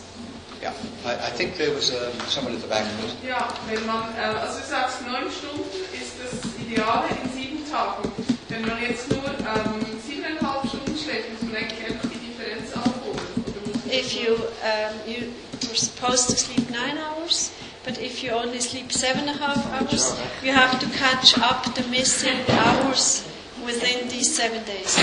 Yeah, 0.62 0.72
I, 1.04 1.14
I 1.14 1.30
think 1.30 1.56
there 1.56 1.74
was 1.74 1.90
um, 1.90 2.12
someone 2.28 2.54
at 2.54 2.62
the 2.62 2.68
back. 2.68 2.86
Ja, 3.26 3.48
wenn 3.66 3.84
man, 3.84 4.14
äh, 4.14 4.20
also 4.20 4.60
du 4.60 4.66
sagst, 4.66 5.04
neun 5.04 5.28
Stunden 5.28 5.66
ist 5.92 6.12
das 6.22 6.54
Ideale 6.54 7.08
in 7.20 7.32
sieben 7.32 7.68
Tagen. 7.68 8.12
Wenn 8.48 8.62
man 8.62 8.80
jetzt 8.80 9.10
nur 9.10 9.24
ähm, 9.26 9.84
siebeneinhalb 10.06 10.68
Stunden 10.68 10.96
schläft, 10.96 11.32
muss 11.32 11.42
man 11.42 11.56
eigentlich 11.56 11.84
einfach 11.84 12.08
die 12.08 12.30
Differenz 12.30 12.72
aufholen. 12.74 13.44
Oder 13.44 13.60
muss 13.66 13.84
man 13.84 13.92
If 13.92 14.12
you, 14.14 14.34
um, 14.62 14.94
you 15.04 15.32
were 15.66 15.76
supposed 15.76 16.28
to 16.30 16.36
sleep 16.36 16.70
nine 16.70 16.96
hours, 16.96 17.50
but 17.84 17.98
if 17.98 18.22
you 18.22 18.30
only 18.30 18.60
sleep 18.60 18.92
seven 18.92 19.28
and 19.28 19.40
a 19.40 19.44
half 19.44 19.66
hours, 19.74 20.14
you 20.44 20.52
have 20.52 20.78
to 20.78 20.86
catch 20.96 21.36
up 21.38 21.74
the 21.74 21.82
missing 21.90 22.38
hours 22.48 23.24
within 23.66 24.08
these 24.08 24.32
seven 24.32 24.62
days. 24.64 24.96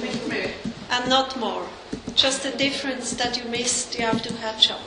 nicht 0.00 0.28
mehr? 0.28 0.50
And 0.90 1.08
not 1.08 1.36
more. 1.40 1.66
Just 2.14 2.42
the 2.42 2.50
difference 2.50 3.14
that 3.14 3.36
you 3.38 3.44
missed, 3.50 3.98
you 3.98 4.04
have 4.04 4.22
to 4.22 4.32
catch 4.34 4.70
up. 4.70 4.80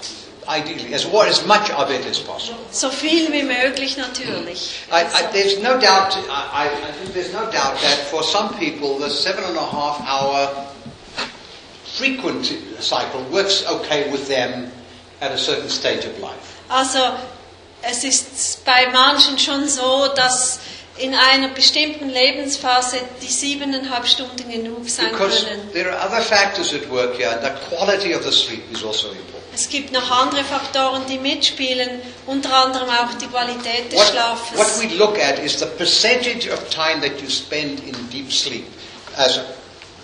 Ideally, 0.48 0.94
as, 0.94 1.08
well, 1.08 1.24
as 1.28 1.44
much 1.46 1.72
of 1.72 1.90
it 1.90 2.06
as 2.06 2.20
possible. 2.20 2.64
So 2.72 2.90
viel 2.90 3.32
wie 3.32 3.42
möglich 3.42 3.98
natürlich. 3.98 4.86
I, 4.92 5.04
I, 5.04 5.32
there's 5.32 5.60
no 5.60 5.80
doubt. 5.80 6.16
I, 6.30 6.70
I 6.70 6.92
think 6.92 7.14
there's 7.14 7.34
no 7.34 7.50
doubt 7.52 7.82
that 7.82 7.98
for 8.12 8.22
some 8.22 8.54
people, 8.60 9.00
the 9.00 9.10
seven 9.10 9.44
and 9.44 9.58
a 9.58 9.66
half 9.66 10.00
hour 10.02 10.68
frequent 11.98 12.46
cycle 12.80 13.24
works 13.32 13.66
okay 13.68 14.12
with 14.12 14.28
them 14.28 14.72
at 15.22 15.32
a 15.32 15.38
certain 15.38 15.70
stage 15.70 16.06
of 16.06 16.20
life. 16.20 16.62
Also 16.70 17.18
es 17.82 18.04
ist 18.04 18.66
bei 18.66 18.88
manchen 18.92 19.38
schon 19.38 19.68
so, 19.68 20.08
dass 20.16 20.60
in 20.98 21.14
einer 21.14 21.50
bestimmten 21.50 22.10
Lebensphase 22.10 22.98
die 23.22 23.28
siebeneinhalb 23.32 24.08
Stunden 24.08 24.50
genug 24.50 24.90
sein 24.90 25.10
Because 25.12 25.46
können. 25.46 25.70
there 25.74 25.92
are 25.92 26.08
other 26.08 26.22
factors 26.22 26.74
at 26.74 26.90
work 26.90 27.18
here. 27.18 27.38
The 27.42 27.76
quality 27.76 28.14
of 28.16 28.24
the 28.24 28.32
sleep 28.32 28.64
is 28.72 28.84
also 28.84 29.08
important. 29.10 29.44
Es 29.54 29.70
gibt 29.70 29.92
noch 29.94 30.10
andere 30.12 30.44
Faktoren, 30.44 31.04
die 31.08 31.18
mitspielen, 31.18 32.02
unter 32.26 32.54
anderem 32.54 32.90
auch 32.90 33.14
die 33.22 33.28
Qualität 33.28 33.92
des 33.92 34.00
What, 34.00 34.08
Schlafes. 34.10 34.58
what 34.58 34.80
we 34.82 34.94
look 34.96 35.18
at 35.20 35.40
is 35.40 35.58
the 35.60 35.66
percentage 35.66 36.50
of 36.52 36.60
time 36.70 37.02
that 37.02 37.22
you 37.22 37.30
spend 37.30 37.80
in 37.86 37.94
deep 38.10 38.32
sleep 38.32 38.66
as 39.18 39.40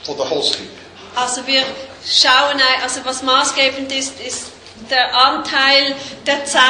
for 0.04 0.16
the 0.16 0.24
whole 0.30 0.44
sleep. 0.44 0.70
Also 1.16 1.46
wir 1.48 1.64
schauen, 2.06 2.62
also 2.84 3.02
was 3.04 3.22
maßgebend 3.24 3.92
ist, 3.92 4.20
ist 4.26 4.48
der 4.90 5.14
Anteil 5.16 5.96
der 6.26 6.46
Zeit, 6.46 6.62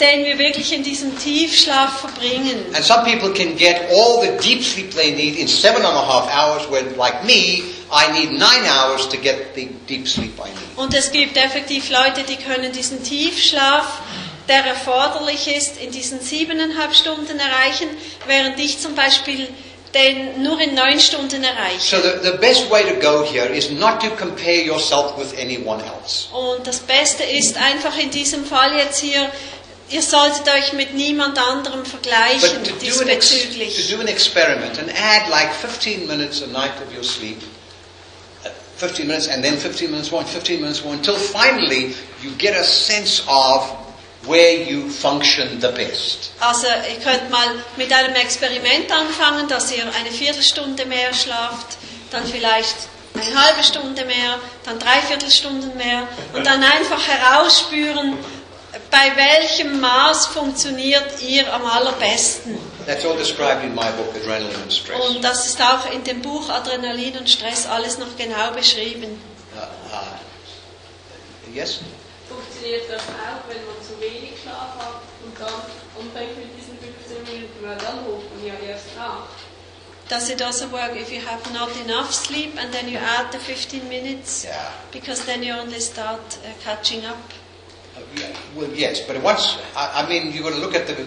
den 0.00 0.24
wir 0.24 0.38
wirklich 0.38 0.72
in 0.72 0.82
diesem 0.82 1.16
Tiefschlaf 1.18 2.00
verbringen. 2.00 2.74
And 2.74 2.84
some 2.84 3.04
people 3.04 3.32
can 3.32 3.56
get 3.56 3.88
all 3.90 4.20
the 4.20 4.36
deep 4.42 4.64
sleep 4.64 4.92
they 4.92 5.12
need 5.12 5.38
in 5.38 5.48
seven 5.48 5.84
and 5.84 5.96
a 5.96 6.06
half 6.06 6.28
hours 6.30 6.68
when, 6.70 6.96
like 6.96 7.24
me, 7.24 7.62
I 7.90 8.10
need 8.12 8.32
nine 8.32 8.64
hours 8.66 9.08
to 9.08 9.16
get 9.16 9.54
the 9.54 9.68
deep 9.86 10.08
sleep 10.08 10.32
I 10.38 10.48
need. 10.48 10.76
Und 10.76 10.94
es 10.94 11.12
gibt 11.12 11.36
effektiv 11.36 11.90
Leute, 11.90 12.22
die 12.28 12.36
können 12.36 12.72
diesen 12.72 13.02
Tiefschlaf, 13.02 14.00
der 14.48 14.64
erforderlich 14.64 15.54
ist, 15.56 15.80
in 15.80 15.90
diesen 15.90 16.20
siebeneinhalb 16.20 16.94
Stunden 16.94 17.38
erreichen, 17.38 17.88
während 18.26 18.58
ich 18.58 18.78
zum 18.80 18.94
Beispiel 18.94 19.48
den 19.94 20.42
nur 20.42 20.60
in 20.60 20.74
neun 20.74 21.00
Stunden 21.00 21.42
erreichen. 21.42 21.80
So 21.80 21.96
the, 21.96 22.18
the 22.22 22.36
best 22.38 22.70
way 22.70 22.82
to 22.82 22.94
go 23.00 23.24
here 23.24 23.46
is 23.46 23.70
not 23.70 24.00
to 24.00 24.10
compare 24.10 24.62
yourself 24.62 25.16
with 25.16 25.32
anyone 25.38 25.82
else. 25.82 26.28
Und 26.32 26.66
das 26.66 26.80
Beste 26.80 27.22
ist 27.22 27.56
einfach 27.56 27.96
in 27.98 28.10
diesem 28.10 28.44
Fall 28.44 28.76
jetzt 28.76 29.00
hier, 29.00 29.30
ihr 29.90 30.02
solltet 30.02 30.48
euch 30.48 30.72
mit 30.72 30.94
niemand 30.94 31.38
anderem 31.38 31.84
vergleichen 31.84 32.40
But 32.62 32.64
to 32.80 32.86
do, 32.86 33.00
an 33.02 33.08
ex- 33.08 33.28
diesbezüglich. 33.30 33.86
to 33.88 33.96
do 33.96 34.00
an 34.00 34.08
experiment 34.08 34.78
and 34.78 34.90
add 34.90 35.28
like 35.30 35.52
15 35.54 36.06
minutes 36.06 36.42
a 36.42 36.46
night 36.46 36.72
of 36.86 36.92
your 36.94 37.04
sleep, 37.04 37.40
uh, 38.44 38.48
15 38.78 39.06
minutes 39.06 39.28
and 39.28 39.42
then 39.44 39.56
15 39.58 39.90
minutes 39.90 40.10
more 40.10 40.22
and 40.22 40.30
15 40.30 40.60
minutes 40.60 40.82
more 40.84 40.94
until 40.94 41.14
finally 41.16 41.94
you 42.22 42.30
get 42.38 42.54
a 42.56 42.64
sense 42.64 43.22
of 43.28 43.70
where 44.26 44.52
you 44.64 44.90
function 44.90 45.60
the 45.60 45.68
best. 45.68 46.30
Also 46.40 46.66
ihr 46.66 46.98
könnt 47.04 47.30
mal 47.30 47.46
mit 47.76 47.92
einem 47.92 48.16
Experiment 48.16 48.90
anfangen, 48.90 49.46
dass 49.48 49.70
ihr 49.70 49.84
eine 49.84 50.10
Viertelstunde 50.10 50.84
mehr 50.86 51.14
schlaft, 51.14 51.76
dann 52.10 52.26
vielleicht 52.26 52.74
eine 53.14 53.40
halbe 53.46 53.62
Stunde 53.62 54.04
mehr, 54.04 54.38
dann 54.64 54.78
drei 54.80 55.00
Viertelstunden 55.06 55.76
mehr 55.76 56.08
und 56.34 56.44
dann 56.44 56.62
einfach 56.62 57.00
herausspüren, 57.06 58.18
bei 58.90 59.16
welchem 59.16 59.80
Maß 59.80 60.26
funktioniert 60.28 61.22
ihr 61.22 61.52
am 61.52 61.64
allerbesten. 61.66 62.58
That's 62.86 63.04
all 63.04 63.16
described 63.16 63.64
in 63.64 63.74
my 63.74 63.90
book, 63.96 64.14
Adrenaline 64.14 64.62
and 64.62 64.72
Stress. 64.72 65.08
Und 65.08 65.24
das 65.24 65.46
ist 65.46 65.60
auch 65.60 65.90
in 65.90 66.04
dem 66.04 66.22
Buch 66.22 66.48
Adrenalin 66.48 67.18
und 67.18 67.28
Stress 67.28 67.66
alles 67.66 67.98
noch 67.98 68.16
genau 68.16 68.52
beschrieben. 68.52 69.20
Uh, 69.54 69.58
uh, 69.58 71.54
yes? 71.54 71.80
Funktioniert 72.28 72.84
das 72.88 73.02
auch, 73.02 73.42
wenn 73.48 73.64
man 73.66 73.76
zu 73.82 74.00
wenig 74.00 74.34
Schlaf 74.40 74.78
hat 74.78 75.02
und 75.24 75.38
dann 75.38 75.48
anfängt 75.98 76.38
mit 76.38 76.48
diesen 76.56 76.78
15 76.78 77.24
Minuten, 77.34 77.58
weil 77.62 77.76
dann 77.76 77.98
ruft 78.06 78.30
man 78.34 78.46
ja 78.46 78.54
erst 78.68 78.94
nach. 78.96 79.26
Does 80.08 80.30
it 80.30 80.40
also 80.40 80.70
work 80.70 80.94
if 80.94 81.10
you 81.10 81.20
have 81.20 81.52
not 81.52 81.70
enough 81.84 82.14
sleep 82.14 82.56
and 82.56 82.72
then 82.72 82.88
you 82.88 82.98
add 82.98 83.32
the 83.32 83.38
15 83.38 83.88
minutes? 83.88 84.44
Yeah. 84.44 84.70
Because 84.92 85.24
then 85.26 85.42
you 85.42 85.52
only 85.52 85.80
start 85.80 86.38
uh, 86.44 86.52
catching 86.62 87.04
up. 87.04 87.18
Well, 88.56 88.70
yes, 88.72 89.00
but 89.00 89.22
once, 89.22 89.58
I, 89.76 90.02
I 90.02 90.08
mean, 90.08 90.32
you've 90.32 90.44
got 90.44 90.54
to 90.54 90.60
look 90.60 90.74
at 90.74 90.86
the. 90.86 91.06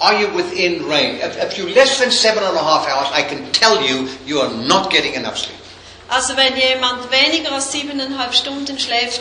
Are 0.00 0.20
you 0.20 0.28
within 0.34 0.86
range? 0.86 1.20
If, 1.20 1.36
if 1.38 1.58
you're 1.58 1.70
less 1.70 1.98
than 1.98 2.10
seven 2.10 2.44
and 2.44 2.56
a 2.56 2.60
half 2.62 2.86
hours, 2.86 3.08
I 3.12 3.22
can 3.22 3.50
tell 3.52 3.82
you, 3.82 4.08
you 4.26 4.40
are 4.40 4.52
not 4.52 4.90
getting 4.92 5.14
enough 5.14 5.38
sleep. 5.38 5.56
Also 6.10 6.36
wenn 6.36 6.56
jemand 6.56 7.10
weniger 7.10 7.52
als 7.52 7.72
siebeneinhalb 7.72 8.34
Stunden 8.34 8.78
schläft, 8.78 9.20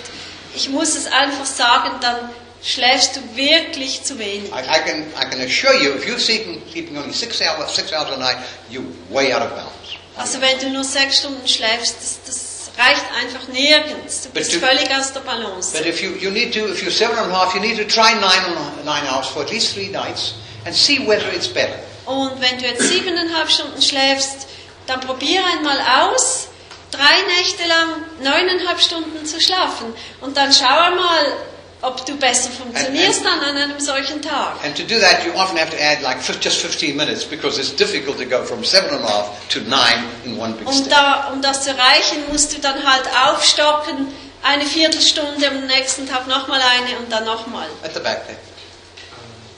ich 0.55 0.69
muss 0.69 0.95
es 0.95 1.07
einfach 1.07 1.45
sagen, 1.45 1.91
dann 2.01 2.29
schläfst 2.63 3.15
du 3.15 3.35
wirklich 3.35 4.03
zu 4.03 4.17
wenig. 4.19 4.51
I, 4.51 4.61
I 4.61 4.79
can, 4.85 5.05
I 5.15 5.25
can 5.29 5.41
assure 5.41 5.73
you, 5.73 5.93
if 5.93 6.05
you're 6.05 6.19
sleeping, 6.19 6.61
sleeping 6.71 6.97
only 6.97 7.13
six 7.13 7.41
hours, 7.41 7.73
six 7.73 7.91
hours 7.91 8.09
a 8.11 8.17
night, 8.17 8.37
you're 8.69 8.85
way 9.09 9.33
out 9.33 9.41
of 9.41 9.49
bounds. 9.49 9.97
Also 10.15 10.41
wenn 10.41 10.59
du 10.59 10.69
nur 10.69 10.83
sechs 10.83 11.19
Stunden 11.19 11.47
schläfst, 11.47 11.95
das, 12.01 12.19
das 12.25 12.46
reicht 12.77 13.03
einfach 13.21 13.47
nirgends. 13.47 14.23
Du 14.23 14.29
bist 14.29 14.53
du- 14.53 14.59
völlig 14.59 14.89
aus 14.95 15.11
der 15.13 15.21
Balance. 15.21 15.75
But 15.77 15.85
if 15.87 16.01
you, 16.01 16.11
you 16.19 16.29
need 16.29 16.53
to, 16.53 16.67
if 16.67 16.81
you're 16.81 16.91
seven 16.91 17.17
and 17.17 17.31
a 17.31 17.35
half, 17.35 17.53
you 17.55 17.61
need 17.61 17.77
to 17.77 17.83
try 17.85 18.13
nine, 18.13 18.55
nine 18.85 19.07
hours 19.11 19.27
for 19.27 19.41
at 19.43 19.49
least 19.51 19.73
three 19.73 19.89
nights 19.89 20.33
and 20.65 20.75
see 20.75 20.99
whether 21.07 21.31
it's 21.33 21.47
better. 21.47 21.79
Und 22.05 22.39
wenn 22.39 22.57
du 22.59 22.65
jetzt 22.65 22.83
siebeneinhalb 22.83 23.49
Stunden 23.49 23.81
schläfst, 23.81 24.47
dann 24.85 24.99
probier 25.01 25.41
einmal 25.45 25.77
aus, 26.01 26.47
drei 26.91 27.21
Nächte 27.35 27.67
lang 27.67 28.03
neuneinhalb 28.23 28.79
Stunden 28.79 29.25
zu 29.25 29.41
schlafen. 29.41 29.93
Und 30.21 30.37
dann 30.37 30.53
schau 30.53 30.79
einmal, 30.79 31.33
ob 31.81 32.05
du 32.05 32.15
besser 32.17 32.49
funktionierst 32.51 33.23
dann 33.23 33.39
an 33.39 33.55
einem 33.55 33.79
solchen 33.79 34.21
Tag. 34.21 34.55
And 34.63 34.75
to 34.75 34.83
do 34.83 34.99
that, 34.99 35.23
you 35.25 35.33
often 35.33 35.57
have 35.57 35.69
to 35.69 35.77
add 35.77 36.01
like 36.01 36.17
just 36.41 36.57
15 36.61 36.95
minutes 36.95 37.23
because 37.23 37.59
it's 37.59 37.75
difficult 37.75 38.17
to 38.17 38.25
go 38.25 38.43
from 38.43 38.63
seven 38.63 38.95
and 38.95 39.03
a 39.03 39.07
half 39.07 39.47
to 39.49 39.59
nine 39.61 40.05
in 40.25 40.37
one 40.39 40.53
big 40.53 40.67
Und 40.67 40.91
da, 40.91 41.29
um 41.31 41.41
das 41.41 41.63
zu 41.63 41.69
erreichen, 41.69 42.23
musst 42.31 42.55
du 42.55 42.61
dann 42.61 42.83
halt 42.83 43.07
aufstocken, 43.27 44.07
eine 44.43 44.65
Viertelstunde, 44.65 45.47
am 45.47 45.67
nächsten 45.67 46.07
Tag 46.07 46.27
nochmal 46.27 46.61
eine 46.61 46.97
und 46.99 47.11
dann 47.11 47.25
nochmal. 47.25 47.67
At 47.83 47.93
the 47.93 47.99
back 47.99 48.25
there. 48.25 48.37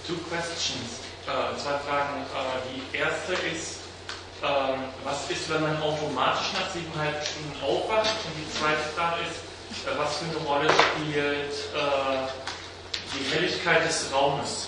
Two 0.07 0.17
questions, 0.27 0.99
äh, 1.27 1.55
zwei 1.61 1.77
Fragen. 1.87 2.25
Äh, 2.33 2.73
die 2.73 2.97
erste 2.97 3.33
ist, 3.47 3.79
ähm, 4.43 4.79
was 5.03 5.29
ist, 5.29 5.49
wenn 5.49 5.61
man 5.61 5.81
automatisch 5.81 6.47
nach 6.53 6.71
siebeneinhalb 6.73 7.25
Stunden 7.25 7.53
aufwacht? 7.63 8.09
Und 8.25 8.33
die 8.35 8.49
zweite 8.59 8.81
Frage 8.95 9.21
ist, 9.23 9.48
was 9.97 10.17
für 10.17 10.25
eine 10.25 10.37
Rolle 10.45 10.69
spielt 10.69 11.53
äh, 11.75 12.27
die 13.13 13.35
Helligkeit 13.35 13.87
des 13.87 14.05
Raumes? 14.13 14.67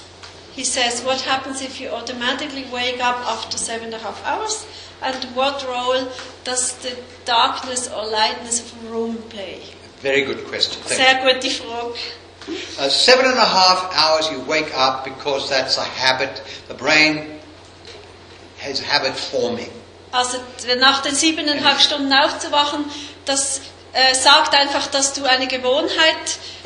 He 0.53 0.65
says, 0.65 1.03
what 1.05 1.21
happens 1.25 1.61
if 1.61 1.79
you 1.79 1.89
automatically 1.89 2.65
wake 2.71 3.01
up 3.01 3.25
after 3.25 3.57
seven 3.57 3.93
and 3.93 3.93
a 3.93 3.99
half 3.99 4.21
hours? 4.25 4.65
And 5.01 5.15
what 5.33 5.65
role 5.65 6.07
does 6.43 6.73
the 6.81 6.91
darkness 7.25 7.89
or 7.89 8.05
lightness 8.05 8.59
of 8.59 8.73
a 8.83 8.91
room 8.91 9.17
play? 9.29 9.61
Very 10.01 10.23
good 10.25 10.45
question. 10.47 10.81
Thank 10.83 10.99
Sehr 10.99 11.15
gute 11.23 11.49
Frage. 11.49 12.13
Uh, 12.79 12.89
seven 12.89 13.25
and 13.25 13.37
a 13.37 13.45
half 13.45 13.91
hours 13.95 14.29
you 14.31 14.41
wake 14.41 14.75
up 14.75 15.05
because 15.05 15.49
that's 15.49 15.77
a 15.77 15.83
habit. 15.83 16.41
The 16.67 16.73
brain 16.73 17.39
has 18.57 18.79
habit 18.79 19.13
forming. 19.13 19.69
Also 20.11 20.39
nach 20.77 21.01
den 21.01 21.15
siebeneinhalb 21.15 21.79
Stunden 21.79 22.11
aufzuwachen, 22.11 22.85
das 23.25 23.61
äh, 23.93 24.15
sagt 24.15 24.53
einfach, 24.55 24.87
dass 24.87 25.13
du 25.13 25.25
eine 25.25 25.47
Gewohnheit 25.47 26.15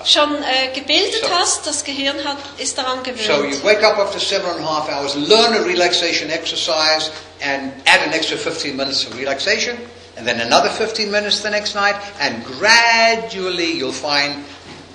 schon 0.03 0.35
äh, 0.43 0.67
gebildet 0.73 1.21
So- 1.23 1.29
hast. 1.29 1.65
Das 1.67 1.83
Gehirn 1.83 2.17
hat, 2.23 2.37
ist 2.57 2.77
daran 2.77 2.99
So 2.99 3.11
gewöhnt. 3.11 3.53
you 3.55 3.63
wake 3.63 3.83
up 3.83 3.97
after 3.97 4.19
seven 4.19 4.49
and 4.49 4.59
a 4.59 4.67
half 4.67 4.87
hours, 4.89 5.15
learn 5.15 5.53
a 5.55 5.61
relaxation 5.65 6.29
exercise, 6.29 7.09
and 7.41 7.71
add 7.85 8.01
an 8.05 8.13
extra 8.13 8.37
15 8.37 8.75
minutes 8.75 9.05
of 9.05 9.17
relaxation, 9.17 9.75
and 10.17 10.27
then 10.27 10.39
another 10.39 10.69
15 10.69 11.09
minutes 11.09 11.41
the 11.41 11.49
next 11.49 11.73
night, 11.75 11.95
and 12.19 12.43
gradually 12.45 13.71
you'll 13.77 13.91
find 13.91 14.35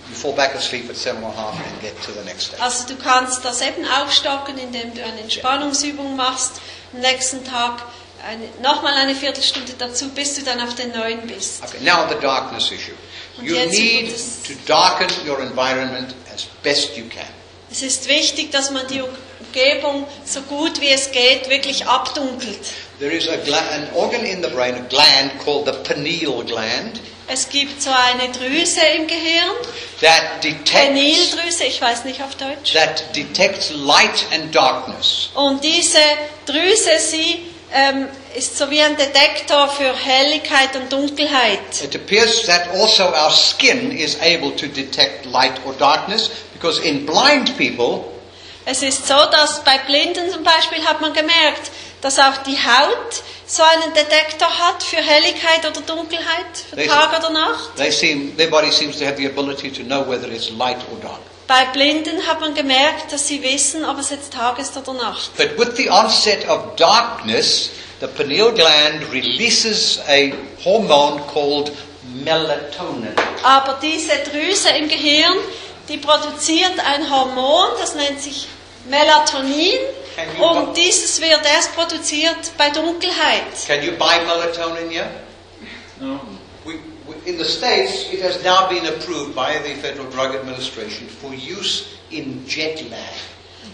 you 0.09 0.15
fall 0.17 0.33
back 0.35 0.55
asleep 0.55 0.89
at 0.91 0.97
seven 0.97 1.23
and 1.25 1.33
a 1.33 1.37
half 1.37 1.55
and 1.55 1.81
get 1.83 2.01
to 2.03 2.13
the 2.13 2.25
next 2.25 2.47
step. 2.47 2.61
Also 2.61 2.87
du 2.89 2.97
kannst 2.97 3.45
das 3.45 3.61
eben 3.61 3.85
aufstocken, 3.87 4.59
indem 4.59 4.95
du 4.95 5.03
eine 5.05 5.21
Entspannungsübung 5.21 6.17
machst. 6.17 6.53
Am 6.93 7.01
nächsten 7.01 7.45
Tag 7.45 7.83
eine, 8.27 8.49
nochmal 8.63 8.95
eine 8.95 9.15
Viertelstunde 9.15 9.73
dazu, 9.79 10.09
bis 10.11 10.35
du 10.35 10.43
dann 10.43 10.61
auf 10.61 10.75
den 10.75 10.93
neuen 10.93 11.27
bist. 11.27 11.63
Okay, 11.63 11.79
now 11.83 12.07
the 12.09 12.21
darkness 12.21 12.71
issue. 12.71 12.95
Und 13.39 13.47
You 13.47 13.57
need 13.67 14.15
to 14.47 14.53
darken 14.67 15.09
your 15.27 15.41
environment 15.41 16.15
as 16.35 16.45
best 16.63 16.97
you 16.97 17.05
can. 17.09 17.27
Es 17.71 17.83
ist 17.83 18.09
wichtig, 18.09 18.51
dass 18.51 18.71
man 18.71 18.87
die 18.89 19.01
Umgebung 19.01 20.07
so 20.25 20.43
gut 20.43 20.81
wie 20.81 20.89
es 20.89 21.11
geht 21.13 21.49
wirklich 21.49 21.87
abdunkelt. 21.87 22.59
There 22.99 23.13
is 23.13 23.29
a 23.29 23.33
an 23.35 23.89
organ 23.95 24.25
in 24.25 24.43
the 24.43 24.49
brain, 24.51 24.75
a 24.75 24.81
gland 24.89 25.39
called 25.43 25.67
the 25.67 25.73
pineal 25.95 26.45
gland, 26.45 27.01
Es 27.33 27.49
gibt 27.49 27.81
so 27.81 27.91
eine 27.91 28.33
Drüse 28.33 28.81
im 28.97 29.07
Gehirn, 29.07 29.55
that 30.01 30.43
detects, 30.43 30.73
Penildrüse, 30.73 31.65
ich 31.65 31.81
weiß 31.81 32.05
nicht 32.05 32.21
auf 32.23 32.35
Deutsch. 32.35 32.73
that 32.73 33.05
detects 33.15 33.71
light 33.71 34.27
and 34.35 34.53
darkness. 34.53 35.31
Und 35.35 35.63
diese 35.63 35.99
Drüse, 36.45 36.99
sie 36.99 37.39
ähm, 37.73 38.09
ist 38.35 38.57
so 38.59 38.71
wie 38.71 38.81
ein 38.81 38.97
Detektor 38.97 39.69
für 39.69 39.95
Helligkeit 39.95 40.75
und 40.77 40.93
Dunkelheit. 40.93 41.83
It 41.83 41.95
appears 41.95 42.43
that 42.43 42.69
also 42.73 43.05
our 43.05 43.31
skin 43.31 43.91
is 43.93 44.17
able 44.21 44.55
to 44.57 44.67
detect 44.67 45.27
light 45.27 45.55
or 45.65 45.73
darkness 45.75 46.31
because 46.53 46.81
in 46.81 47.07
blind 47.07 47.57
people, 47.57 48.05
Es 48.67 48.83
ist 48.83 49.07
so, 49.07 49.15
dass 49.31 49.65
bei 49.65 49.79
Blinden 49.87 50.31
zum 50.31 50.43
Beispiel 50.45 50.85
hat 50.85 51.01
man 51.01 51.13
gemerkt, 51.13 51.71
dass 52.03 52.19
auch 52.19 52.37
die 52.47 52.57
Haut 52.57 53.23
so 53.47 53.63
einen 53.63 53.93
Detektor 53.95 54.49
hat 54.49 54.83
für 54.83 54.99
Helligkeit 54.99 55.67
oder 55.67 55.81
Dunkelheit, 55.81 56.47
für? 56.75 56.87
Tag 56.87 57.19
oder 57.19 57.31
Nacht. 57.31 57.77
they 57.77 57.91
seem, 57.91 58.37
their 58.37 58.49
body 58.49 58.71
seems 58.71 58.99
to 58.99 59.05
have 59.05 59.17
the 59.17 59.27
ability 59.27 59.71
to 59.71 59.83
know 59.83 60.07
whether 60.07 60.31
it's 60.31 60.51
light 60.51 60.79
or 60.93 60.99
dark. 61.01 61.21
Bei 61.51 61.65
Blinden 61.65 62.29
hat 62.29 62.41
man 62.41 62.55
gemerkt, 62.55 63.11
dass 63.11 63.27
sie 63.27 63.43
wissen, 63.43 63.85
ob 63.85 63.99
es 63.99 64.11
jetzt 64.11 64.33
Tag 64.33 64.61
ist 64.61 64.77
oder 64.77 64.93
Nacht. 64.93 65.37
But 65.37 65.59
with 65.59 65.77
the 65.77 65.91
onset 65.91 66.49
of 66.49 66.77
darkness, 66.77 67.71
the 67.99 68.07
pineal 68.07 68.53
gland 68.53 69.03
releases 69.11 69.99
a 70.07 70.33
hormone 70.65 71.21
called 71.35 71.73
melatonin. 72.25 73.17
Aber 73.43 73.81
diese 73.83 74.13
Drüse 74.31 74.69
im 74.79 74.87
Gehirn, 74.87 75.39
die 75.89 75.97
produziert 75.97 76.79
ein 76.87 77.11
Hormon, 77.11 77.71
das 77.81 77.97
nennt 77.97 78.21
sich 78.21 78.47
Melatonin. 78.89 79.81
Can 80.15 80.29
you 80.39 80.45
Und 80.45 80.77
dieses 80.77 81.21
wird 81.21 81.45
erst 81.53 81.75
produziert 81.75 82.57
bei 82.59 82.71
Dunkelheit. 82.71 83.43
Can 83.67 83.83
you 83.83 83.91
buy 83.99 84.21
melatonin 84.25 84.89
here? 84.89 85.11
No. 85.99 86.21
In 87.27 87.37
the 87.37 87.45
States, 87.45 88.13
it 88.13 88.21
has 88.21 88.43
now 88.43 88.69
been 88.69 88.87
approved 88.87 89.35
by 89.35 89.59
the 89.59 89.75
Federal 89.83 90.11
Drug 90.11 90.35
Administration 90.35 91.07
for 91.07 91.35
use 91.35 91.99
in 92.11 92.47
jet 92.47 92.83
lag. 92.91 93.15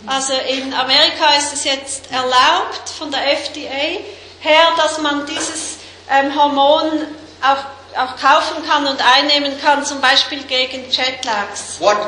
Also 0.08 0.34
in 0.48 0.72
Amerika 0.74 1.36
ist 1.36 1.52
es 1.52 1.64
jetzt 1.64 2.10
erlaubt 2.10 2.88
von 2.88 3.10
der 3.10 3.20
FDA 3.20 4.00
her, 4.40 4.72
dass 4.76 4.98
man 5.00 5.26
dieses 5.26 5.78
ähm, 6.10 6.34
Hormon 6.34 7.06
auch, 7.42 7.98
auch 7.98 8.16
kaufen 8.16 8.64
kann 8.66 8.86
und 8.86 9.00
einnehmen 9.00 9.60
kann, 9.60 9.84
zum 9.84 10.00
Beispiel 10.00 10.42
gegen 10.44 10.90
Jetlags. 10.90 11.80
What 11.80 11.98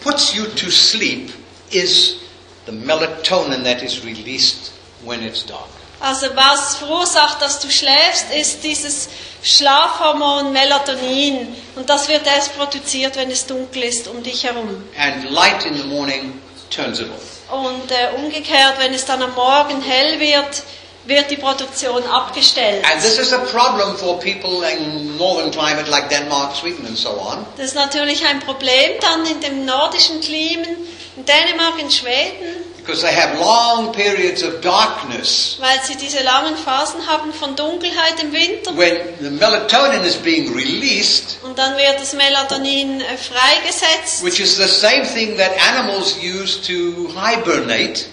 puts 0.00 0.34
you 0.34 0.44
to 0.44 0.70
sleep 0.70 1.32
is 1.70 2.16
the 2.66 2.72
melatonin 2.72 3.64
that 3.64 3.82
is 3.82 4.04
released 4.04 4.72
when 5.04 5.22
it's 5.22 5.44
dark. 5.44 5.68
Also 6.00 6.26
was 6.34 6.76
verursacht, 6.76 7.40
dass 7.40 7.60
du 7.60 7.70
schläfst, 7.70 8.26
ist 8.34 8.62
dieses 8.62 9.08
Schlafhormon 9.42 10.52
Melatonin. 10.52 11.54
Und 11.76 11.88
das 11.88 12.08
wird 12.08 12.26
erst 12.26 12.56
produziert, 12.56 13.16
wenn 13.16 13.30
es 13.30 13.46
dunkel 13.46 13.84
ist 13.84 14.08
um 14.08 14.22
dich 14.22 14.44
herum. 14.44 14.84
And 14.98 15.30
light 15.30 15.64
in 15.64 15.76
the 15.76 15.84
morning 15.84 16.40
turns 16.70 17.00
it 17.00 17.08
off. 17.10 17.52
Und 17.52 17.90
äh, 17.90 18.16
umgekehrt, 18.16 18.74
wenn 18.78 18.94
es 18.94 19.04
dann 19.04 19.22
am 19.22 19.34
Morgen 19.34 19.80
hell 19.82 20.18
wird, 20.18 20.62
wird 21.06 21.30
die 21.30 21.36
Produktion 21.36 22.02
abgestellt. 22.04 22.84
And 22.90 23.02
this 23.02 23.18
is 23.18 23.32
a 23.32 23.38
problem 23.38 23.96
for 23.96 24.18
people 24.18 24.66
in 24.66 25.16
northern 25.16 25.50
climate 25.50 25.88
like 25.90 26.08
Denmark, 26.08 26.56
Sweden 26.56 26.86
and 26.86 26.96
so 26.96 27.10
on. 27.10 27.44
Das 27.56 27.66
ist 27.66 27.74
natürlich 27.74 28.24
ein 28.26 28.40
Problem 28.40 28.92
dann 29.00 29.26
in 29.26 29.40
dem 29.40 29.64
nordischen 29.64 30.20
Klimen, 30.20 30.66
in 31.16 31.24
Dänemark, 31.26 31.78
in 31.78 31.90
Schweden, 31.90 32.64
Because 32.84 33.00
they 33.00 33.14
have 33.14 33.38
long 33.40 33.92
periods 33.92 34.42
of 34.42 34.60
darkness 34.60 35.56
weil 35.58 35.80
sie 35.84 35.96
diese 35.96 36.22
langen 36.22 36.54
Phasen 36.56 37.06
haben 37.06 37.32
von 37.32 37.56
Dunkelheit 37.56 38.22
im 38.22 38.30
Winter. 38.32 38.76
when 38.76 38.98
the 39.20 39.30
melatonin 39.30 40.04
is 40.04 40.16
being 40.16 40.54
released, 40.54 41.38
Und 41.42 41.56
dann 41.58 41.76
wird 41.78 41.98
das 41.98 42.12
Melatonin 42.12 43.00
äh, 43.00 43.04
freigesetzt. 43.16 44.22
which 44.22 44.38
is 44.40 44.56
the 44.56 44.68
same 44.68 45.04
thing 45.06 45.36
that 45.38 45.52
animals 45.72 46.16
use 46.22 46.60
to 46.60 47.08
hibernate. 47.18 48.04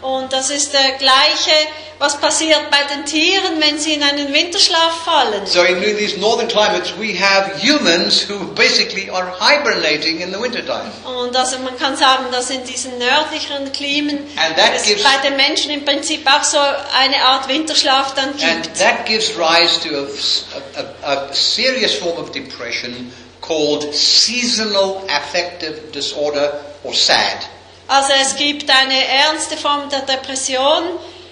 Und 0.00 0.32
das 0.32 0.50
ist 0.50 0.72
der 0.72 0.92
gleiche, 0.92 1.50
was 1.98 2.20
passiert 2.20 2.70
bei 2.70 2.84
den 2.94 3.04
Tieren, 3.04 3.60
wenn 3.60 3.78
sie 3.80 3.94
in 3.94 4.02
einen 4.04 4.32
Winterschlaf 4.32 5.02
fallen. 5.04 5.44
So 5.46 5.62
in 5.64 5.80
these 5.82 6.16
northern 6.20 6.46
climates, 6.46 6.92
we 6.96 7.18
have 7.18 7.50
humans 7.60 8.24
who 8.28 8.38
basically 8.54 9.10
are 9.10 9.26
hibernating 9.40 10.20
in 10.20 10.32
the 10.32 10.40
wintertime. 10.40 10.92
Und 11.04 11.34
also 11.36 11.58
man 11.58 11.76
kann 11.76 11.96
sagen, 11.96 12.26
dass 12.30 12.50
in 12.50 12.62
diesen 12.64 12.96
nördlicheren 12.98 13.72
Klimen 13.72 14.18
And 14.36 14.54
es 14.76 14.84
gives- 14.84 15.02
bei 15.02 15.16
den 15.28 15.34
Menschen 15.36 15.72
im 15.72 15.84
Prinzip 15.84 16.24
auch 16.30 16.44
so 16.44 16.58
eine 16.58 17.16
Art 17.24 17.48
Winterschlaf 17.48 18.14
dann 18.14 18.28
And 18.40 18.62
gibt. 18.62 18.78
that 18.78 19.04
gives 19.04 19.30
rise 19.36 19.80
to 19.80 19.88
a, 19.96 21.10
a, 21.10 21.12
a 21.28 21.34
serious 21.34 21.94
form 21.94 22.16
of 22.18 22.30
depression 22.30 23.12
called 23.40 23.92
seasonal 23.92 25.02
affective 25.08 25.90
disorder 25.92 26.60
or 26.84 26.94
SAD. 26.94 27.48
Also 27.88 28.12
es 28.20 28.36
gibt 28.36 28.70
eine 28.70 29.06
ernste 29.06 29.56
Form 29.56 29.88
der 29.88 30.02
Depression, 30.02 30.82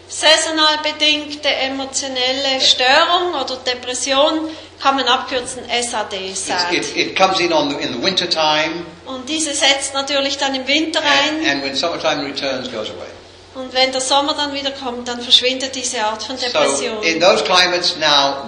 saisonal 0.08 0.78
bedingte 0.82 1.48
emotionelle 1.48 2.60
Störung 2.60 3.34
oder 3.34 3.56
Depression 3.56 4.48
kann 4.80 4.96
man 4.96 5.06
abkürzen 5.06 5.62
SAD, 5.64 6.34
SAD. 6.34 6.72
It, 6.72 6.96
it 6.96 7.16
comes 7.16 7.40
in 7.40 7.52
on 7.52 7.70
the, 7.70 7.76
in 7.76 7.92
the 7.92 8.02
winter 8.02 8.28
time, 8.28 8.84
Und 9.04 9.28
diese 9.28 9.52
setzt 9.54 9.94
natürlich 9.94 10.38
dann 10.38 10.54
im 10.54 10.66
Winter 10.66 11.00
and, 11.00 11.44
ein. 11.44 11.50
and 11.50 11.64
when 11.64 11.74
summertime 11.74 12.24
returns, 12.24 12.70
goes 12.70 12.88
away. 12.88 13.06
Und 13.54 13.72
wenn 13.72 13.90
der 13.92 14.00
Sommer 14.00 14.34
dann 14.34 14.52
wieder 14.52 14.70
kommt, 14.70 15.08
dann 15.08 15.20
verschwindet 15.20 15.74
diese 15.74 16.02
Art 16.04 16.22
von 16.22 16.36
Depression. 16.38 17.02
So 17.02 17.02
in 17.02 17.20
those 17.20 17.42
climates 17.44 17.96
now, 17.96 18.44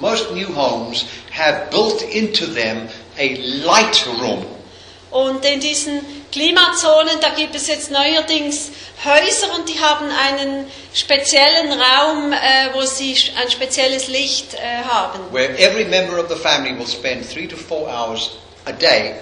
most 0.00 0.30
new 0.32 0.48
homes 0.54 1.04
have 1.36 1.68
built 1.70 2.02
into 2.02 2.46
them 2.46 2.88
a 3.18 3.36
light 3.64 4.04
room. 4.20 4.44
Und 5.10 5.44
in 5.44 5.60
diesen 5.60 6.00
Klimazonen, 6.32 7.20
da 7.20 7.30
gibt 7.30 7.54
es 7.54 7.66
jetzt 7.68 7.90
neuerdings 7.90 8.70
Häuser 9.04 9.54
und 9.56 9.68
die 9.68 9.78
haben 9.80 10.10
einen 10.10 10.70
speziellen 10.92 11.72
Raum, 11.72 12.32
äh, 12.32 12.36
wo 12.74 12.82
sie 12.82 13.16
ein 13.40 13.50
spezielles 13.50 14.08
Licht 14.08 14.54
äh, 14.54 14.84
haben. 14.88 15.20
where 15.32 15.56
every 15.58 15.84
member 15.84 16.18
of 16.18 16.28
the 16.28 16.36
family 16.36 16.76
will 16.76 16.86
spend 16.86 17.28
three 17.30 17.46
to 17.46 17.56
four 17.56 17.88
hours 17.88 18.30
a 18.66 18.72
day 18.72 19.14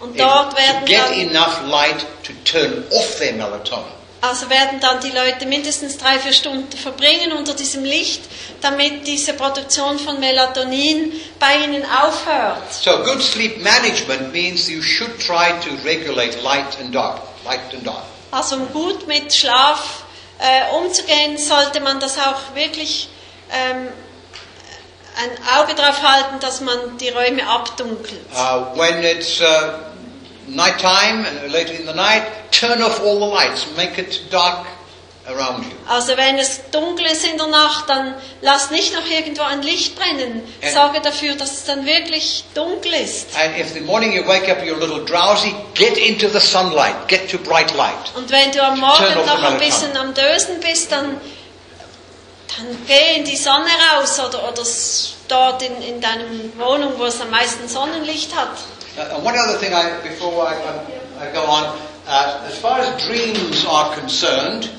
Und 0.00 0.10
in- 0.12 0.18
dort 0.18 0.50
to 0.52 0.56
werden 0.56 0.84
get 0.86 0.98
dann, 0.98 1.12
enough 1.30 1.62
light 1.66 2.04
to 2.24 2.32
turn 2.44 2.84
off 2.90 3.18
their 3.18 3.32
melatonin. 3.34 3.84
Also 4.20 4.48
werden 4.50 4.80
dann 4.80 5.00
die 5.00 5.10
Leute 5.10 5.46
mindestens 5.46 5.98
drei, 5.98 6.18
vier 6.18 6.32
Stunden 6.32 6.76
verbringen 6.76 7.32
unter 7.32 7.54
diesem 7.54 7.84
Licht, 7.84 8.22
damit 8.60 9.06
diese 9.06 9.34
Produktion 9.34 9.98
von 9.98 10.18
Melatonin 10.18 11.12
bei 11.38 11.56
ihnen 11.64 11.84
aufhört. 11.84 12.72
So 12.72 13.02
good 13.04 13.22
sleep 13.22 13.62
management 13.62 14.32
means 14.32 14.68
you 14.68 14.82
should 14.82 15.18
try 15.20 15.52
to 15.62 15.70
regulate 15.84 16.40
light 16.42 16.78
and 16.80 16.94
dark, 16.94 17.20
light 17.44 17.60
and 17.72 17.86
dark. 17.86 18.04
Also 18.30 18.56
um 18.56 18.72
gut 18.72 19.06
mit 19.06 19.32
Schlaf 19.32 20.04
äh, 20.38 20.74
umzugehen, 20.76 21.38
sollte 21.38 21.80
man 21.80 22.00
das 22.00 22.18
auch 22.18 22.54
wirklich 22.54 23.08
ähm, 23.50 23.88
ein 25.16 25.30
Auge 25.58 25.74
darauf 25.74 26.02
halten, 26.02 26.40
dass 26.40 26.60
man 26.60 26.98
die 26.98 27.08
Räume 27.08 27.46
abdunkelt. 27.46 28.20
Uh, 28.34 28.76
when 28.76 29.02
it's 29.02 29.40
uh, 29.40 29.78
nighttime 30.48 31.24
and 31.24 31.52
later 31.52 31.74
in 31.74 31.86
the 31.86 31.94
night, 31.94 32.22
turn 32.50 32.82
off 32.82 33.00
all 33.00 33.18
the 33.18 33.26
lights, 33.26 33.66
make 33.76 33.98
it 33.98 34.22
dark 34.30 34.66
around 35.28 35.64
you. 35.64 35.72
Also 35.88 36.16
wenn 36.16 36.38
es 36.38 36.60
dunkel 36.70 37.06
ist 37.06 37.24
in 37.24 37.36
der 37.36 37.48
Nacht, 37.48 37.88
dann 37.88 38.14
lass 38.42 38.70
nicht 38.70 38.94
noch 38.94 39.08
irgendwo 39.08 39.42
ein 39.42 39.62
Licht 39.62 39.96
brennen. 39.96 40.42
Äh. 40.60 40.72
Sorge 40.72 41.00
dafür, 41.00 41.34
dass 41.34 41.52
es 41.52 41.64
dann 41.64 41.84
wirklich 41.86 42.44
dunkel 42.54 42.92
ist. 42.94 43.28
And 43.36 43.58
if 43.58 43.72
the 43.72 43.80
morning 43.80 44.12
you 44.12 44.26
wake 44.26 44.50
up, 44.50 44.62
you're 44.62 44.76
a 44.76 44.78
little 44.78 45.04
drowsy, 45.04 45.54
get 45.74 45.96
into 45.96 46.28
the 46.28 46.40
sunlight, 46.40 47.08
get 47.08 47.30
to 47.30 47.38
bright 47.38 47.74
light. 47.74 48.14
Und 48.14 48.30
wenn 48.30 48.52
du 48.52 48.62
am 48.62 48.78
Morgen 48.78 49.14
noch 49.26 49.42
ein 49.42 49.58
bisschen 49.58 49.96
am 49.96 50.14
Dösen 50.14 50.60
bist, 50.60 50.92
dann, 50.92 51.20
dann 52.56 52.78
geh 52.86 53.16
in 53.16 53.24
die 53.24 53.36
Sonne 53.36 53.70
raus 53.92 54.18
oder, 54.20 54.48
oder 54.48 54.62
dort 55.28 55.62
in, 55.62 55.82
in 55.82 56.00
deinem 56.00 56.52
Wohnung, 56.58 56.94
wo 56.98 57.04
es 57.04 57.20
am 57.20 57.30
meisten 57.30 57.68
Sonnenlicht 57.68 58.34
hat. 58.34 58.50
Uh, 58.98 59.14
and 59.16 59.24
one 59.24 59.36
other 59.36 59.58
thing, 59.58 59.72
I, 59.74 60.00
before 60.02 60.46
I, 60.46 60.54
I, 60.54 61.28
I 61.28 61.32
go 61.32 61.42
on, 61.44 61.64
uh, 62.06 62.44
as 62.46 62.56
far 62.58 62.80
as 62.80 63.02
dreams 63.06 63.64
are 63.66 63.94
concerned, 63.94 64.70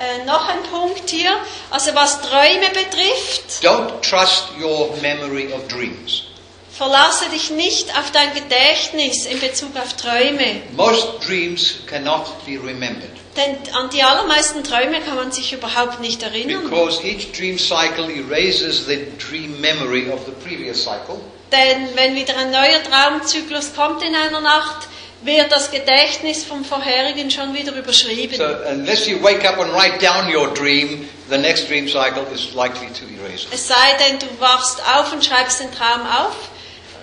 Äh, 0.00 0.24
noch 0.26 0.46
ein 0.48 0.62
Punkt 0.70 1.10
hier, 1.10 1.32
also 1.70 1.92
was 1.94 2.20
Träume 2.22 2.68
betrifft, 2.72 3.60
don't 3.64 4.00
trust 4.00 4.44
your 4.56 4.94
memory 5.02 5.52
of 5.52 5.66
dreams. 5.66 6.22
verlasse 6.70 7.28
dich 7.30 7.50
nicht 7.50 7.90
auf 7.98 8.12
dein 8.12 8.32
Gedächtnis 8.32 9.26
in 9.26 9.40
Bezug 9.40 9.70
auf 9.76 9.94
Träume. 9.94 10.62
Most 10.76 11.26
dreams 11.26 11.78
cannot 11.88 12.26
be 12.46 12.52
remembered 12.64 13.10
Denn 13.36 13.56
an 13.74 13.90
die 13.90 14.02
allermeisten 14.04 14.62
Träume 14.62 15.00
kann 15.00 15.16
man 15.16 15.32
sich 15.32 15.52
überhaupt 15.52 15.98
nicht 16.00 16.22
erinnern. 16.22 16.62
because 16.70 17.02
each 17.04 17.32
dream 17.32 17.58
cycle 17.58 18.08
erases 18.08 18.86
the 18.86 19.08
dream 19.18 19.60
memory 19.60 20.08
of 20.12 20.20
the 20.26 20.32
previous 20.46 20.80
cycle. 20.84 21.18
Denn 21.52 21.88
wenn 21.94 22.14
wieder 22.14 22.36
ein 22.36 22.50
neuer 22.50 22.82
Traumzyklus 22.82 23.74
kommt 23.74 24.02
in 24.02 24.14
einer 24.14 24.40
Nacht, 24.40 24.88
wird 25.22 25.50
das 25.50 25.70
Gedächtnis 25.70 26.44
vom 26.44 26.64
vorherigen 26.64 27.30
schon 27.30 27.54
wieder 27.54 27.72
überschrieben. 27.74 28.36
So 28.36 28.44
unless 28.70 29.06
you 29.06 29.20
wake 29.22 29.48
up 29.48 29.58
and 29.58 29.72
write 29.72 29.98
down 29.98 30.32
your 30.32 30.52
dream, 30.54 31.08
the 31.28 31.38
next 31.38 31.68
dream 31.68 31.88
cycle 31.88 32.24
is 32.32 32.54
likely 32.54 32.88
to 32.88 33.04
erase 33.20 33.46
it. 33.46 33.52
Es 33.52 33.66
sei 33.66 33.74
denn, 33.98 34.18
du 34.18 34.26
wachst 34.38 34.80
auf 34.94 35.12
und 35.12 35.24
schreibst 35.24 35.60
den 35.60 35.72
Traum 35.74 36.06
auf, 36.06 36.36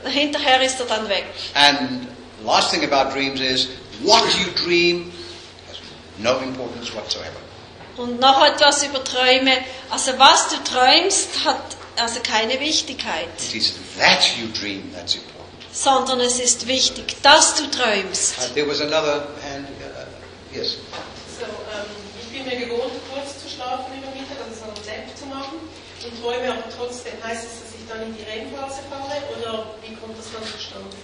hinterher 0.09 0.61
ist 0.61 0.79
er 0.79 0.85
dann 0.85 1.09
weg. 1.09 1.25
And 1.55 2.07
last 2.45 2.71
thing 2.71 2.83
about 2.89 3.13
dreams 3.13 3.41
is 3.41 3.67
what 4.01 4.23
you 4.39 4.45
dream 4.63 5.11
has 5.69 5.79
no 6.19 6.39
importance 6.39 6.93
whatsoever. 6.93 7.31
Und 7.97 8.19
noch 8.19 8.45
etwas 8.45 8.83
über 8.83 9.03
Träume. 9.03 9.57
Also 9.89 10.11
was 10.17 10.49
du 10.49 10.55
träumst, 10.63 11.45
hat 11.45 11.61
also 11.97 12.19
keine 12.21 12.59
Wichtigkeit, 12.59 13.29
It 13.49 13.55
is 13.55 13.73
that 13.97 14.23
you 14.37 14.47
dream 14.59 14.91
that's 14.93 15.15
important. 15.15 15.45
sondern 15.71 16.19
es 16.21 16.39
ist 16.39 16.67
wichtig, 16.67 17.15
dass 17.21 17.55
du 17.55 17.67
träumst. 17.69 18.35
Uh, 18.37 18.53
there 18.53 18.67
was 18.67 18.81
another 18.81 19.27
hand. 19.43 19.67
Uh, 19.79 20.55
yes. 20.55 20.77
So, 21.39 21.45
ähm, 21.45 21.85
ich 22.21 22.27
bin 22.31 22.45
mir 22.45 22.65
gewohnt, 22.65 22.91
kurz 23.13 23.41
zu 23.43 23.49
schlafen 23.49 23.91
über 23.97 24.07
Mittag, 24.11 24.37
also 24.43 24.65
so 24.65 24.65
ein 24.71 24.85
Nap 25.05 25.17
zu 25.17 25.25
machen. 25.25 25.59
Und 26.05 26.21
träume 26.21 26.51
aber 26.53 26.63
trotzdem, 26.77 27.13
heißt 27.23 27.43
es, 27.45 27.51
dass 27.61 27.71
ich 27.73 27.87
dann 27.89 28.01
in 28.03 28.15
die 28.15 28.23
REM-Phase 28.23 28.81
falle 28.89 29.21
oder 29.39 29.73
wie 29.81 29.95
kommt 29.95 30.17
das 30.19 30.27
dann 30.31 30.43
zustande? 30.43 30.95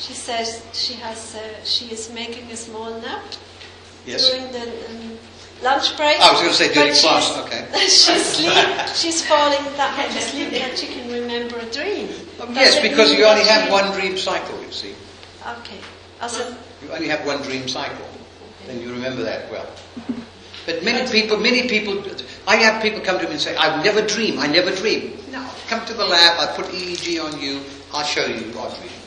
She 0.00 0.14
says 0.14 0.60
she 0.72 0.94
has 1.02 1.34
uh, 1.34 1.38
she 1.64 1.86
is 1.92 2.08
making 2.10 2.50
a 2.52 2.56
small 2.56 2.90
nap 3.00 3.22
Yes. 4.06 4.28
during 4.28 4.44
the 4.52 4.58
um, 4.88 5.18
lunch 5.62 5.96
break. 5.96 6.20
I 6.20 6.32
was 6.32 6.40
going 6.40 6.52
to 6.52 6.58
say 6.58 6.72
during 6.72 6.90
but 6.92 6.98
class. 7.00 7.24
she's- 7.26 7.44
Okay. 7.46 7.62
she's 7.88 8.24
sleep, 8.24 8.52
she's 8.94 9.26
falling 9.26 9.64
that 9.76 9.96
much 9.96 10.16
asleep 10.16 10.50
that 10.50 10.78
she 10.78 10.86
can 10.88 11.10
remember 11.10 11.56
a 11.58 11.66
dream. 11.70 12.08
Um, 12.40 12.54
yes, 12.54 12.80
because 12.80 13.12
you 13.12 13.24
only 13.24 13.44
have 13.44 13.66
she- 13.66 13.72
one 13.72 13.92
dream 13.92 14.16
cycle. 14.18 14.60
You 14.62 14.72
see, 14.72 14.94
Okay. 15.46 15.78
Also, 16.20 16.56
you 16.82 16.90
only 16.92 17.08
have 17.08 17.24
one 17.26 17.42
dream 17.42 17.68
cycle, 17.68 18.08
and 18.68 18.80
you 18.80 18.90
remember 18.90 19.22
that 19.22 19.50
well. 19.52 19.68
But 20.64 20.82
many 20.82 21.06
people, 21.12 21.36
many 21.38 21.68
people, 21.68 22.02
I 22.48 22.56
have 22.56 22.82
people 22.82 23.00
come 23.00 23.18
to 23.20 23.24
me 23.26 23.32
and 23.32 23.40
say, 23.40 23.54
"I 23.56 23.80
never 23.84 24.02
dream. 24.02 24.40
I 24.40 24.46
never 24.48 24.74
dream." 24.74 25.12
No, 25.30 25.44
come 25.68 25.84
to 25.86 25.94
the 25.94 26.04
lab. 26.04 26.40
I 26.40 26.46
put 26.56 26.66
EEG 26.72 27.20
on 27.22 27.38
you. 27.38 27.60
I'll 27.92 28.02
show 28.02 28.24
you 28.26 28.34
you 28.50 28.58
are 28.58 28.70
dreaming. 28.74 29.04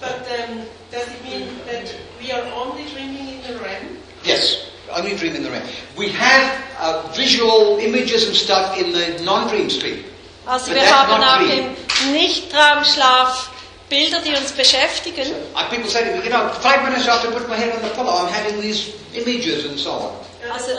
But 0.00 0.24
um, 0.32 0.62
does 0.90 1.08
it 1.12 1.20
mean 1.24 1.58
that 1.66 1.92
we 2.18 2.32
are 2.32 2.44
only 2.54 2.88
dreaming 2.88 3.28
in 3.36 3.42
the 3.42 3.58
REM? 3.60 3.98
Yes, 4.24 4.70
only 4.98 5.14
dream 5.16 5.34
in 5.36 5.42
the 5.42 5.50
REM. 5.50 5.62
We 5.96 6.08
have 6.10 6.44
uh, 6.80 7.08
visual 7.14 7.78
images 7.78 8.26
and 8.26 8.36
stuff 8.36 8.76
in 8.78 8.92
the 8.92 9.22
non-dream 9.24 9.70
sleep. 9.70 10.04
also 10.46 10.66
But 10.66 10.74
wir 10.74 10.82
that's 10.82 10.92
haben 10.92 11.20
not 11.20 11.28
auch 11.28 11.38
dream. 11.38 11.76
im 12.06 12.12
Nichtraumschlaf 12.12 13.50
Bilder, 13.88 14.20
die 14.20 14.34
uns 14.34 14.52
beschäftigen. 14.52 15.32
Uh, 15.54 15.68
people 15.70 15.88
say 15.88 16.04
to 16.04 16.18
me, 16.18 16.24
you 16.24 16.30
know, 16.30 16.48
five 16.60 16.82
minutes 16.84 17.08
after 17.08 17.28
I 17.30 17.32
put 17.32 17.48
my 17.48 17.56
head 17.56 17.74
on 17.74 17.80
the 17.82 17.88
pillow, 17.94 18.12
I'm 18.12 18.28
having 18.28 18.60
these 18.60 18.92
images 19.14 19.64
and 19.64 19.78
so 19.78 19.90
on. 19.92 20.12
Also, 20.52 20.70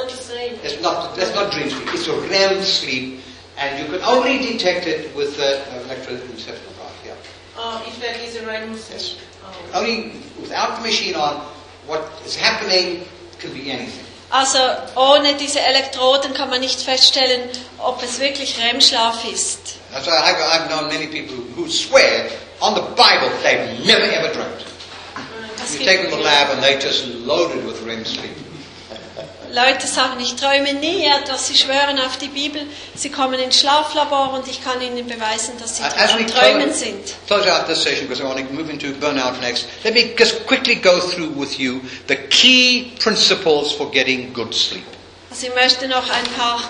It's 0.64 0.82
not, 0.82 1.16
that's 1.16 1.34
not 1.36 1.52
dream 1.52 1.70
sleep, 1.70 1.90
it's 1.94 2.08
a 2.08 2.14
REM 2.14 2.64
sleep, 2.64 3.20
and 3.58 3.78
you 3.80 3.86
can 3.92 4.02
only 4.04 4.38
detect 4.40 4.88
it 4.88 5.14
with 5.16 5.36
the 5.38 5.62
electroencephalograph, 5.86 6.96
yeah. 7.06 7.14
Oh, 7.58 7.84
if 7.86 8.00
there 8.00 8.16
is 8.24 8.36
a 8.38 8.46
REM 8.46 8.76
sleep. 8.78 9.20
Oh. 9.44 9.80
Only 9.80 10.14
without 10.40 10.78
the 10.78 10.84
machine 10.88 11.16
on, 11.16 11.42
what 11.88 12.02
is 12.26 12.36
happening 12.36 13.04
could 13.40 13.54
be 13.54 13.70
anything. 13.72 14.06
Also 14.30 14.60
ohne 14.96 15.36
diese 15.36 15.60
Elektroden 15.60 16.34
kann 16.34 16.50
man 16.50 16.62
nicht 16.62 16.82
feststellen, 16.82 17.50
ob 17.80 18.02
es 18.04 18.20
wirklich 18.20 18.58
REM-Schlaf 18.60 19.26
ist. 19.26 19.76
That's 19.92 20.08
why 20.08 20.14
I've, 20.14 20.38
I've 20.38 20.68
known 20.68 20.88
many 20.88 21.08
people 21.08 21.38
who, 21.56 21.68
swear 21.70 22.30
on 22.62 22.76
the 22.76 22.82
Bible 22.82 23.32
they've 23.44 23.86
never 23.86 24.04
ever 24.04 24.32
dreamt. 24.34 24.66
Es 25.64 25.74
You 25.74 25.86
take 25.86 26.02
them 26.02 26.12
to 26.12 26.18
the 26.18 26.24
lab 26.24 26.50
and 26.52 26.82
just 26.82 27.06
loaded 27.26 27.66
with 27.66 27.82
REM 27.84 28.06
sleep. 28.06 28.49
Leute 29.54 29.88
sagen, 29.88 30.20
ich 30.20 30.36
träume 30.36 30.74
nie 30.76 31.06
etwas, 31.06 31.48
sie 31.48 31.56
schwören 31.56 32.00
auf 32.00 32.18
die 32.18 32.28
Bibel, 32.28 32.62
sie 32.96 33.10
kommen 33.10 33.40
ins 33.40 33.60
Schlaflabor 33.60 34.34
und 34.34 34.48
ich 34.48 34.64
kann 34.64 34.82
ihnen 34.82 35.08
beweisen, 35.08 35.54
dass 35.60 35.78
sie 35.78 35.84
am 35.84 36.28
Träumen 36.28 36.74
sind. 36.74 37.14
close 37.28 37.52
out 37.52 37.66
this 37.68 37.82
session, 37.82 38.08
because 38.08 38.22
I 38.22 38.26
want 38.28 38.38
to 38.48 38.54
move 38.54 38.70
into 38.72 38.88
burnout 39.00 39.40
next, 39.42 39.66
let 39.84 39.94
me 39.94 40.14
just 40.18 40.46
quickly 40.46 40.76
go 40.76 41.00
through 41.00 41.30
with 41.36 41.58
you 41.60 41.82
the 42.08 42.16
key 42.30 42.92
principles 43.00 43.72
for 43.72 43.90
getting 43.92 44.32
good 44.34 44.54
sleep. 44.54 44.84
Also 45.32 45.48
ich 45.48 45.54
möchte 45.56 45.88
noch 45.88 46.10
ein 46.10 46.26
paar 46.38 46.62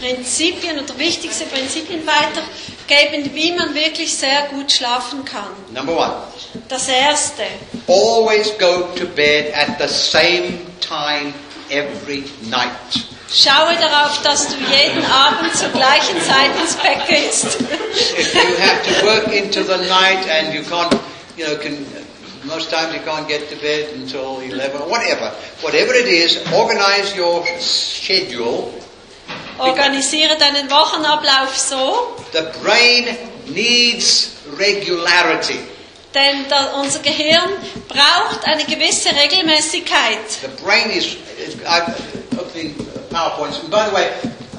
Prinzipien 0.00 0.78
oder 0.78 0.98
wichtigste 0.98 1.44
Prinzipien 1.46 2.02
weitergeben, 2.06 3.30
wie 3.34 3.52
man 3.52 3.74
wirklich 3.74 4.14
sehr 4.16 4.42
gut 4.50 4.70
schlafen 4.72 5.24
kann. 5.24 5.48
Number 5.72 5.96
one, 5.96 6.12
Das 6.68 6.88
erste, 6.88 7.42
always 7.88 8.50
go 8.58 8.88
to 8.96 9.06
bed 9.06 9.52
at 9.54 9.78
the 9.78 9.88
same 9.88 10.58
time 10.80 11.32
every 11.70 12.24
night. 12.50 13.06
schaue 13.30 13.76
darauf, 13.80 14.22
dass 14.22 14.48
du 14.48 14.54
jeden 14.56 15.04
Abend 15.04 15.56
zur 15.56 15.68
gleichen 15.70 16.20
Zeit 16.22 16.50
ins 16.60 16.74
Bett 16.76 17.06
gehst. 17.08 17.58
If 18.16 18.34
you 18.34 18.56
have 18.58 18.82
to 18.82 19.06
work 19.06 19.32
into 19.32 19.62
the 19.62 19.78
night 19.88 20.26
and 20.28 20.54
you 20.54 20.62
can't, 20.62 20.92
you 21.36 21.44
know, 21.46 21.56
can, 21.56 21.86
most 22.44 22.70
times 22.70 22.94
you 22.94 23.00
can't 23.00 23.26
get 23.28 23.48
to 23.50 23.56
bed 23.56 23.88
until 23.94 24.40
11 24.40 24.80
or 24.80 24.88
whatever. 24.88 25.32
Whatever 25.62 25.94
it 25.94 26.08
is, 26.08 26.40
organize 26.52 27.16
your 27.16 27.44
schedule. 27.58 28.72
Organisiere 29.58 30.36
deinen 30.36 30.68
Wochenablauf 30.70 31.56
so, 31.56 32.16
The 32.32 32.52
brain 32.62 33.16
needs 33.48 34.36
regularity. 34.58 35.58
Denn 36.16 36.48
da, 36.48 36.80
unser 36.80 37.00
Gehirn 37.00 37.50
braucht 37.88 38.44
eine 38.44 38.64
gewisse 38.64 39.10
Regelmäßigkeit. 39.10 40.18
The 40.40 40.62
brain 40.64 40.90
is, 40.90 41.16
I've 41.66 41.94
got 42.34 42.52
the 42.54 42.70
PowerPoints. 43.10 43.60
And 43.60 43.70
by 43.70 43.84
the 43.88 43.94
way, 43.94 44.08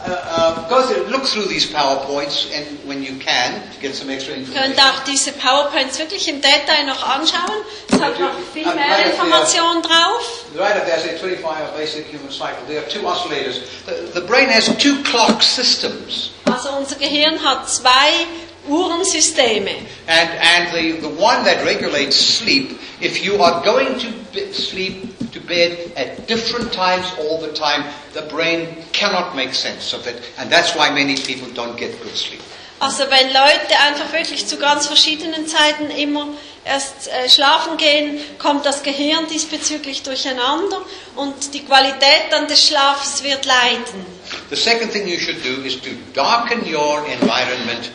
uh, 0.05 0.12
uh, 0.12 0.70
go 0.70 0.84
through, 0.84 1.08
look 1.10 1.26
through 1.26 1.47
these 1.47 1.66
PowerPoints 1.66 2.47
and 2.55 2.66
when 2.88 3.03
you 3.03 3.18
can 3.20 3.62
to 3.74 3.80
get 3.82 3.95
some 3.95 4.10
extra 4.10 4.34
Ihr 4.34 4.41
information. 4.41 4.76
könnt 4.76 4.80
auch 4.80 5.03
diese 5.05 5.32
PowerPoints 5.34 5.99
wirklich 5.99 6.28
im 6.28 6.41
Detail 6.41 6.86
noch 6.86 7.03
anschauen. 7.03 7.66
Es 7.89 7.99
hat 7.99 8.20
noch 8.20 8.32
viel 8.53 8.66
mehr 8.66 8.99
it 8.99 9.12
Informationen 9.12 9.82
drauf. 9.82 10.45
Right 10.55 10.76
up 10.76 10.86
there, 10.86 10.99
say 10.99 11.18
25 11.18 11.43
hour 11.43 11.72
basic 11.76 12.05
human 12.08 12.32
cycle. 12.32 12.64
There 12.68 12.80
are 12.80 12.88
two 12.88 13.01
oscillators. 13.05 13.62
The, 13.86 14.20
the 14.20 14.26
brain 14.26 14.49
has 14.49 14.68
two 14.78 15.01
clock 15.03 15.41
systems. 15.41 16.32
Also 16.45 16.70
unser 16.78 16.95
Gehirn 16.95 17.43
hat 17.43 17.70
zwei 17.70 18.26
Uhrensysteme. 18.68 19.86
And, 20.07 20.30
and 20.30 20.72
the, 20.74 21.01
the 21.01 21.22
one 21.22 21.43
that 21.45 21.65
regulates 21.65 22.15
sleep, 22.15 22.80
if 23.01 23.24
you 23.24 23.41
are 23.41 23.63
going 23.63 23.99
to 23.99 24.53
sleep 24.53 25.32
to 25.32 25.39
bed 25.41 25.91
at 25.95 26.28
different 26.28 26.72
times 26.74 27.05
all 27.20 27.39
the 27.39 27.53
time, 27.53 27.84
the 28.13 28.24
brain 28.24 28.84
cannot 28.91 29.36
make 29.36 29.53
sense 29.53 29.93
of 29.93 30.07
it. 30.07 30.22
And 30.38 30.51
that's 30.51 30.76
why 30.76 30.89
many 30.89 31.15
people 31.15 31.47
don't 31.53 31.78
get 31.78 31.91
good 32.01 32.15
sleep. 32.15 32.41
Also 32.80 33.05
wenn 33.09 33.28
Leute 33.34 33.80
einfach 33.88 34.13
wirklich 34.13 34.45
zu 34.45 34.57
ganz 34.57 34.86
verschiedenen 34.86 35.47
Zeiten 35.47 35.89
immer 35.89 36.28
erst 36.63 37.07
äh, 37.07 37.28
schlafen 37.28 37.78
gehen, 37.78 38.20
kommt 38.38 38.68
das 38.68 38.84
Gehirn 38.84 39.28
diesbezüglich 39.28 40.03
durcheinander 40.03 40.84
und 41.15 41.55
die 41.55 41.65
Qualität 41.65 42.30
dann 42.30 42.47
des 42.47 42.68
Schlafs 42.68 43.24
wird 43.24 43.45
leiden. 43.45 44.05
The 44.51 44.55
second 44.55 44.91
thing 44.91 45.07
you 45.07 45.18
should 45.18 45.43
do 45.43 45.63
is 45.63 45.82
to 45.82 45.89
darken 46.13 46.61
your 46.72 47.03
environment 47.07 47.89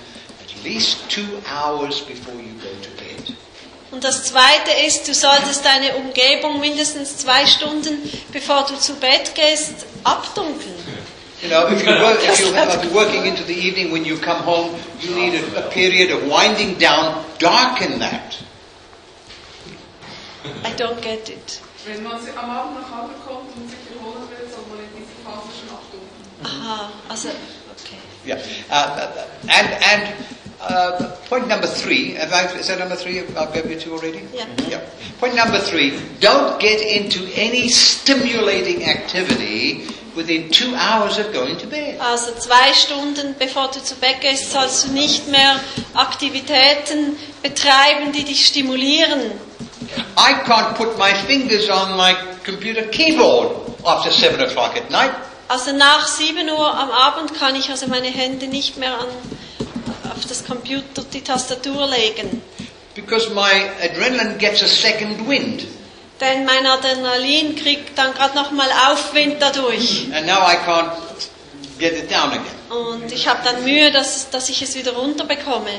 Und 3.91 4.05
das 4.05 4.25
Zweite 4.25 4.71
ist, 4.87 5.09
du 5.09 5.15
solltest 5.15 5.65
deine 5.65 5.97
Umgebung 5.97 6.61
mindestens 6.61 7.19
zwei 7.19 7.47
Stunden, 7.47 7.99
bevor 8.33 8.65
du 8.65 8.79
zu 8.79 8.95
Bett 8.95 9.35
gehst, 9.35 9.87
abdunkeln. 10.05 10.75
You 11.43 11.49
know, 11.49 11.67
if 11.67 11.83
you 11.83 11.91
work, 11.91 12.23
if 12.23 12.39
you 12.41 12.55
have 12.55 12.81
been 12.81 12.95
working 12.95 13.27
into 13.27 13.43
the 13.43 13.53
evening 13.53 13.91
when 13.91 14.05
you 14.05 14.17
come 14.17 14.45
home, 14.45 14.79
you 15.01 15.13
need 15.13 15.35
a, 15.35 15.67
a 15.67 15.71
period 15.71 16.13
of 16.13 16.31
winding 16.31 16.79
down. 16.79 17.25
Darken 17.39 17.99
that. 17.99 18.39
I 20.65 20.71
don't 20.77 21.03
get 21.03 21.29
it. 21.29 21.61
Wenn 21.85 22.05
man 22.05 22.15
am 22.15 22.51
Abend 22.51 22.81
nach 22.81 22.97
Hause 22.97 23.15
kommt 23.27 23.57
und 23.57 23.69
sich 23.69 23.79
erholen 23.93 24.23
will, 24.31 24.49
soll 24.49 24.63
man 24.71 24.79
in 24.79 24.91
diese 24.95 25.19
Phase 25.25 25.51
schon 25.59 25.75
abstufen. 25.75 26.07
Aha, 26.45 26.93
also, 27.09 27.29
okay. 27.29 27.99
Yeah. 28.25 28.39
Uh, 28.71 29.09
and 29.49 29.69
and 29.83 30.15
uh, 30.63 31.17
point 31.29 31.49
number 31.49 31.67
three. 31.67 32.13
Have 32.15 32.33
I, 32.33 32.47
is 32.59 32.69
that 32.69 32.79
number 32.79 32.97
three? 32.97 33.21
I've 33.21 33.53
given 33.53 33.71
you 33.73 33.81
two 33.81 33.93
already. 33.93 34.23
Yeah. 34.33 34.47
Yeah. 34.69 34.81
Point 35.19 35.35
number 35.35 35.59
three. 35.59 35.99
Don't 36.21 36.61
get 36.61 36.81
into 36.81 37.29
any 37.35 37.69
stimulating 37.69 38.85
activity 38.85 39.87
within 40.15 40.51
two 40.51 40.75
hours 40.75 41.19
of 41.19 41.33
going 41.33 41.57
to 41.59 41.67
bed. 41.67 42.01
Also 42.01 42.33
zwei 42.39 42.73
Stunden 42.75 43.35
bevor 43.39 43.69
du 43.69 43.83
zu 43.83 43.95
Bett 43.97 44.21
gehst, 44.21 44.53
sollst 44.53 44.85
du 44.85 44.93
nicht 44.93 45.29
mehr 45.29 45.61
Aktivitäten 45.95 47.17
betreiben, 47.43 48.13
die 48.13 48.25
dich 48.25 48.47
stimulieren. 48.47 49.33
I 50.17 50.35
can't 50.45 50.75
put 50.77 50.99
my 50.99 51.13
fingers 51.27 51.69
on 51.69 51.97
my 51.97 52.15
computer 52.45 52.83
keyboard 52.83 53.53
after 53.85 54.11
seven 54.11 54.41
o'clock 54.41 54.77
at 54.77 54.91
night. 54.91 55.13
Also 55.49 55.73
nach 55.73 56.07
7 56.07 56.49
Uhr 56.49 56.75
am 56.75 56.91
Abend 56.91 57.35
kann 57.35 57.55
ich 57.57 57.69
also 57.69 57.87
meine 57.87 58.09
Hände 58.09 58.47
nicht 58.47 58.79
mehr 58.79 58.99
an, 58.99 59.09
auf 60.23 60.29
das 60.29 60.45
Computer, 60.45 61.03
die 61.13 61.21
Tastatur 61.21 61.89
legen. 61.89 62.43
Because 62.95 63.31
my 63.31 63.71
adrenaline 63.83 64.39
gets 64.39 64.63
a 64.63 64.69
second 64.69 65.27
wind. 65.29 65.65
Denn 66.21 66.45
mein 66.45 66.65
Adrenalin 66.67 67.57
kriegt 67.57 67.99
dann 67.99 68.15
gerade 68.15 68.37
nochmal 68.37 68.69
Aufwind 68.91 69.37
dadurch. 69.41 70.07
And 70.13 70.27
now 70.27 70.47
I 70.47 70.57
can't 70.65 70.93
get 71.79 71.95
it 71.95 72.11
down 72.11 72.31
again. 72.31 72.45
Und 72.71 73.11
ich 73.11 73.27
habe 73.27 73.41
dann 73.45 73.65
Mühe, 73.65 73.91
dass, 73.91 74.31
dass 74.31 74.49
ich 74.49 74.63
es 74.63 74.75
wieder 74.77 74.93
runterbekomme. 74.93 75.71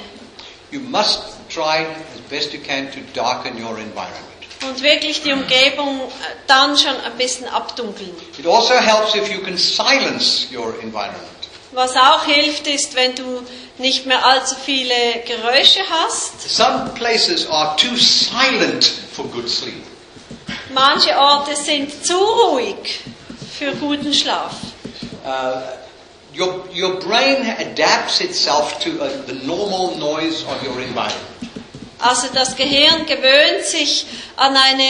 You 0.72 0.82
must 0.82 1.22
try 1.50 1.86
as 2.14 2.20
best 2.30 2.52
you 2.52 2.60
can 2.60 2.92
to 2.92 3.00
darken 3.14 3.64
your 3.64 3.78
environment. 3.78 4.20
Und 4.68 4.82
wirklich 4.82 5.22
die 5.22 5.32
Umgebung 5.32 6.00
äh, 6.00 6.36
dann 6.48 6.78
schon 6.78 6.96
ein 7.06 7.18
bisschen 7.18 7.48
abdunkeln. 7.48 8.12
It 8.38 8.48
also 8.48 8.74
helps 8.74 9.16
if 9.16 9.30
you 9.30 9.42
can 9.42 9.58
silence 9.58 10.48
your 10.54 10.74
environment. 10.82 11.22
Was 11.74 11.96
auch 11.96 12.26
hilft, 12.26 12.68
ist, 12.68 12.96
wenn 12.96 13.16
du 13.16 13.44
nicht 13.78 14.06
mehr 14.06 14.26
allzu 14.26 14.56
viele 14.64 14.94
Geräusche 15.26 15.82
hast. 15.90 16.42
Some 16.50 16.92
places 16.96 17.50
are 17.50 17.76
too 17.76 17.96
silent 17.96 18.86
for 19.14 19.26
good 19.26 19.50
sleep. 19.50 19.84
Manche 20.74 21.18
Orte 21.18 21.56
sind 21.56 22.06
zu 22.06 22.18
ruhig 22.18 23.00
für 23.58 23.74
guten 23.76 24.14
Schlaf. 24.14 24.54
Uh, 25.26 25.62
your, 26.38 26.66
your 26.74 27.00
brain 27.00 27.46
adapts 27.60 28.22
itself 28.22 28.80
to 28.80 28.90
uh, 29.02 29.10
the 29.28 29.34
normal 29.46 29.96
noise 29.98 30.44
of 30.46 30.62
your 30.64 30.80
environment. 30.82 31.30
Also 32.00 32.28
das 32.34 32.56
Gehirn 32.56 33.06
gewöhnt 33.06 33.64
sich 33.66 34.06
an, 34.36 34.58
eine, 34.58 34.84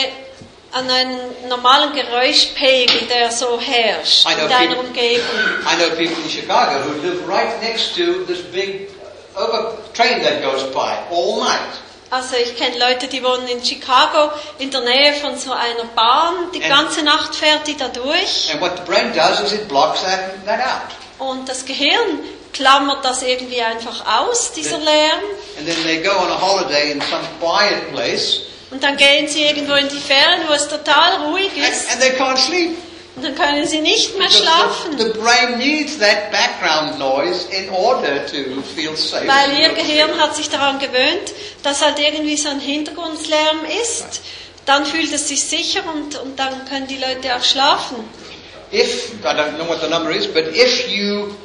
an 0.74 0.90
einen 0.90 1.48
normalen 1.48 1.92
Geräuschpegel, 1.94 3.06
der 3.08 3.30
so 3.30 3.60
herrscht 3.60 4.26
in 4.28 4.48
deiner 4.48 4.78
Umgebung. 4.80 5.24
I 5.70 5.76
know 5.76 5.88
people 5.96 6.22
in 6.22 6.28
Chicago 6.28 6.80
who 6.84 7.00
live 7.06 7.26
right 7.28 7.62
next 7.62 7.94
to 7.96 8.24
this 8.26 8.42
big 8.52 8.88
over 9.36 9.78
train 9.94 10.22
that 10.22 10.42
goes 10.42 10.64
by 10.72 10.96
all 11.10 11.38
night. 11.40 11.60
Also 12.10 12.36
ich 12.36 12.56
kenne 12.56 12.78
Leute, 12.78 13.08
die 13.08 13.22
wohnen 13.24 13.48
in 13.48 13.64
Chicago 13.64 14.30
in 14.58 14.70
der 14.70 14.82
Nähe 14.82 15.14
von 15.14 15.36
so 15.38 15.52
einer 15.52 15.84
Bahn. 15.96 16.50
Die 16.52 16.62
And- 16.62 16.68
ganze 16.70 17.02
Nacht 17.02 17.34
fährt 17.34 17.66
die 17.66 17.76
da 17.76 17.88
durch. 17.88 18.50
And 18.52 18.60
what 18.60 18.72
the 18.76 18.82
brain 18.84 19.12
does 19.12 19.40
is 19.40 19.52
it 19.52 19.68
blocks 19.68 20.02
that, 20.02 20.44
that 20.46 20.60
out. 20.60 20.90
Und 21.18 21.48
das 21.48 21.64
Gehirn 21.64 22.20
klammert 22.52 23.04
das 23.04 23.22
irgendwie 23.22 23.60
einfach 23.62 24.04
aus, 24.20 24.52
dieser 24.52 24.78
Lärm. 24.78 25.20
And 25.58 25.66
then 25.66 25.76
they 25.84 25.98
go 26.02 26.10
on 26.10 26.30
a 26.30 26.40
holiday 26.40 26.92
in 26.92 27.00
some 27.00 27.22
quiet 27.40 27.92
place 27.92 28.40
Und 28.74 28.82
dann 28.82 28.96
gehen 28.96 29.28
sie 29.28 29.44
irgendwo 29.44 29.74
in 29.74 29.88
die 29.88 30.00
Ferien, 30.00 30.42
wo 30.48 30.52
es 30.52 30.66
total 30.66 31.28
ruhig 31.28 31.52
and, 31.56 31.72
ist. 31.72 31.92
and 31.92 32.00
they 32.00 32.10
can't 32.10 32.36
sleep. 32.36 32.76
Und 33.14 33.24
dann 33.24 33.36
können 33.36 33.64
sie 33.66 33.78
nicht 33.78 34.18
mehr 34.18 34.28
schlafen. 34.28 34.98
the, 34.98 35.04
the 35.04 35.10
brain 35.10 35.56
needs 35.56 35.96
that 35.98 36.32
background 36.32 36.98
noise 36.98 37.46
in 37.50 37.70
order 37.70 38.26
to 38.26 38.60
feel 38.74 38.96
safe. 38.96 39.26
Weil 39.28 39.58
ihr 39.60 39.68
Gehirn 39.68 40.20
hat 40.20 40.34
sich 40.34 40.50
daran 40.50 40.80
gewöhnt, 40.80 41.32
dass 41.62 41.80
halt 41.80 42.00
irgendwie 42.00 42.36
so 42.36 42.48
ein 42.48 42.58
Hintergrundlärm 42.58 43.64
ist. 43.80 44.20
Dann 44.66 44.84
fühlt 44.84 45.12
es 45.12 45.28
sich 45.28 45.44
sicher 45.44 45.82
und, 45.94 46.16
und 46.20 46.38
dann 46.38 46.64
können 46.68 46.88
die 46.88 46.98
Leute 46.98 47.36
auch 47.36 47.44
schlafen. 47.44 47.96
if, 48.74 49.24
I 49.24 49.32
don't 49.32 49.56
know 49.56 49.68
what 49.68 49.80
the 49.80 49.88
number 49.88 50.10
is, 50.10 50.26
but 50.26 50.44
if 50.48 50.90
you 50.90 51.36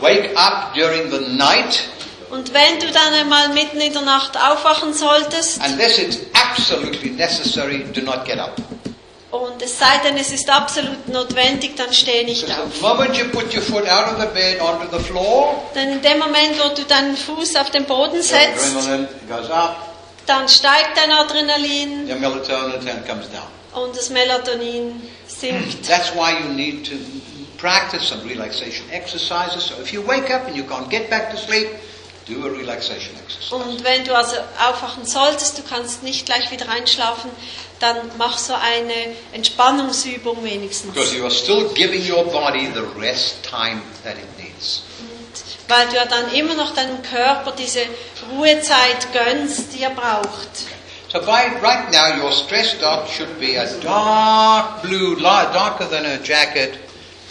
wake 0.00 0.32
up 0.36 0.74
during 0.74 1.10
the 1.10 1.20
night, 1.36 1.82
Und 2.30 2.52
wenn 2.52 2.80
du 2.80 2.90
dann 2.90 3.14
einmal 3.14 3.48
mitten 3.50 3.80
in 3.80 3.92
der 3.92 4.02
Nacht 4.02 4.36
aufwachen 4.36 4.92
solltest, 4.92 5.60
unless 5.64 5.98
it's 5.98 6.18
absolutely 6.32 7.10
necessary, 7.10 7.84
do 7.92 8.00
not 8.00 8.24
get 8.24 8.38
up. 8.38 8.56
und 9.30 9.62
es 9.62 9.78
sei 9.78 9.98
denn, 10.04 10.16
es 10.16 10.32
ist 10.32 10.48
absolut 10.48 11.08
notwendig, 11.08 11.76
dann 11.76 11.92
steh 11.92 12.24
nicht 12.24 12.44
auf. 12.50 12.80
bed 14.32 14.60
floor, 15.06 15.62
Denn 15.74 15.92
in 15.92 16.02
dem 16.02 16.18
Moment, 16.18 16.58
wo 16.58 16.74
du 16.74 16.84
deinen 16.84 17.16
Fuß 17.16 17.56
auf 17.56 17.70
den 17.70 17.84
Boden 17.84 18.22
setzt, 18.22 18.76
up, 19.50 19.76
dann 20.26 20.48
steigt 20.48 20.96
dein 20.96 21.12
Adrenalin 21.12 22.10
und 23.72 23.96
das 23.96 24.10
Melatonin 24.10 25.00
sinkt. 25.26 25.86
That's 25.86 26.12
why 26.14 26.32
you 26.42 26.52
need 26.52 26.84
to 26.88 26.96
practice 27.58 28.08
some 28.08 28.22
relaxation 28.28 28.88
exercises. 28.90 29.66
So 29.66 29.74
if 29.80 29.92
you 29.92 30.02
wake 30.06 30.30
up 30.30 30.46
and 30.46 30.56
you 30.56 30.64
can't 30.64 30.88
get 30.88 31.10
back 31.10 31.30
to 31.30 31.36
sleep, 31.36 31.68
do 32.26 32.44
a 32.44 32.50
relaxation 32.50 33.14
exercise. 33.24 33.54
Und 33.54 33.84
wenn 33.84 34.04
du 34.04 34.14
also 34.14 34.36
aufwachen 34.68 35.04
solltest, 35.04 35.58
du 35.58 35.62
kannst 35.62 36.02
nicht 36.02 36.26
gleich 36.26 36.50
wieder 36.50 36.68
einschlafen, 36.68 37.30
dann 37.78 37.96
mach 38.18 38.38
so 38.38 38.54
eine 38.54 39.14
Entspannungsübung 39.32 40.42
wenigstens. 40.42 40.94
Weil 45.68 45.86
du 45.88 45.96
ja 45.96 46.04
dann 46.06 46.32
immer 46.32 46.54
noch 46.54 46.74
deinem 46.74 47.02
Körper 47.02 47.52
diese 47.52 47.82
Ruhezeit 48.32 49.12
gönnst, 49.12 49.74
die 49.74 49.82
er 49.82 49.90
braucht. 49.90 50.48
So 51.12 51.20
by, 51.20 51.46
right 51.62 51.90
now 51.92 52.20
your 52.20 52.32
stress 52.32 52.76
dot 52.80 53.08
should 53.08 53.38
be 53.38 53.56
a 53.56 53.66
dark 53.80 54.82
blue, 54.82 55.14
darker 55.16 55.88
than 55.88 56.04
a 56.04 56.18
jacket, 56.22 56.78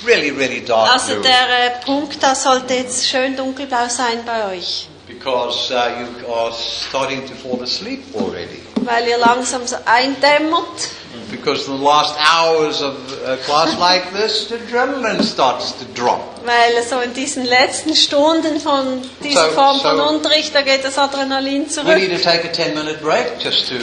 really, 0.06 0.30
really 0.32 0.62
dark 0.66 0.92
Also 0.94 1.22
der 1.22 1.32
äh, 1.32 1.86
Punkt 1.86 2.22
da 2.22 2.36
sollte 2.36 2.74
jetzt 2.74 3.08
schön 3.08 3.36
dunkelblau 3.36 3.88
sein 3.90 4.20
bei 4.26 4.56
euch, 4.58 4.88
Because 5.08 5.72
uh, 5.72 5.76
you 6.00 6.34
are 6.34 6.52
starting 6.52 7.22
to 7.28 7.34
fall 7.36 7.62
asleep 7.64 8.04
already. 8.16 8.62
weil 8.82 9.08
ihr 9.08 9.18
langsam 9.18 9.66
so 9.66 9.76
eindämmert. 9.86 10.90
Because 11.32 11.66
the 11.66 11.72
last 11.72 12.14
hours 12.20 12.82
of 12.84 12.94
a 13.26 13.36
class 13.38 13.76
like 13.80 14.04
this, 14.14 14.48
the 14.48 14.56
adrenaline 14.56 15.24
starts 15.24 15.74
to 15.78 15.86
drop. 16.00 16.20
Weil 16.46 16.84
so 16.88 17.00
in 17.00 17.14
diesen 17.14 17.46
letzten 17.46 17.96
Stunden 17.96 18.60
von 18.60 19.02
dieser 19.24 19.46
So- 19.50 19.52
Form 19.56 19.80
von 19.80 19.98
so- 19.98 20.04
Unterricht, 20.10 20.54
da 20.54 20.62
geht 20.62 20.84
das 20.86 20.98
Adrenalin 20.98 21.64
We 21.66 21.70
zurück. 21.70 21.96
need 21.98 22.12
to 22.16 22.22
take 22.24 22.48
a 22.48 22.52
10 22.54 22.76
minute 22.76 22.98
break 23.02 23.40
just 23.44 23.68
to 23.70 23.76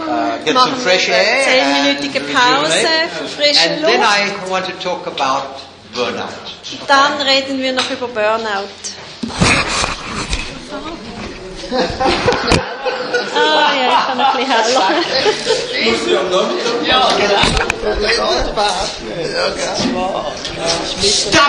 uh, 0.00 0.38
get 0.44 0.56
some 0.56 0.74
fresh 0.76 1.08
air. 1.08 1.36
and 1.36 1.44
zehnminütige 1.44 2.20
Pause 2.20 2.88
für 3.18 3.28
frische 3.28 3.70
And 3.70 3.82
then 3.82 4.00
Luft. 4.00 4.48
I 4.48 4.50
want 4.50 4.66
to 4.66 4.72
talk 4.82 5.06
about 5.06 5.60
burnout. 5.94 6.28
Dann 6.86 7.20
reden 7.20 7.60
wir 7.60 7.72
noch 7.72 7.90
über 7.90 8.08
Burnout. 8.08 8.68
Ah 13.36 13.72
ja, 13.74 13.88
ich 13.88 14.06
kann 14.06 14.20
ein 14.20 14.36
bisschen 14.36 14.50
heller. 14.50 14.88
Stop 21.02 21.42